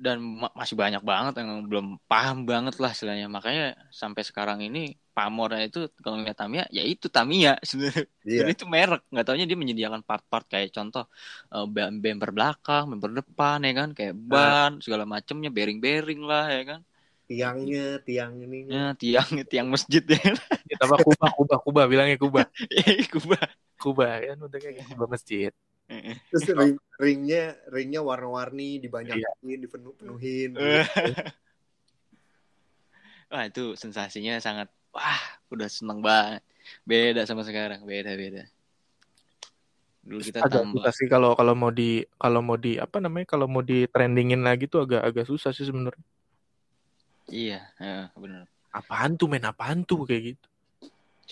Dan 0.05 0.17
ma- 0.41 0.53
masih 0.59 0.75
banyak 0.83 1.01
banget 1.11 1.33
yang 1.39 1.49
belum 1.69 1.85
paham 2.11 2.37
banget 2.49 2.73
lah 2.81 2.89
istilahnya. 2.95 3.25
Makanya 3.35 3.63
sampai 4.01 4.21
sekarang 4.29 4.59
ini 4.67 4.79
pamornya 5.15 5.61
itu 5.67 5.77
kalau 6.03 6.15
ngeliat 6.19 6.37
Tamiya 6.41 6.63
ya 6.77 6.81
itu 6.91 7.05
Tamiya 7.15 7.51
sebenarnya. 7.69 8.05
Iya. 8.27 8.37
Dan 8.39 8.45
itu 8.53 8.63
merek, 8.75 8.99
nggak 9.11 9.25
taunya 9.27 9.45
dia 9.49 9.57
menyediakan 9.61 10.01
part-part 10.09 10.45
kayak 10.51 10.69
contoh 10.77 11.03
eh, 11.53 11.65
bem- 11.73 11.99
bumper 12.03 12.29
belakang, 12.37 12.83
bumper 12.91 13.11
depan 13.19 13.57
ya 13.67 13.71
kan, 13.79 13.89
kayak 13.97 14.13
ban 14.29 14.71
segala 14.83 15.03
macemnya, 15.13 15.49
bearing-bearing 15.55 16.19
lah 16.29 16.43
ya 16.55 16.61
kan, 16.71 16.79
Tiangnya, 17.27 17.83
tiang 18.07 18.33
ini. 18.45 18.57
ya, 18.73 18.79
tiang 19.01 19.27
tiang 19.51 19.67
masjid 19.73 20.03
ya, 20.03 20.17
kan. 20.25 20.35
kita 20.69 20.83
apa 20.87 20.97
kubah 21.07 21.29
kubah 21.37 21.57
kubah 21.65 21.83
bilangnya 21.91 22.17
kubah. 22.19 22.45
Kubah. 23.13 23.43
kubah 23.81 24.13
kan? 24.27 24.37
Udah 24.45 24.59
kayak 24.63 24.85
kubah 24.91 25.07
masjid 25.13 25.51
Terus 26.33 26.49
ring, 26.49 26.77
ringnya, 26.97 27.53
ringnya 27.69 28.01
warna-warni, 28.01 28.81
dibanyakin, 28.81 29.21
Iya. 29.45 29.57
dipenuh-penuhin. 29.61 30.51
Wah 33.33 33.43
itu 33.49 33.73
sensasinya 33.73 34.37
sangat, 34.37 34.69
wah 34.93 35.21
udah 35.49 35.65
seneng 35.65 36.05
banget, 36.05 36.45
beda 36.85 37.25
sama 37.25 37.41
sekarang, 37.41 37.81
beda 37.81 38.13
beda. 38.13 38.45
Dulu 40.03 40.19
kita 40.19 40.43
agak 40.43 40.67
tambah, 40.67 40.83
susah 40.83 40.93
sih 40.93 41.07
kalau 41.07 41.31
kalau 41.33 41.55
mau 41.55 41.71
di 41.71 42.03
kalau 42.19 42.43
mau 42.43 42.59
di 42.59 42.75
apa 42.75 42.99
namanya 42.99 43.25
kalau 43.25 43.47
mau 43.47 43.63
di 43.63 43.87
trendingin 43.87 44.43
lagi 44.43 44.67
tuh 44.67 44.83
agak 44.83 45.01
agak 45.01 45.25
susah 45.31 45.55
sih 45.55 45.63
sebenarnya 45.63 46.03
iya, 47.31 47.71
ya, 47.79 48.11
bener. 48.19 48.43
apaan 48.75 49.15
tuh 49.15 49.31
main 49.31 49.47
apaan 49.47 49.87
tuh 49.87 50.03
kayak 50.03 50.35
gitu 50.35 50.47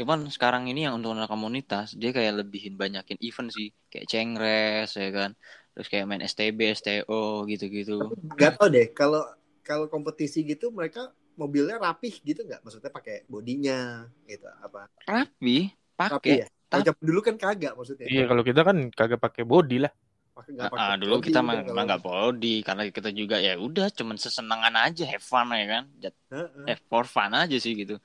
Cuman 0.02 0.20
sekarang 0.36 0.64
ini 0.72 0.80
yang 0.86 0.98
untuk 0.98 1.14
anak 1.14 1.30
komunitas 1.30 1.94
dia 1.94 2.10
kayak 2.10 2.42
lebihin 2.42 2.74
banyakin 2.82 3.18
event 3.22 3.50
sih, 3.54 3.68
kayak 3.92 4.06
cengres 4.12 4.90
ya 4.98 5.10
kan, 5.14 5.32
terus 5.74 5.88
kayak 5.92 6.06
main 6.10 6.24
STB, 6.26 6.60
STO 6.74 7.46
gitu-gitu. 7.52 7.94
Gak 8.34 8.58
tau 8.58 8.68
deh, 8.68 8.88
kalau 8.98 9.22
kalau 9.62 9.86
kompetisi 9.94 10.42
gitu 10.42 10.74
mereka 10.74 11.14
mobilnya 11.38 11.78
rapih 11.78 12.14
gitu 12.26 12.42
nggak? 12.44 12.66
Maksudnya 12.66 12.92
pakai 12.92 13.16
bodinya 13.30 14.10
gitu 14.26 14.50
apa? 14.50 14.90
Rapi, 15.06 15.70
pakai. 16.00 16.42
ya? 16.42 16.48
Dulu 16.98 17.20
kan 17.22 17.36
kagak 17.36 17.74
maksudnya. 17.78 18.08
iya 18.10 18.24
kalau 18.30 18.44
kita 18.50 18.62
kan 18.68 18.78
kagak 18.98 19.20
pakai 19.22 19.44
body 19.44 19.78
lah 19.86 19.92
Pakai 20.32 20.52
nggak 20.56 20.70
Ah, 20.72 20.96
pakai 20.96 20.96
dulu 21.02 21.16
body 21.20 21.26
kita 21.28 21.40
gitu 21.44 21.48
mah 21.48 21.56
kalau- 21.60 21.76
mah 21.76 21.84
nggak 21.88 22.02
body 22.08 22.54
karena 22.68 22.82
kita 22.98 23.10
juga 23.12 23.36
ya 23.48 23.54
udah 23.60 23.88
cuman 23.98 24.18
sesenangan 24.24 24.76
aja 24.88 25.04
have 25.12 25.26
fun 25.32 25.48
ya 25.52 25.66
kan 25.74 25.84
Jat- 26.04 26.20
Heeh. 26.32 26.66
eh, 26.72 26.78
for 26.90 27.04
fun 27.16 27.32
aja 27.36 27.56
sih 27.60 27.74
gitu 27.76 27.96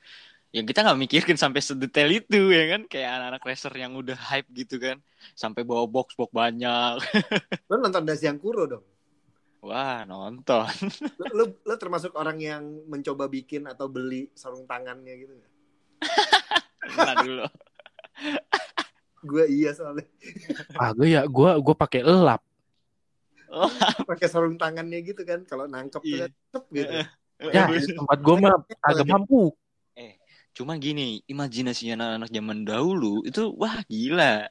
ya 0.56 0.64
kita 0.64 0.80
nggak 0.80 0.96
mikirin 0.98 1.36
sampai 1.36 1.60
sedetail 1.60 2.08
itu 2.08 2.48
ya 2.48 2.64
kan 2.72 2.88
kayak 2.88 3.10
anak-anak 3.12 3.42
racer 3.44 3.72
yang 3.76 3.92
udah 3.92 4.16
hype 4.16 4.48
gitu 4.56 4.80
kan 4.80 4.96
sampai 5.36 5.60
bawa 5.62 5.84
box 5.84 6.16
box 6.16 6.32
banyak 6.32 6.96
Lo 7.68 7.76
nonton 7.76 8.08
Dasyang 8.08 8.40
Kuro 8.40 8.64
dong. 8.64 8.84
wah 9.60 10.00
nonton 10.02 10.64
Lo, 11.20 11.26
lo, 11.34 11.44
lo 11.60 11.74
termasuk 11.76 12.16
orang 12.16 12.40
yang 12.40 12.62
mencoba 12.88 13.28
bikin 13.28 13.68
atau 13.68 13.84
beli 13.86 14.32
sarung 14.32 14.64
tangannya 14.64 15.12
gitu 15.18 15.32
nggak? 15.34 15.52
Pernah 16.88 17.14
dulu 17.20 17.44
Gue 19.26 19.44
iya 19.50 19.74
soalnya 19.74 20.06
Ah, 20.80 20.94
gue 20.94 21.08
ya, 21.10 21.26
gue 21.26 21.50
gue 21.58 21.74
pakai 21.74 22.00
elap. 22.00 22.40
oh, 23.50 23.68
pakai 24.06 24.28
sarung 24.30 24.54
tangannya 24.54 25.02
gitu 25.02 25.20
kan. 25.20 25.42
Kalau 25.42 25.66
nangkep 25.66 25.98
tuh 25.98 26.08
Iya. 26.08 26.26
kan, 26.28 26.32
cep 26.48 26.64
gitu. 26.70 26.92
Ya, 27.50 27.62
di 27.66 27.92
tempat 27.92 28.18
gue 28.22 28.34
mah 28.38 28.54
agak 28.80 29.04
mampu. 29.04 29.50
Cuman 30.56 30.80
gini 30.80 31.20
imajinasinya 31.28 32.00
anak-anak 32.00 32.30
zaman 32.32 32.58
dahulu 32.64 33.20
itu 33.28 33.52
wah 33.52 33.76
gila 33.86 34.48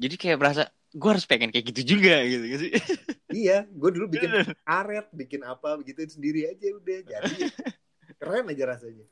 jadi 0.00 0.14
kayak 0.16 0.38
berasa 0.40 0.62
gue 0.96 1.08
harus 1.12 1.28
pengen 1.28 1.52
kayak 1.52 1.76
gitu 1.76 1.96
juga 1.96 2.24
gitu 2.24 2.44
gitu 2.48 2.64
sih 2.68 2.72
Iya, 3.32 3.64
gue 3.64 3.90
dulu 3.96 4.12
bikin 4.12 4.28
karet, 4.60 5.08
bikin 5.16 5.40
apa 5.40 5.80
begitu 5.80 6.04
sendiri 6.04 6.52
aja 6.52 6.68
udah 6.76 6.98
jadi 7.00 7.36
keren 8.20 8.44
aja 8.52 8.64
rasanya. 8.76 9.08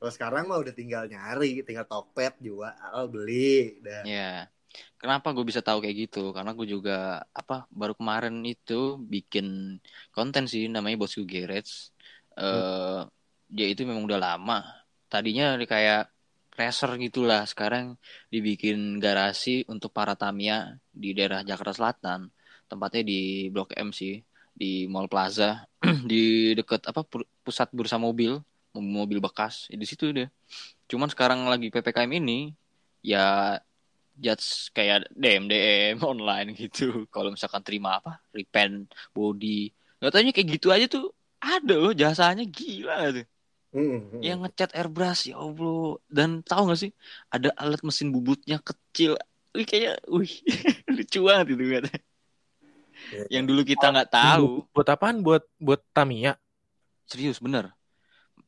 Kalau 0.00 0.12
sekarang 0.16 0.48
mah 0.48 0.56
udah 0.64 0.72
tinggal 0.72 1.04
nyari, 1.04 1.60
tinggal 1.60 1.84
Tokped 1.84 2.40
jual, 2.40 2.72
beli, 3.12 3.84
dah. 3.84 4.00
Ya, 4.08 4.48
kenapa 4.96 5.36
gue 5.36 5.44
bisa 5.44 5.60
tahu 5.60 5.84
kayak 5.84 6.08
gitu? 6.08 6.32
Karena 6.32 6.56
gue 6.56 6.64
juga 6.64 7.20
apa 7.36 7.68
baru 7.68 7.92
kemarin 7.92 8.40
itu 8.48 8.96
bikin 8.96 9.76
konten 10.16 10.48
sih 10.48 10.72
namanya 10.72 10.96
Bosku 11.04 11.28
Garage. 11.28 11.92
Eh 12.40 13.04
dia 13.52 13.66
itu 13.68 13.84
memang 13.84 14.08
udah 14.08 14.18
lama. 14.18 14.85
Tadinya 15.12 15.56
kayak 15.72 16.10
racer 16.58 16.90
gitulah. 17.04 17.42
Sekarang 17.46 17.84
dibikin 18.32 18.98
garasi 19.04 19.62
untuk 19.72 19.90
para 19.92 20.14
Tamiya 20.18 20.80
di 20.90 21.12
daerah 21.16 21.40
Jakarta 21.44 21.72
Selatan. 21.76 22.20
Tempatnya 22.66 23.02
di 23.06 23.46
Blok 23.54 23.70
M 23.78 23.94
sih, 23.94 24.18
di 24.56 24.90
Mall 24.90 25.06
Plaza, 25.06 25.62
di 26.10 26.50
deket 26.58 26.82
apa 26.90 27.00
pu- 27.06 27.28
pusat 27.44 27.68
bursa 27.70 27.96
mobil, 28.00 28.42
mobil 28.74 29.18
bekas. 29.22 29.70
Di 29.70 29.86
situ 29.86 30.10
deh. 30.10 30.28
Cuman 30.90 31.08
sekarang 31.12 31.46
lagi 31.46 31.70
PPKM 31.70 32.10
ini 32.20 32.50
ya 33.06 33.56
judge 34.16 34.72
kayak 34.76 35.12
DM 35.12 35.44
DM 35.50 35.96
online 36.12 36.56
gitu. 36.56 37.06
Kalau 37.12 37.30
misalkan 37.34 37.62
terima 37.62 38.00
apa 38.00 38.18
repaint 38.32 38.88
body, 39.12 39.70
nggak 40.00 40.10
taunya 40.12 40.32
kayak 40.34 40.48
gitu 40.58 40.68
aja 40.74 40.86
tuh 40.88 41.06
ada 41.38 41.74
loh 41.76 41.92
jasanya 41.94 42.44
gila 42.48 43.12
tuh. 43.16 43.26
Yang 44.24 44.38
ngecat 44.46 44.70
airbrush 44.72 45.28
ya 45.30 45.36
allah. 45.38 46.00
Dan 46.08 46.40
tahu 46.40 46.72
nggak 46.72 46.80
sih 46.80 46.92
ada 47.28 47.52
alat 47.60 47.80
mesin 47.84 48.08
bubutnya 48.10 48.58
kecil. 48.60 49.20
Wih 49.52 49.64
kayaknya, 49.64 50.00
wih 50.08 50.32
lucu 50.96 51.18
banget 51.24 51.46
itu 51.56 51.64
katanya. 51.64 52.00
Ya. 53.12 53.24
Yang 53.38 53.44
dulu 53.52 53.60
kita 53.62 53.86
nggak 53.92 54.10
tahu. 54.10 54.66
Buat 54.74 54.88
apaan? 54.96 55.16
Buat 55.22 55.44
buat 55.60 55.80
Tamiya. 55.94 56.34
Serius 57.06 57.38
bener. 57.38 57.70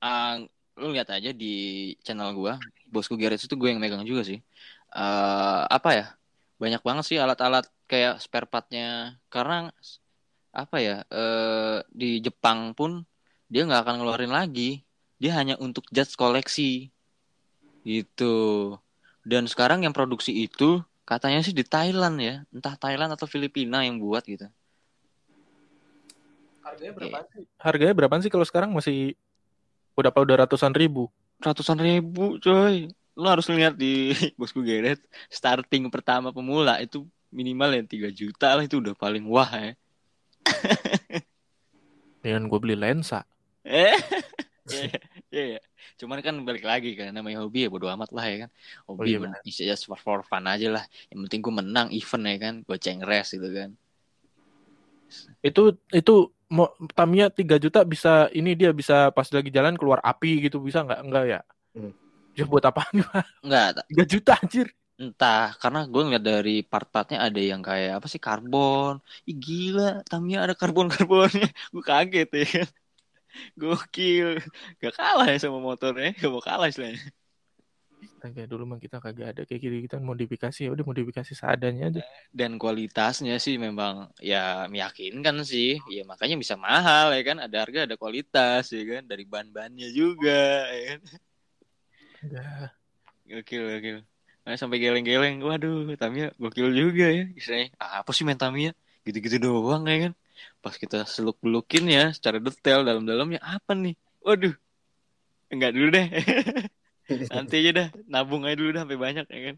Ah, 0.03 0.43
lu 0.79 0.95
lihat 0.95 1.11
aja 1.11 1.31
di 1.35 1.95
channel 2.03 2.35
gua, 2.35 2.59
Bosku 2.87 3.19
Garage 3.19 3.47
itu 3.47 3.55
gue 3.59 3.69
yang 3.71 3.83
megang 3.83 4.03
juga 4.07 4.23
sih. 4.27 4.39
Eh 4.95 5.63
apa 5.69 5.91
ya? 5.95 6.07
Banyak 6.59 6.83
banget 6.83 7.05
sih 7.07 7.19
alat-alat 7.21 7.67
kayak 7.87 8.19
spare 8.19 8.49
partnya. 8.51 9.19
Karena 9.31 9.71
apa 10.55 10.77
ya? 10.83 11.07
eh 11.13 11.79
di 11.93 12.19
Jepang 12.25 12.75
pun 12.75 13.05
dia 13.47 13.63
nggak 13.67 13.83
akan 13.85 13.95
ngeluarin 14.03 14.33
lagi. 14.35 14.88
Dia 15.19 15.35
hanya 15.39 15.59
untuk 15.59 15.87
judge 15.91 16.15
koleksi. 16.15 16.91
Gitu. 17.83 18.37
Dan 19.27 19.51
sekarang 19.51 19.85
yang 19.85 19.93
produksi 19.93 20.35
itu 20.47 20.81
katanya 21.03 21.43
sih 21.43 21.53
di 21.53 21.63
Thailand 21.67 22.17
ya. 22.19 22.35
Entah 22.55 22.79
Thailand 22.79 23.13
atau 23.13 23.27
Filipina 23.27 23.83
yang 23.83 23.99
buat 23.99 24.25
gitu. 24.25 24.47
Harganya 26.63 26.93
berapa 26.95 27.19
sih? 27.35 27.45
Harganya 27.59 27.95
berapa 27.95 28.15
sih 28.23 28.31
kalau 28.33 28.47
sekarang 28.47 28.71
masih 28.73 29.19
udah 29.99 30.11
apa 30.15 30.21
udah 30.23 30.37
ratusan 30.47 30.73
ribu? 30.73 31.11
ratusan 31.39 31.79
ribu 31.79 32.39
coy 32.43 32.91
lu 33.19 33.27
harus 33.27 33.47
lihat 33.51 33.79
di 33.79 34.15
bosku 34.39 34.63
geret 34.63 34.99
starting 35.31 35.91
pertama 35.91 36.35
pemula 36.35 36.79
itu 36.83 37.07
minimal 37.31 37.75
ya 37.75 37.83
3 37.87 38.11
juta 38.15 38.49
lah 38.59 38.65
itu 38.67 38.83
udah 38.83 38.95
paling 38.99 39.27
wah 39.27 39.51
ya 39.51 39.73
Dengan 42.19 42.51
gue 42.51 42.59
beli 42.59 42.75
lensa. 42.75 43.23
eh 43.63 43.95
Iya, 44.73 44.83
iya, 45.33 45.43
iya. 45.51 45.59
Cuman 46.01 46.19
kan 46.27 46.35
balik 46.49 46.65
lagi 46.71 46.89
kan 46.99 47.07
namanya 47.17 47.39
hobi 47.43 47.59
ya 47.65 47.69
bodo 47.75 47.87
amat 47.95 48.11
lah 48.17 48.25
ya 48.31 48.37
kan. 48.47 48.51
Oh, 48.87 48.95
Hobi 48.97 49.09
iya, 49.11 49.19
ya 49.25 49.29
bisa 49.49 49.63
just 49.71 49.85
for, 49.89 49.99
for 50.05 50.21
fun 50.31 50.45
aja 50.53 50.67
lah. 50.75 50.85
Yang 51.11 51.19
penting 51.25 51.41
gue 51.45 51.55
menang 51.61 51.89
event 51.99 52.25
ya 52.31 52.37
kan, 52.45 52.55
gue 52.67 52.77
cengres 52.85 53.29
gitu 53.35 53.49
kan. 53.59 53.71
Itu 55.45 55.79
itu 55.95 56.15
mau 56.49 56.73
Tamiya 56.97 57.29
3 57.29 57.57
juta 57.61 57.85
bisa 57.85 58.29
ini 58.33 58.57
dia 58.57 58.71
bisa 58.73 59.13
pas 59.13 59.29
lagi 59.29 59.51
jalan 59.53 59.77
keluar 59.77 60.01
api 60.05 60.49
gitu 60.49 60.59
bisa 60.61 60.83
nggak? 60.85 61.01
Enggak 61.05 61.25
ya? 61.29 61.41
Hmm. 61.75 61.93
Ya 62.39 62.45
buat 62.47 62.65
apaan 62.65 62.93
juga? 62.95 63.21
Enggak, 63.45 63.69
3 63.91 64.05
juta 64.13 64.33
anjir. 64.39 64.69
entah 65.03 65.43
karena 65.63 65.79
gue 65.93 66.01
ngeliat 66.05 66.25
dari 66.31 66.51
part-partnya 66.71 67.19
ada 67.27 67.41
yang 67.51 67.63
kayak 67.69 67.91
apa 67.99 68.07
sih 68.13 68.21
karbon. 68.27 68.95
Ih 69.31 69.37
gila, 69.45 69.83
Tamiya 70.11 70.39
ada 70.45 70.55
karbon-karbonnya. 70.61 71.47
Gue 71.73 71.83
kaget 71.91 72.29
ya 72.39 72.45
kan. 72.55 72.69
Gokil. 73.57 74.41
Gak 74.81 74.95
kalah 74.97 75.29
ya 75.29 75.39
sama 75.39 75.59
motornya. 75.61 76.15
Gak 76.17 76.31
mau 76.31 76.43
kalah 76.43 76.69
istilahnya. 76.69 77.01
Kayak 78.19 78.51
dulu 78.51 78.67
mah 78.67 78.79
kita 78.83 78.99
kagak 78.99 79.35
ada 79.35 79.43
kayak 79.47 79.61
gitu 79.63 79.75
kita 79.87 79.97
modifikasi 80.03 80.59
ya 80.67 80.71
udah 80.75 80.87
modifikasi 80.87 81.33
seadanya 81.35 81.91
aja. 81.91 82.03
Dan 82.31 82.59
kualitasnya 82.59 83.39
sih 83.39 83.59
memang 83.59 84.11
ya 84.19 84.67
meyakinkan 84.67 85.43
sih. 85.47 85.79
Ya 85.91 86.03
makanya 86.07 86.39
bisa 86.39 86.55
mahal 86.59 87.15
ya 87.15 87.23
kan. 87.23 87.39
Ada 87.43 87.57
harga 87.63 87.81
ada 87.87 87.95
kualitas 87.95 88.71
ya 88.75 88.83
kan. 88.87 89.03
Dari 89.07 89.25
ban-bannya 89.27 89.89
juga 89.95 90.67
ya 90.71 90.83
kan. 90.95 91.01
Udah. 92.27 92.75
Gokil, 93.29 93.63
gokil. 93.77 93.99
Nah, 94.49 94.57
sampai 94.57 94.81
geleng-geleng. 94.81 95.45
Waduh, 95.45 95.85
Tamiya 96.01 96.33
gokil 96.41 96.73
juga 96.73 97.13
ya. 97.13 97.29
Istilahnya, 97.37 97.69
ah, 97.77 98.01
apa 98.01 98.11
sih 98.17 98.25
main 98.25 98.41
Tamiya? 98.41 98.73
Gitu-gitu 99.05 99.37
doang 99.37 99.85
ya 99.85 100.09
kan. 100.09 100.13
Pas 100.59 100.75
kita 100.75 101.05
seluk-belukin 101.07 101.85
ya 101.89 102.11
secara 102.11 102.39
detail 102.43 102.83
dalam-dalamnya 102.83 103.41
apa 103.43 103.73
nih? 103.75 103.95
Waduh. 104.23 104.55
Enggak 105.49 105.73
dulu 105.73 105.89
deh. 105.95 106.07
Nanti 107.33 107.55
aja 107.65 107.71
dah. 107.73 107.89
Nabung 108.05 108.45
aja 108.45 108.57
dulu 108.59 108.71
dah 108.77 108.83
sampai 108.85 109.01
banyak 109.01 109.27
ya 109.27 109.41
kan. 109.53 109.57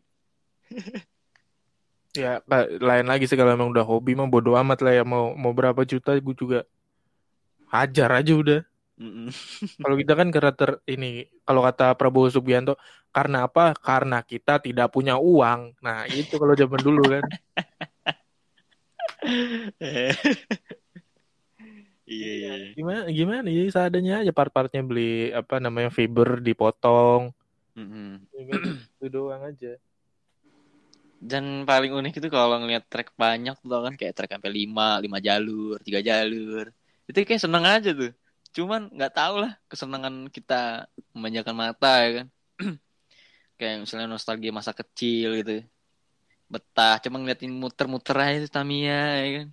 Ya 2.11 2.33
la- 2.47 2.71
lain 2.71 3.07
lagi 3.07 3.31
sih 3.31 3.39
kalau 3.39 3.55
emang 3.55 3.71
udah 3.71 3.87
hobi 3.87 4.19
mah 4.19 4.27
bodo 4.27 4.59
amat 4.59 4.83
lah 4.83 4.93
ya 4.99 5.05
mau 5.07 5.31
mau 5.39 5.55
berapa 5.55 5.79
juta 5.87 6.19
gue 6.19 6.35
juga 6.35 6.67
hajar 7.71 8.11
aja 8.19 8.35
udah. 8.35 8.61
Mm-mm. 9.01 9.33
Kalau 9.81 9.97
kita 9.97 10.13
kan 10.13 10.29
karena 10.29 10.53
ter 10.53 10.77
ini 10.85 11.25
kalau 11.49 11.65
kata 11.65 11.97
Prabowo 11.97 12.29
Subianto 12.29 12.77
karena 13.17 13.49
apa? 13.49 13.73
Karena 13.73 14.21
kita 14.21 14.61
tidak 14.61 14.93
punya 14.93 15.17
uang. 15.17 15.73
Nah, 15.81 16.05
itu 16.13 16.37
kalau 16.37 16.53
zaman 16.53 16.81
dulu 16.85 17.03
kan. 17.09 17.25
Iya, 22.11 22.31
iya, 22.35 22.53
iya. 22.59 22.71
Gimana 22.75 23.07
gimana 23.07 23.47
ya 23.47 23.63
seadanya 23.71 24.27
aja 24.27 24.35
part-partnya 24.35 24.83
beli 24.83 25.31
apa 25.31 25.63
namanya 25.63 25.95
fiber 25.95 26.43
dipotong. 26.43 27.31
Ya 28.35 28.43
kan? 28.51 28.61
itu 28.83 29.07
doang 29.07 29.43
aja. 29.47 29.79
Dan 31.23 31.69
paling 31.69 31.95
unik 31.95 32.19
itu 32.19 32.29
kalau 32.33 32.59
ngeliat 32.59 32.91
track 32.91 33.15
banyak 33.15 33.55
tuh 33.63 33.69
tau 33.71 33.83
kan 33.87 33.95
kayak 33.95 34.17
track 34.19 34.33
sampai 34.35 34.51
5, 34.51 34.99
5 34.99 35.19
jalur, 35.23 35.77
3 35.87 36.01
jalur. 36.03 36.67
Itu 37.07 37.23
kayak 37.23 37.43
seneng 37.47 37.63
aja 37.63 37.95
tuh. 37.95 38.11
Cuman 38.51 38.91
nggak 38.91 39.15
tahu 39.15 39.47
lah 39.47 39.53
kesenangan 39.71 40.27
kita 40.35 40.91
memanjakan 41.15 41.55
mata 41.55 41.93
ya 42.03 42.11
kan. 42.19 42.27
kayak 43.61 43.77
misalnya 43.87 44.09
nostalgia 44.11 44.51
masa 44.51 44.75
kecil 44.75 45.39
gitu. 45.39 45.63
Betah 46.51 46.99
cuma 46.99 47.23
ngeliatin 47.23 47.55
muter-muter 47.55 48.17
aja 48.19 48.39
tuh 48.45 48.53
Tamiya 48.59 49.01
ya 49.23 49.29
kan. 49.39 49.49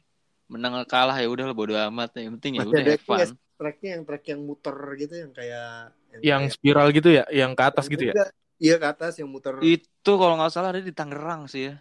Menang 0.50 0.72
atau 0.82 0.88
kalah 0.90 1.18
ya 1.22 1.30
udah 1.30 1.46
lah 1.46 1.56
bodo 1.56 1.78
amat. 1.78 2.18
Yang 2.18 2.42
penting 2.42 2.52
ya 2.58 2.66
udah 2.66 2.84
have 2.84 3.04
fun. 3.06 3.20
yang 3.22 3.34
tracknya 3.58 3.90
yang 3.98 4.04
track 4.06 4.24
yang 4.30 4.42
muter 4.42 4.78
gitu 4.98 5.14
yang 5.18 5.32
kayak 5.34 5.94
Yang 6.26 6.42
kayak- 6.42 6.54
spiral 6.58 6.88
gitu 6.90 7.10
ya, 7.14 7.24
yang 7.30 7.52
ke 7.54 7.64
atas 7.64 7.86
gitu 7.86 8.04
ya. 8.10 8.14
Enggak. 8.18 8.30
Iya 8.58 8.76
ke 8.82 8.88
atas 8.90 9.14
yang 9.22 9.30
muter 9.30 9.54
Itu 9.62 10.12
kalau 10.18 10.34
nggak 10.34 10.50
salah 10.50 10.74
ada 10.74 10.82
di 10.82 10.90
Tangerang 10.90 11.46
sih 11.46 11.70
ya. 11.70 11.78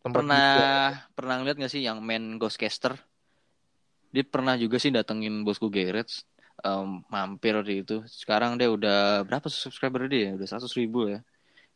Tempat 0.00 0.14
pernah 0.22 0.48
gitu. 0.48 1.14
pernah 1.18 1.34
ngeliat 1.42 1.56
gak 1.60 1.72
sih 1.74 1.82
yang 1.84 1.98
main 2.00 2.38
Ghostcaster 2.40 2.94
dia 4.14 4.24
pernah 4.24 4.54
juga 4.56 4.78
sih 4.80 4.88
datengin 4.88 5.44
bosku 5.44 5.68
Garage 5.68 6.24
em, 6.62 7.04
mampir 7.10 7.52
di 7.66 7.84
itu 7.84 8.00
sekarang 8.08 8.56
dia 8.56 8.70
udah 8.72 9.26
berapa 9.28 9.44
subscriber 9.50 10.08
dia 10.08 10.32
udah 10.32 10.46
100 10.46 10.72
ribu 10.78 11.10
ya 11.10 11.20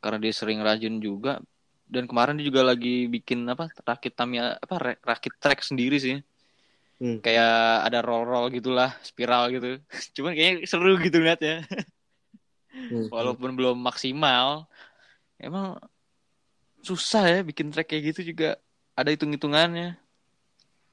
karena 0.01 0.18
dia 0.22 0.33
sering 0.33 0.62
rajin 0.64 1.03
juga 1.03 1.43
dan 1.91 2.07
kemarin 2.07 2.38
dia 2.38 2.47
juga 2.47 2.62
lagi 2.62 3.11
bikin 3.11 3.43
apa 3.51 3.66
rakit 3.82 4.14
Tamiya 4.14 4.57
apa 4.62 4.74
rakit 5.03 5.34
track 5.43 5.61
sendiri 5.66 5.99
sih. 5.99 6.18
Hmm. 7.01 7.16
kayak 7.24 7.88
ada 7.88 8.05
roll 8.05 8.28
roll 8.28 8.53
gitulah 8.53 8.93
spiral 9.01 9.49
gitu. 9.51 9.80
Cuman 10.16 10.36
kayaknya 10.36 10.68
seru 10.68 10.95
gitu 11.03 11.18
liatnya 11.18 11.66
Hmm. 12.70 13.11
walaupun 13.11 13.51
belum 13.59 13.82
maksimal 13.82 14.70
emang 15.43 15.74
susah 16.86 17.26
ya 17.26 17.38
bikin 17.43 17.74
track 17.74 17.91
kayak 17.91 18.14
gitu 18.14 18.30
juga. 18.30 18.55
Ada 18.95 19.11
hitung-hitungannya. 19.14 19.99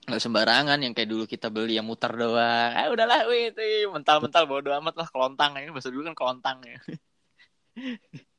Nggak 0.10 0.22
sembarangan 0.24 0.80
yang 0.82 0.94
kayak 0.98 1.10
dulu 1.10 1.30
kita 1.30 1.54
beli 1.54 1.78
yang 1.78 1.86
muter 1.86 2.10
doang. 2.18 2.72
Ah 2.74 2.90
udahlah 2.90 3.30
wih 3.30 3.54
itu 3.54 3.62
mental-mental 3.94 4.44
bodo 4.50 4.74
amat 4.82 4.96
lah 4.98 5.08
kelontang. 5.12 5.54
Ini 5.62 5.70
bahasa 5.70 5.94
dulu 5.94 6.10
kan 6.10 6.16
kelontang 6.18 6.58
ya 6.66 6.78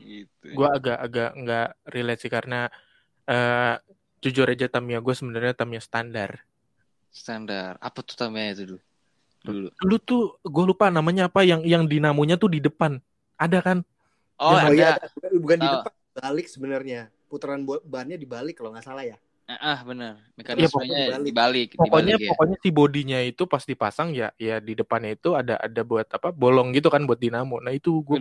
gitu 0.00 0.46
gue 0.56 0.68
agak-agak 0.68 1.30
nggak 1.36 1.68
relate 1.92 2.20
sih 2.24 2.32
karena 2.32 2.66
eh 3.28 3.76
jujur 4.20 4.48
aja 4.48 4.68
Tamiya 4.68 5.00
gue 5.00 5.14
sebenarnya 5.16 5.56
Tamiya 5.56 5.80
standar. 5.80 6.44
standar 7.10 7.74
apa 7.80 8.00
tuh 8.04 8.14
namanya 8.28 8.54
itu 8.54 8.64
dulu 8.68 8.80
dulu 9.40 9.68
Dulu 9.72 9.96
tuh 9.98 10.22
gue 10.44 10.64
lupa 10.68 10.92
namanya 10.92 11.26
apa 11.32 11.40
yang 11.42 11.64
yang 11.64 11.88
dinamonya 11.88 12.36
tuh 12.36 12.52
di 12.52 12.60
depan. 12.60 13.00
Ada 13.40 13.64
kan? 13.64 13.78
oh 14.36 14.52
Oh 14.52 14.60
ada 14.60 14.76
iya, 14.76 15.00
ada. 15.00 15.08
bukan 15.40 15.56
di 15.56 15.64
Tahu. 15.64 15.74
depan, 15.80 15.92
balik 16.20 16.46
sebenarnya. 16.52 17.00
Putaran 17.32 17.64
bannya 17.64 18.20
dibalik 18.20 18.60
kalau 18.60 18.76
nggak 18.76 18.84
salah 18.84 19.04
ya. 19.08 19.16
ah 19.50 19.82
benar 19.82 20.14
Iya, 20.14 20.30
mekanismenya 20.38 20.70
pokoknya 20.70 21.26
dibalik 21.26 21.68
Pokoknya 21.74 22.14
dibalik 22.14 22.22
ya 22.22 22.30
pokoknya 22.30 22.56
si 22.62 22.68
bodinya 22.70 23.18
itu 23.18 23.42
pas 23.50 23.62
dipasang 23.66 24.14
ya 24.14 24.30
ya 24.38 24.62
di 24.62 24.78
depannya 24.78 25.18
itu 25.18 25.34
ada 25.34 25.58
ada 25.58 25.82
buat 25.82 26.06
apa 26.06 26.30
bolong 26.30 26.70
gitu 26.70 26.86
kan 26.86 27.02
buat 27.02 27.18
dinamo. 27.18 27.58
Nah 27.58 27.74
itu 27.74 27.98
gue 28.06 28.18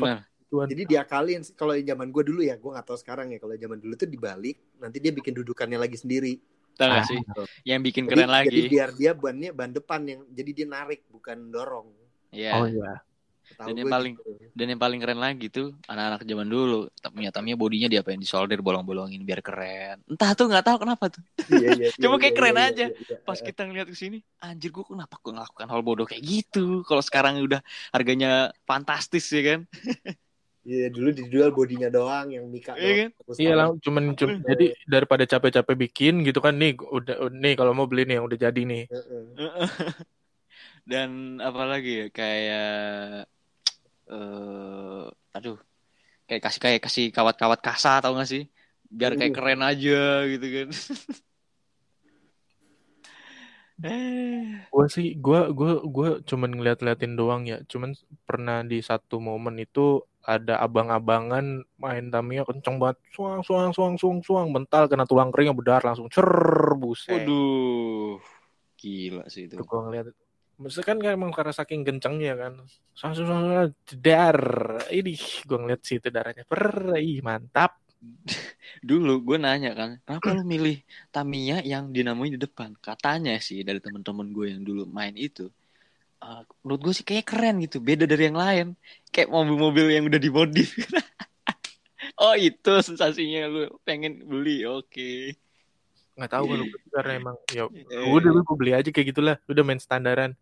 pakai 0.50 0.68
Jadi 0.68 0.84
diakalin 0.88 1.41
kalau 1.54 1.74
yang 1.74 1.86
zaman 1.88 2.08
gue 2.10 2.24
dulu 2.26 2.41
ya, 2.41 2.58
gue 2.58 2.70
nggak 2.70 2.84
tahu 2.84 2.97
sekarang 2.97 3.30
ya. 3.30 3.38
Kalau 3.38 3.54
zaman 3.54 3.78
dulu 3.78 3.93
tuh 3.93 4.06
dibalik, 4.06 4.58
nanti 4.78 4.97
dia 4.97 5.12
bikin 5.12 5.34
dudukannya 5.34 5.78
lagi 5.78 5.95
sendiri. 5.95 6.41
tahu 6.74 6.89
Ah. 6.89 7.04
sih 7.04 7.20
yang 7.68 7.84
bikin 7.84 8.08
Jadi, 8.08 8.12
keren 8.16 8.30
jadi 8.32 8.39
lagi 8.39 8.60
biar 8.72 8.89
dia 8.95 9.12
bannya 9.12 9.52
ban 9.52 9.68
depan 9.68 10.00
yang 10.02 10.24
jadi 10.32 10.52
dia 10.54 10.64
narik 10.66 11.04
bukan 11.08 11.52
dorong. 11.52 11.91
ya 12.32 12.56
Oh 12.56 12.64
iya. 12.66 13.04
Tahu 13.50 13.66
Dan 13.68 13.76
yang 13.76 13.84
gue 13.84 13.91
paling- 13.91 14.16
gitu. 14.16 14.32
dan 14.56 14.66
yang 14.70 14.80
paling 14.80 15.00
keren 15.02 15.20
lagi 15.20 15.45
tuh 15.50 15.76
anak-anak 15.86 16.22
zaman 16.24 16.47
dulu 16.47 16.86
punya 17.10 17.34
Tamiya 17.34 17.58
bodinya 17.58 17.89
diapain 17.89 18.16
disolder 18.16 18.62
bolong-bolongin 18.62 19.20
biar 19.26 19.41
keren 19.41 20.00
entah 20.06 20.32
tuh 20.32 20.47
nggak 20.47 20.64
tahu 20.64 20.78
kenapa 20.80 21.10
tuh 21.10 21.24
Iya, 21.52 21.70
iya, 21.76 21.88
Cuma 22.00 22.16
iya, 22.16 22.22
kayak 22.22 22.32
iya, 22.32 22.38
keren 22.38 22.56
iya, 22.56 22.68
aja. 22.70 22.86
iya, 22.88 22.95
iya. 22.95 23.18
pas 23.26 23.39
kita 23.41 23.62
ngeliat 23.66 23.88
ke 23.89 23.97
sini 23.97 24.18
anjir 24.39 24.70
gue 24.70 24.86
kenapa 24.86 25.18
gue 25.20 25.34
ngelakukan 25.34 25.68
hal 25.68 25.82
bodoh 25.82 26.06
kayak 26.06 26.22
gitu 26.24 26.86
kalau 26.86 27.02
sekarang 27.02 27.41
udah 27.41 27.60
harganya 27.91 28.54
fantastis 28.64 29.28
ya 29.34 29.41
kan 29.43 29.60
Iya, 30.70 30.94
dulu 30.94 31.10
dijual 31.10 31.50
bodinya 31.50 31.90
doang 31.90 32.30
yang 32.30 32.46
Mika 32.46 32.78
Iya 32.78 33.10
kan? 33.10 33.12
Iya 33.42 33.54
lah, 33.58 33.74
cuman, 33.82 34.14
cuman 34.14 34.38
jadi 34.46 34.78
daripada 34.86 35.26
capek-capek 35.26 35.90
bikin 35.90 36.22
gitu 36.22 36.46
kan 36.46 36.62
nih 36.62 36.78
udah 36.78 37.34
nih 37.34 37.58
kalau 37.58 37.74
mau 37.74 37.90
beli 37.90 38.06
nih 38.06 38.22
yang 38.22 38.30
udah 38.30 38.38
jadi 38.38 38.62
nih. 38.62 38.86
Heeh. 38.86 39.34
dan 40.90 41.42
apalagi 41.42 42.06
ya 42.06 42.08
kayak 42.14 43.26
eh 44.10 45.06
aduh 45.38 45.58
kayak 46.26 46.42
kasih 46.42 46.62
kayak 46.62 46.82
kasih 46.82 47.06
kawat-kawat 47.14 47.62
kasa 47.62 48.02
tau 48.02 48.18
gak 48.18 48.26
sih 48.26 48.50
biar 48.90 49.14
kayak 49.14 49.34
Uh. 49.34 49.38
keren 49.38 49.62
aja 49.62 50.26
gitu 50.26 50.48
kan 50.50 50.68
eh 53.86 54.66
Gue 54.70 54.88
sih, 54.88 55.18
gue 55.18 55.42
gue 55.52 55.74
gue 55.82 56.10
cuman 56.30 56.52
ngeliat-liatin 56.54 57.18
doang 57.18 57.44
ya. 57.50 57.60
Cuman 57.66 57.98
pernah 58.24 58.62
di 58.64 58.80
satu 58.80 59.18
momen 59.18 59.60
itu 59.60 60.06
ada 60.30 60.62
abang-abangan 60.62 61.66
main 61.82 62.06
Tamiya 62.14 62.46
kenceng 62.46 62.78
banget, 62.78 63.02
suang 63.10 63.42
suang 63.42 63.74
suang 63.74 63.98
suang 63.98 64.22
suang, 64.22 64.48
mental 64.54 64.86
kena 64.86 65.10
tulang 65.10 65.34
kering 65.34 65.58
bedar 65.58 65.82
langsung 65.82 66.06
cer 66.14 66.30
buset. 66.78 67.26
waduh 67.26 68.22
gila 68.78 69.26
sih 69.28 69.50
itu 69.50 69.58
Itu 69.58 69.66
gue 69.66 69.80
ngeliat. 69.82 70.06
Maksudnya 70.60 70.86
kan 70.86 70.98
kan 71.00 71.12
emang 71.16 71.32
karena 71.34 71.54
saking 71.56 71.82
kencengnya 71.88 72.36
kan. 72.38 72.54
Suang 72.94 73.18
suang 73.18 73.28
suang, 73.28 73.44
suang, 73.48 73.70
jedar. 73.90 74.40
Ini 74.94 75.14
gue 75.48 75.58
ngeliat 75.58 75.82
situ 75.82 76.08
darahnya. 76.14 76.44
Per, 76.46 76.96
ih 77.00 77.20
mantap. 77.26 77.80
dulu 78.90 79.20
gue 79.20 79.38
nanya 79.44 79.76
kan 79.76 80.00
kenapa 80.08 80.32
lu 80.32 80.44
milih 80.48 80.80
Tamiya 81.12 81.60
yang 81.68 81.92
dinamonya 81.92 82.40
di 82.40 82.42
depan 82.48 82.72
katanya 82.80 83.36
sih 83.44 83.60
dari 83.60 83.84
teman-teman 83.84 84.32
gue 84.32 84.56
yang 84.56 84.64
dulu 84.64 84.88
main 84.88 85.12
itu 85.20 85.52
eh, 86.20 86.42
menurut 86.62 86.82
gue 86.82 86.94
sih 86.94 87.04
kayak 87.04 87.26
keren 87.26 87.60
gitu 87.60 87.80
beda 87.80 88.04
dari 88.04 88.28
yang 88.28 88.38
lain 88.38 88.68
kayak 89.10 89.28
mobil-mobil 89.28 89.90
yang 89.90 90.06
udah 90.06 90.18
dimodif 90.18 90.76
oh 92.22 92.36
itu 92.36 92.74
sensasinya 92.80 93.46
lu 93.46 93.62
pengen 93.82 94.24
beli 94.24 94.64
oke 94.64 95.36
Nggak 96.14 96.32
tahu 96.32 96.46
kalau 96.46 96.66
gue 96.68 96.80
karena 96.92 97.14
emang 97.16 97.36
ya 97.48 97.64
Eh. 97.72 98.04
udah 98.12 98.30
lu 98.30 98.44
gue 98.44 98.58
beli 98.60 98.76
aja 98.76 98.92
kayak 98.92 99.08
gitulah. 99.08 99.40
Udah 99.48 99.64
main 99.64 99.80
standaran. 99.80 100.36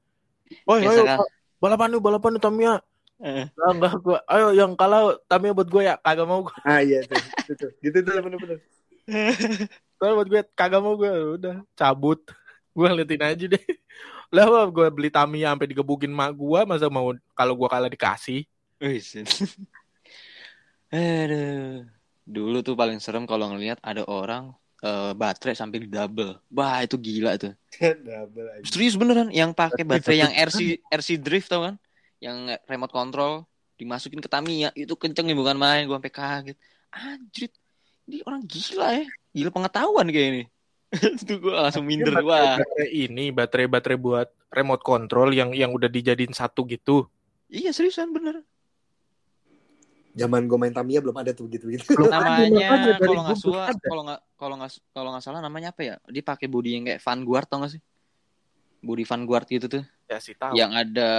Oh, 0.66 0.74
Biasa 0.74 0.90
ayo, 0.90 1.04
kan? 1.06 1.18
balapan 1.62 1.88
lu, 1.94 2.02
balapan 2.02 2.34
lu 2.34 2.42
Tamiya. 2.42 2.82
Eh, 3.22 3.46
Enggak, 3.46 3.70
enggak 3.78 3.94
gua. 4.02 4.18
Ayo 4.26 4.58
yang 4.58 4.74
kalah 4.74 5.22
Tamiya 5.30 5.54
buat 5.54 5.70
gue 5.70 5.86
ya, 5.86 5.94
kagak 6.02 6.26
mau 6.26 6.42
gue. 6.42 6.56
Ah 6.66 6.82
iya 6.82 7.06
tuh, 7.06 7.14
gitu 7.22 7.52
tuh. 7.54 7.72
Gitu 7.78 7.98
tuh 8.02 8.14
bener-bener. 8.26 8.58
Kalau 10.02 10.14
buat 10.18 10.26
gue 10.28 10.42
kagak 10.58 10.82
mau 10.82 10.98
gue 10.98 11.14
udah 11.38 11.56
cabut. 11.78 12.26
Gue 12.74 12.88
liatin 12.98 13.22
aja 13.22 13.46
deh. 13.46 13.64
Lah 14.28 14.68
gue 14.68 14.88
beli 14.92 15.08
Tamiya 15.08 15.56
sampai 15.56 15.68
digebukin 15.72 16.12
mak 16.12 16.36
gue 16.36 16.60
masa 16.68 16.92
mau 16.92 17.16
kalau 17.32 17.54
gue 17.56 17.68
kalah 17.72 17.92
dikasih. 17.92 18.44
Aduh. 20.92 21.88
Dulu 22.28 22.60
tuh 22.60 22.76
paling 22.76 23.00
serem 23.00 23.24
kalau 23.24 23.48
ngelihat 23.56 23.80
ada 23.80 24.04
orang 24.04 24.52
eh, 24.84 25.12
baterai 25.16 25.56
sampai 25.56 25.88
di 25.88 25.88
double. 25.88 26.44
Wah, 26.52 26.84
itu 26.84 27.00
gila 27.00 27.40
tuh. 27.40 27.56
Double 28.08 28.48
aja. 28.52 28.64
Serius 28.68 29.00
beneran 29.00 29.32
yang 29.32 29.56
pakai 29.56 29.88
baterai 29.88 30.28
yang 30.28 30.34
RC 30.48 30.84
RC 30.92 31.10
drift 31.24 31.48
tau 31.48 31.64
kan? 31.64 31.76
Yang 32.20 32.60
remote 32.68 32.92
control 32.92 33.48
dimasukin 33.78 34.20
ke 34.20 34.28
Tamiya 34.28 34.74
itu 34.74 34.98
kenceng 34.98 35.30
nih 35.30 35.38
bukan 35.38 35.56
main 35.56 35.88
gua 35.88 36.02
sampai 36.02 36.14
kaget. 36.14 36.58
Anjir. 36.92 37.52
Ini 38.08 38.24
orang 38.24 38.44
gila 38.44 38.88
ya. 38.92 39.06
Gila 39.36 39.50
pengetahuan 39.52 40.08
kayak 40.12 40.28
ini. 40.32 40.44
itu 41.24 41.34
gua 41.44 41.68
langsung 41.68 41.84
minder 41.84 42.16
Baterai- 42.16 42.28
wah. 42.28 42.56
Baterai 42.60 42.90
ini 42.92 43.26
baterai-baterai 43.36 43.98
buat 44.00 44.28
remote 44.52 44.84
control 44.84 45.36
yang 45.36 45.52
yang 45.52 45.76
udah 45.76 45.92
dijadiin 45.92 46.32
satu 46.32 46.64
gitu. 46.68 47.08
Iya 47.52 47.72
seriusan 47.76 48.12
bener. 48.12 48.44
Zaman 50.18 50.50
gue 50.50 50.58
main 50.58 50.74
Tamiya 50.74 50.98
belum 50.98 51.14
ada 51.14 51.30
tuh 51.30 51.46
ada, 51.46 51.70
makanya 52.10 52.50
namanya 52.50 52.98
kalau 52.98 53.22
nggak 53.22 53.38
salah 53.38 53.70
kalau 53.78 54.02
nggak 54.02 54.22
kalau 54.34 54.56
nggak 54.58 54.72
kalau 54.90 55.10
nggak 55.14 55.24
salah 55.24 55.40
namanya 55.46 55.70
apa 55.70 55.82
ya? 55.86 55.96
Dia 56.10 56.24
pakai 56.26 56.50
body 56.50 56.70
yang 56.74 56.84
kayak 56.90 57.02
Vanguard 57.06 57.46
tau 57.46 57.62
gak 57.62 57.78
sih? 57.78 57.82
Body 58.82 59.06
Vanguard 59.06 59.46
gitu 59.46 59.70
tuh. 59.70 59.84
Ya 60.08 60.24
sih 60.24 60.34
tahu. 60.40 60.56
yang 60.56 60.72
ada 60.72 61.10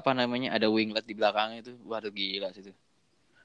apa 0.00 0.16
namanya 0.16 0.56
ada 0.56 0.72
winglet 0.72 1.04
di 1.04 1.12
belakangnya 1.12 1.60
itu 1.60 1.72
waduh 1.84 2.08
gila 2.08 2.48
sih 2.56 2.64
itu 2.64 2.72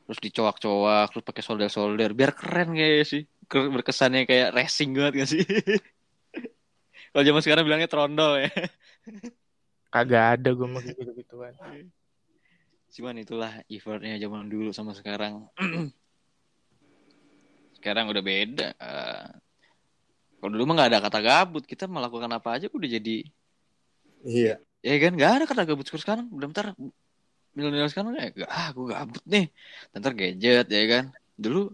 terus 0.07 0.19
dicowak-cowak 0.23 1.11
terus 1.11 1.23
pakai 1.27 1.43
solder-solder 1.43 2.15
biar 2.15 2.31
keren 2.31 2.71
kayak 2.71 3.03
sih 3.03 3.27
berkesannya 3.49 4.29
kayak 4.29 4.53
racing 4.53 4.93
banget 4.93 5.13
gak 5.25 5.29
sih? 5.33 5.43
Kalau 7.11 7.23
zaman 7.25 7.41
sekarang 7.41 7.65
bilangnya 7.65 7.89
trondol 7.89 8.45
ya. 8.45 8.49
Kagak 9.89 10.25
ada 10.37 10.49
gue 10.53 10.67
mau 10.69 10.81
gitu-gituan. 10.81 11.53
cuman 12.93 13.21
itulah 13.21 13.53
effortnya 13.69 14.17
zaman 14.21 14.49
dulu 14.49 14.69
sama 14.69 14.93
sekarang. 14.93 15.45
Sekarang 17.79 18.11
udah 18.11 18.19
beda. 18.19 18.75
Kalau 20.35 20.51
dulu 20.51 20.67
mah 20.67 20.83
nggak 20.83 20.89
ada 20.91 20.99
kata 20.99 21.19
gabut. 21.23 21.63
Kita 21.63 21.87
melakukan 21.87 22.27
apa 22.27 22.59
aja 22.59 22.67
udah 22.67 22.89
jadi. 22.91 23.23
Iya. 24.27 24.59
ya 24.83 24.95
kan? 24.99 25.15
Nggak 25.15 25.31
ada 25.31 25.45
kata 25.47 25.63
gabut 25.63 25.87
sekarang. 25.87 26.27
Udah 26.27 26.51
bentar 26.51 26.75
milenial 27.55 27.89
sekarang 27.89 28.13
ya 28.19 28.29
gak, 28.31 28.51
ah 28.51 28.67
gue 28.75 28.85
gabut 28.91 29.23
nih. 29.25 29.47
Bentar 29.95 30.11
gadget 30.11 30.67
ya 30.67 30.83
kan? 30.91 31.05
Dulu 31.39 31.71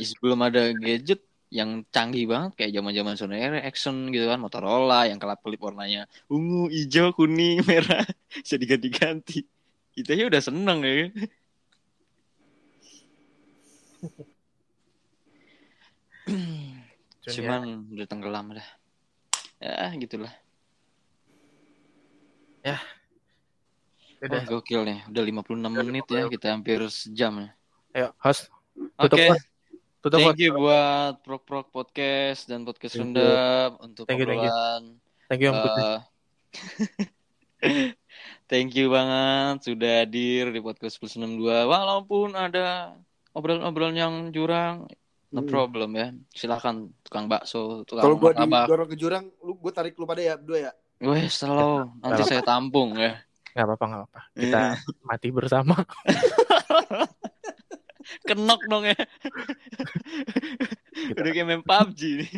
sebelum 0.00 0.40
ada 0.44 0.72
gadget 0.72 1.20
yang 1.46 1.86
canggih 1.94 2.26
banget 2.26 2.58
kayak 2.58 2.72
zaman 2.74 2.92
zaman 2.92 3.14
Sony 3.14 3.38
Ericsson 3.38 4.10
gitu 4.10 4.26
kan 4.26 4.42
Motorola 4.42 5.06
yang 5.06 5.22
kelap 5.22 5.38
kelip 5.46 5.62
warnanya 5.62 6.10
ungu 6.26 6.66
hijau 6.66 7.14
kuning 7.14 7.62
merah 7.68 8.02
bisa 8.34 8.58
diganti-ganti. 8.58 9.46
Kita 9.96 10.12
aja 10.12 10.24
udah 10.28 10.42
seneng 10.42 10.78
ya. 10.84 11.06
Kan 17.26 17.42
Cuman 17.42 17.62
udah 17.90 18.06
tenggelam 18.06 18.54
dah. 18.54 18.68
Ya 19.62 19.90
gitulah. 19.98 20.30
Ya, 22.66 22.82
udah. 24.22 24.42
gokil 24.46 24.82
nih. 24.86 24.98
Udah 25.06 25.22
56 25.22 25.86
menit 25.86 26.06
ya 26.10 26.26
kita 26.26 26.46
hampir 26.50 26.82
sejam 26.90 27.46
ya. 27.46 27.48
Ayo, 27.94 28.08
host. 28.18 28.50
oke. 28.98 29.16
Mas. 29.16 29.55
Tutup, 30.06 30.22
Thank 30.22 30.38
you 30.38 30.54
buat 30.54 31.18
Prok 31.20 31.42
Prok 31.42 31.66
Podcast 31.68 32.46
dan 32.46 32.62
Podcast 32.62 32.94
Thank 32.94 33.10
you. 33.10 33.18
Rendam 33.18 33.70
untuk 33.82 34.06
Thank 34.06 34.22
you, 34.22 34.26
thank 34.28 34.38
you. 34.38 34.46
obrolan. 34.46 34.82
Thank 35.26 35.40
you, 35.42 35.50
Om. 35.50 35.56
Eh, 35.58 35.98
thank 38.46 38.70
you 38.72 38.86
banget 38.88 39.66
sudah 39.66 39.92
hadir 40.00 40.44
di 40.48 40.60
Podcast 40.60 40.94
Plus 40.96 41.10
62. 41.12 41.42
Walaupun 41.64 42.32
ada 42.32 42.94
obrolan-obrolan 43.32 43.96
yang 43.96 44.14
curang, 44.30 44.86
no 45.28 45.42
Hmm. 45.42 45.50
problem 45.50 45.90
ya. 45.92 46.14
Silakan 46.30 46.94
tukang 47.02 47.26
bakso, 47.26 47.82
tukang 47.82 48.06
Kalau 48.06 48.14
gue 48.16 48.30
martabak. 48.30 48.64
didorong 48.64 48.88
ke 48.88 48.96
jurang, 48.96 49.24
lu 49.40 49.52
gue 49.54 49.72
tarik 49.72 49.92
lu 49.92 50.06
pada 50.06 50.22
ya 50.22 50.34
berdua 50.34 50.70
ya. 50.70 50.72
Weh, 50.98 51.26
selalu 51.26 51.90
nanti 52.00 52.22
saya 52.24 52.40
tampung 52.40 52.94
ya. 52.94 53.18
nggak 53.52 53.64
apa-apa 53.64 53.84
nggak 53.86 54.02
apa 54.06 54.20
kita 54.36 54.60
mati 55.08 55.28
bersama 55.30 55.72
Kenok 58.26 58.62
dong 58.70 58.84
ya. 58.86 58.98
Udah 61.16 61.30
kayak 61.30 61.46
main 61.46 61.62
PUBG 61.62 62.00
nih. 62.22 62.32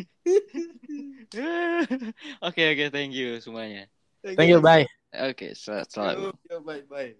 Oke 2.47 2.61
oke 2.73 2.85
thank 2.89 3.13
you 3.13 3.37
semuanya. 3.37 3.85
thank 4.25 4.49
you 4.49 4.59
bye 4.59 4.89
Oke 5.13 5.53
sel- 5.53 5.85
selalu. 5.85 6.33
Yo, 6.49 6.57
yo, 6.57 6.57
bye 6.61 6.81
bye. 6.85 7.13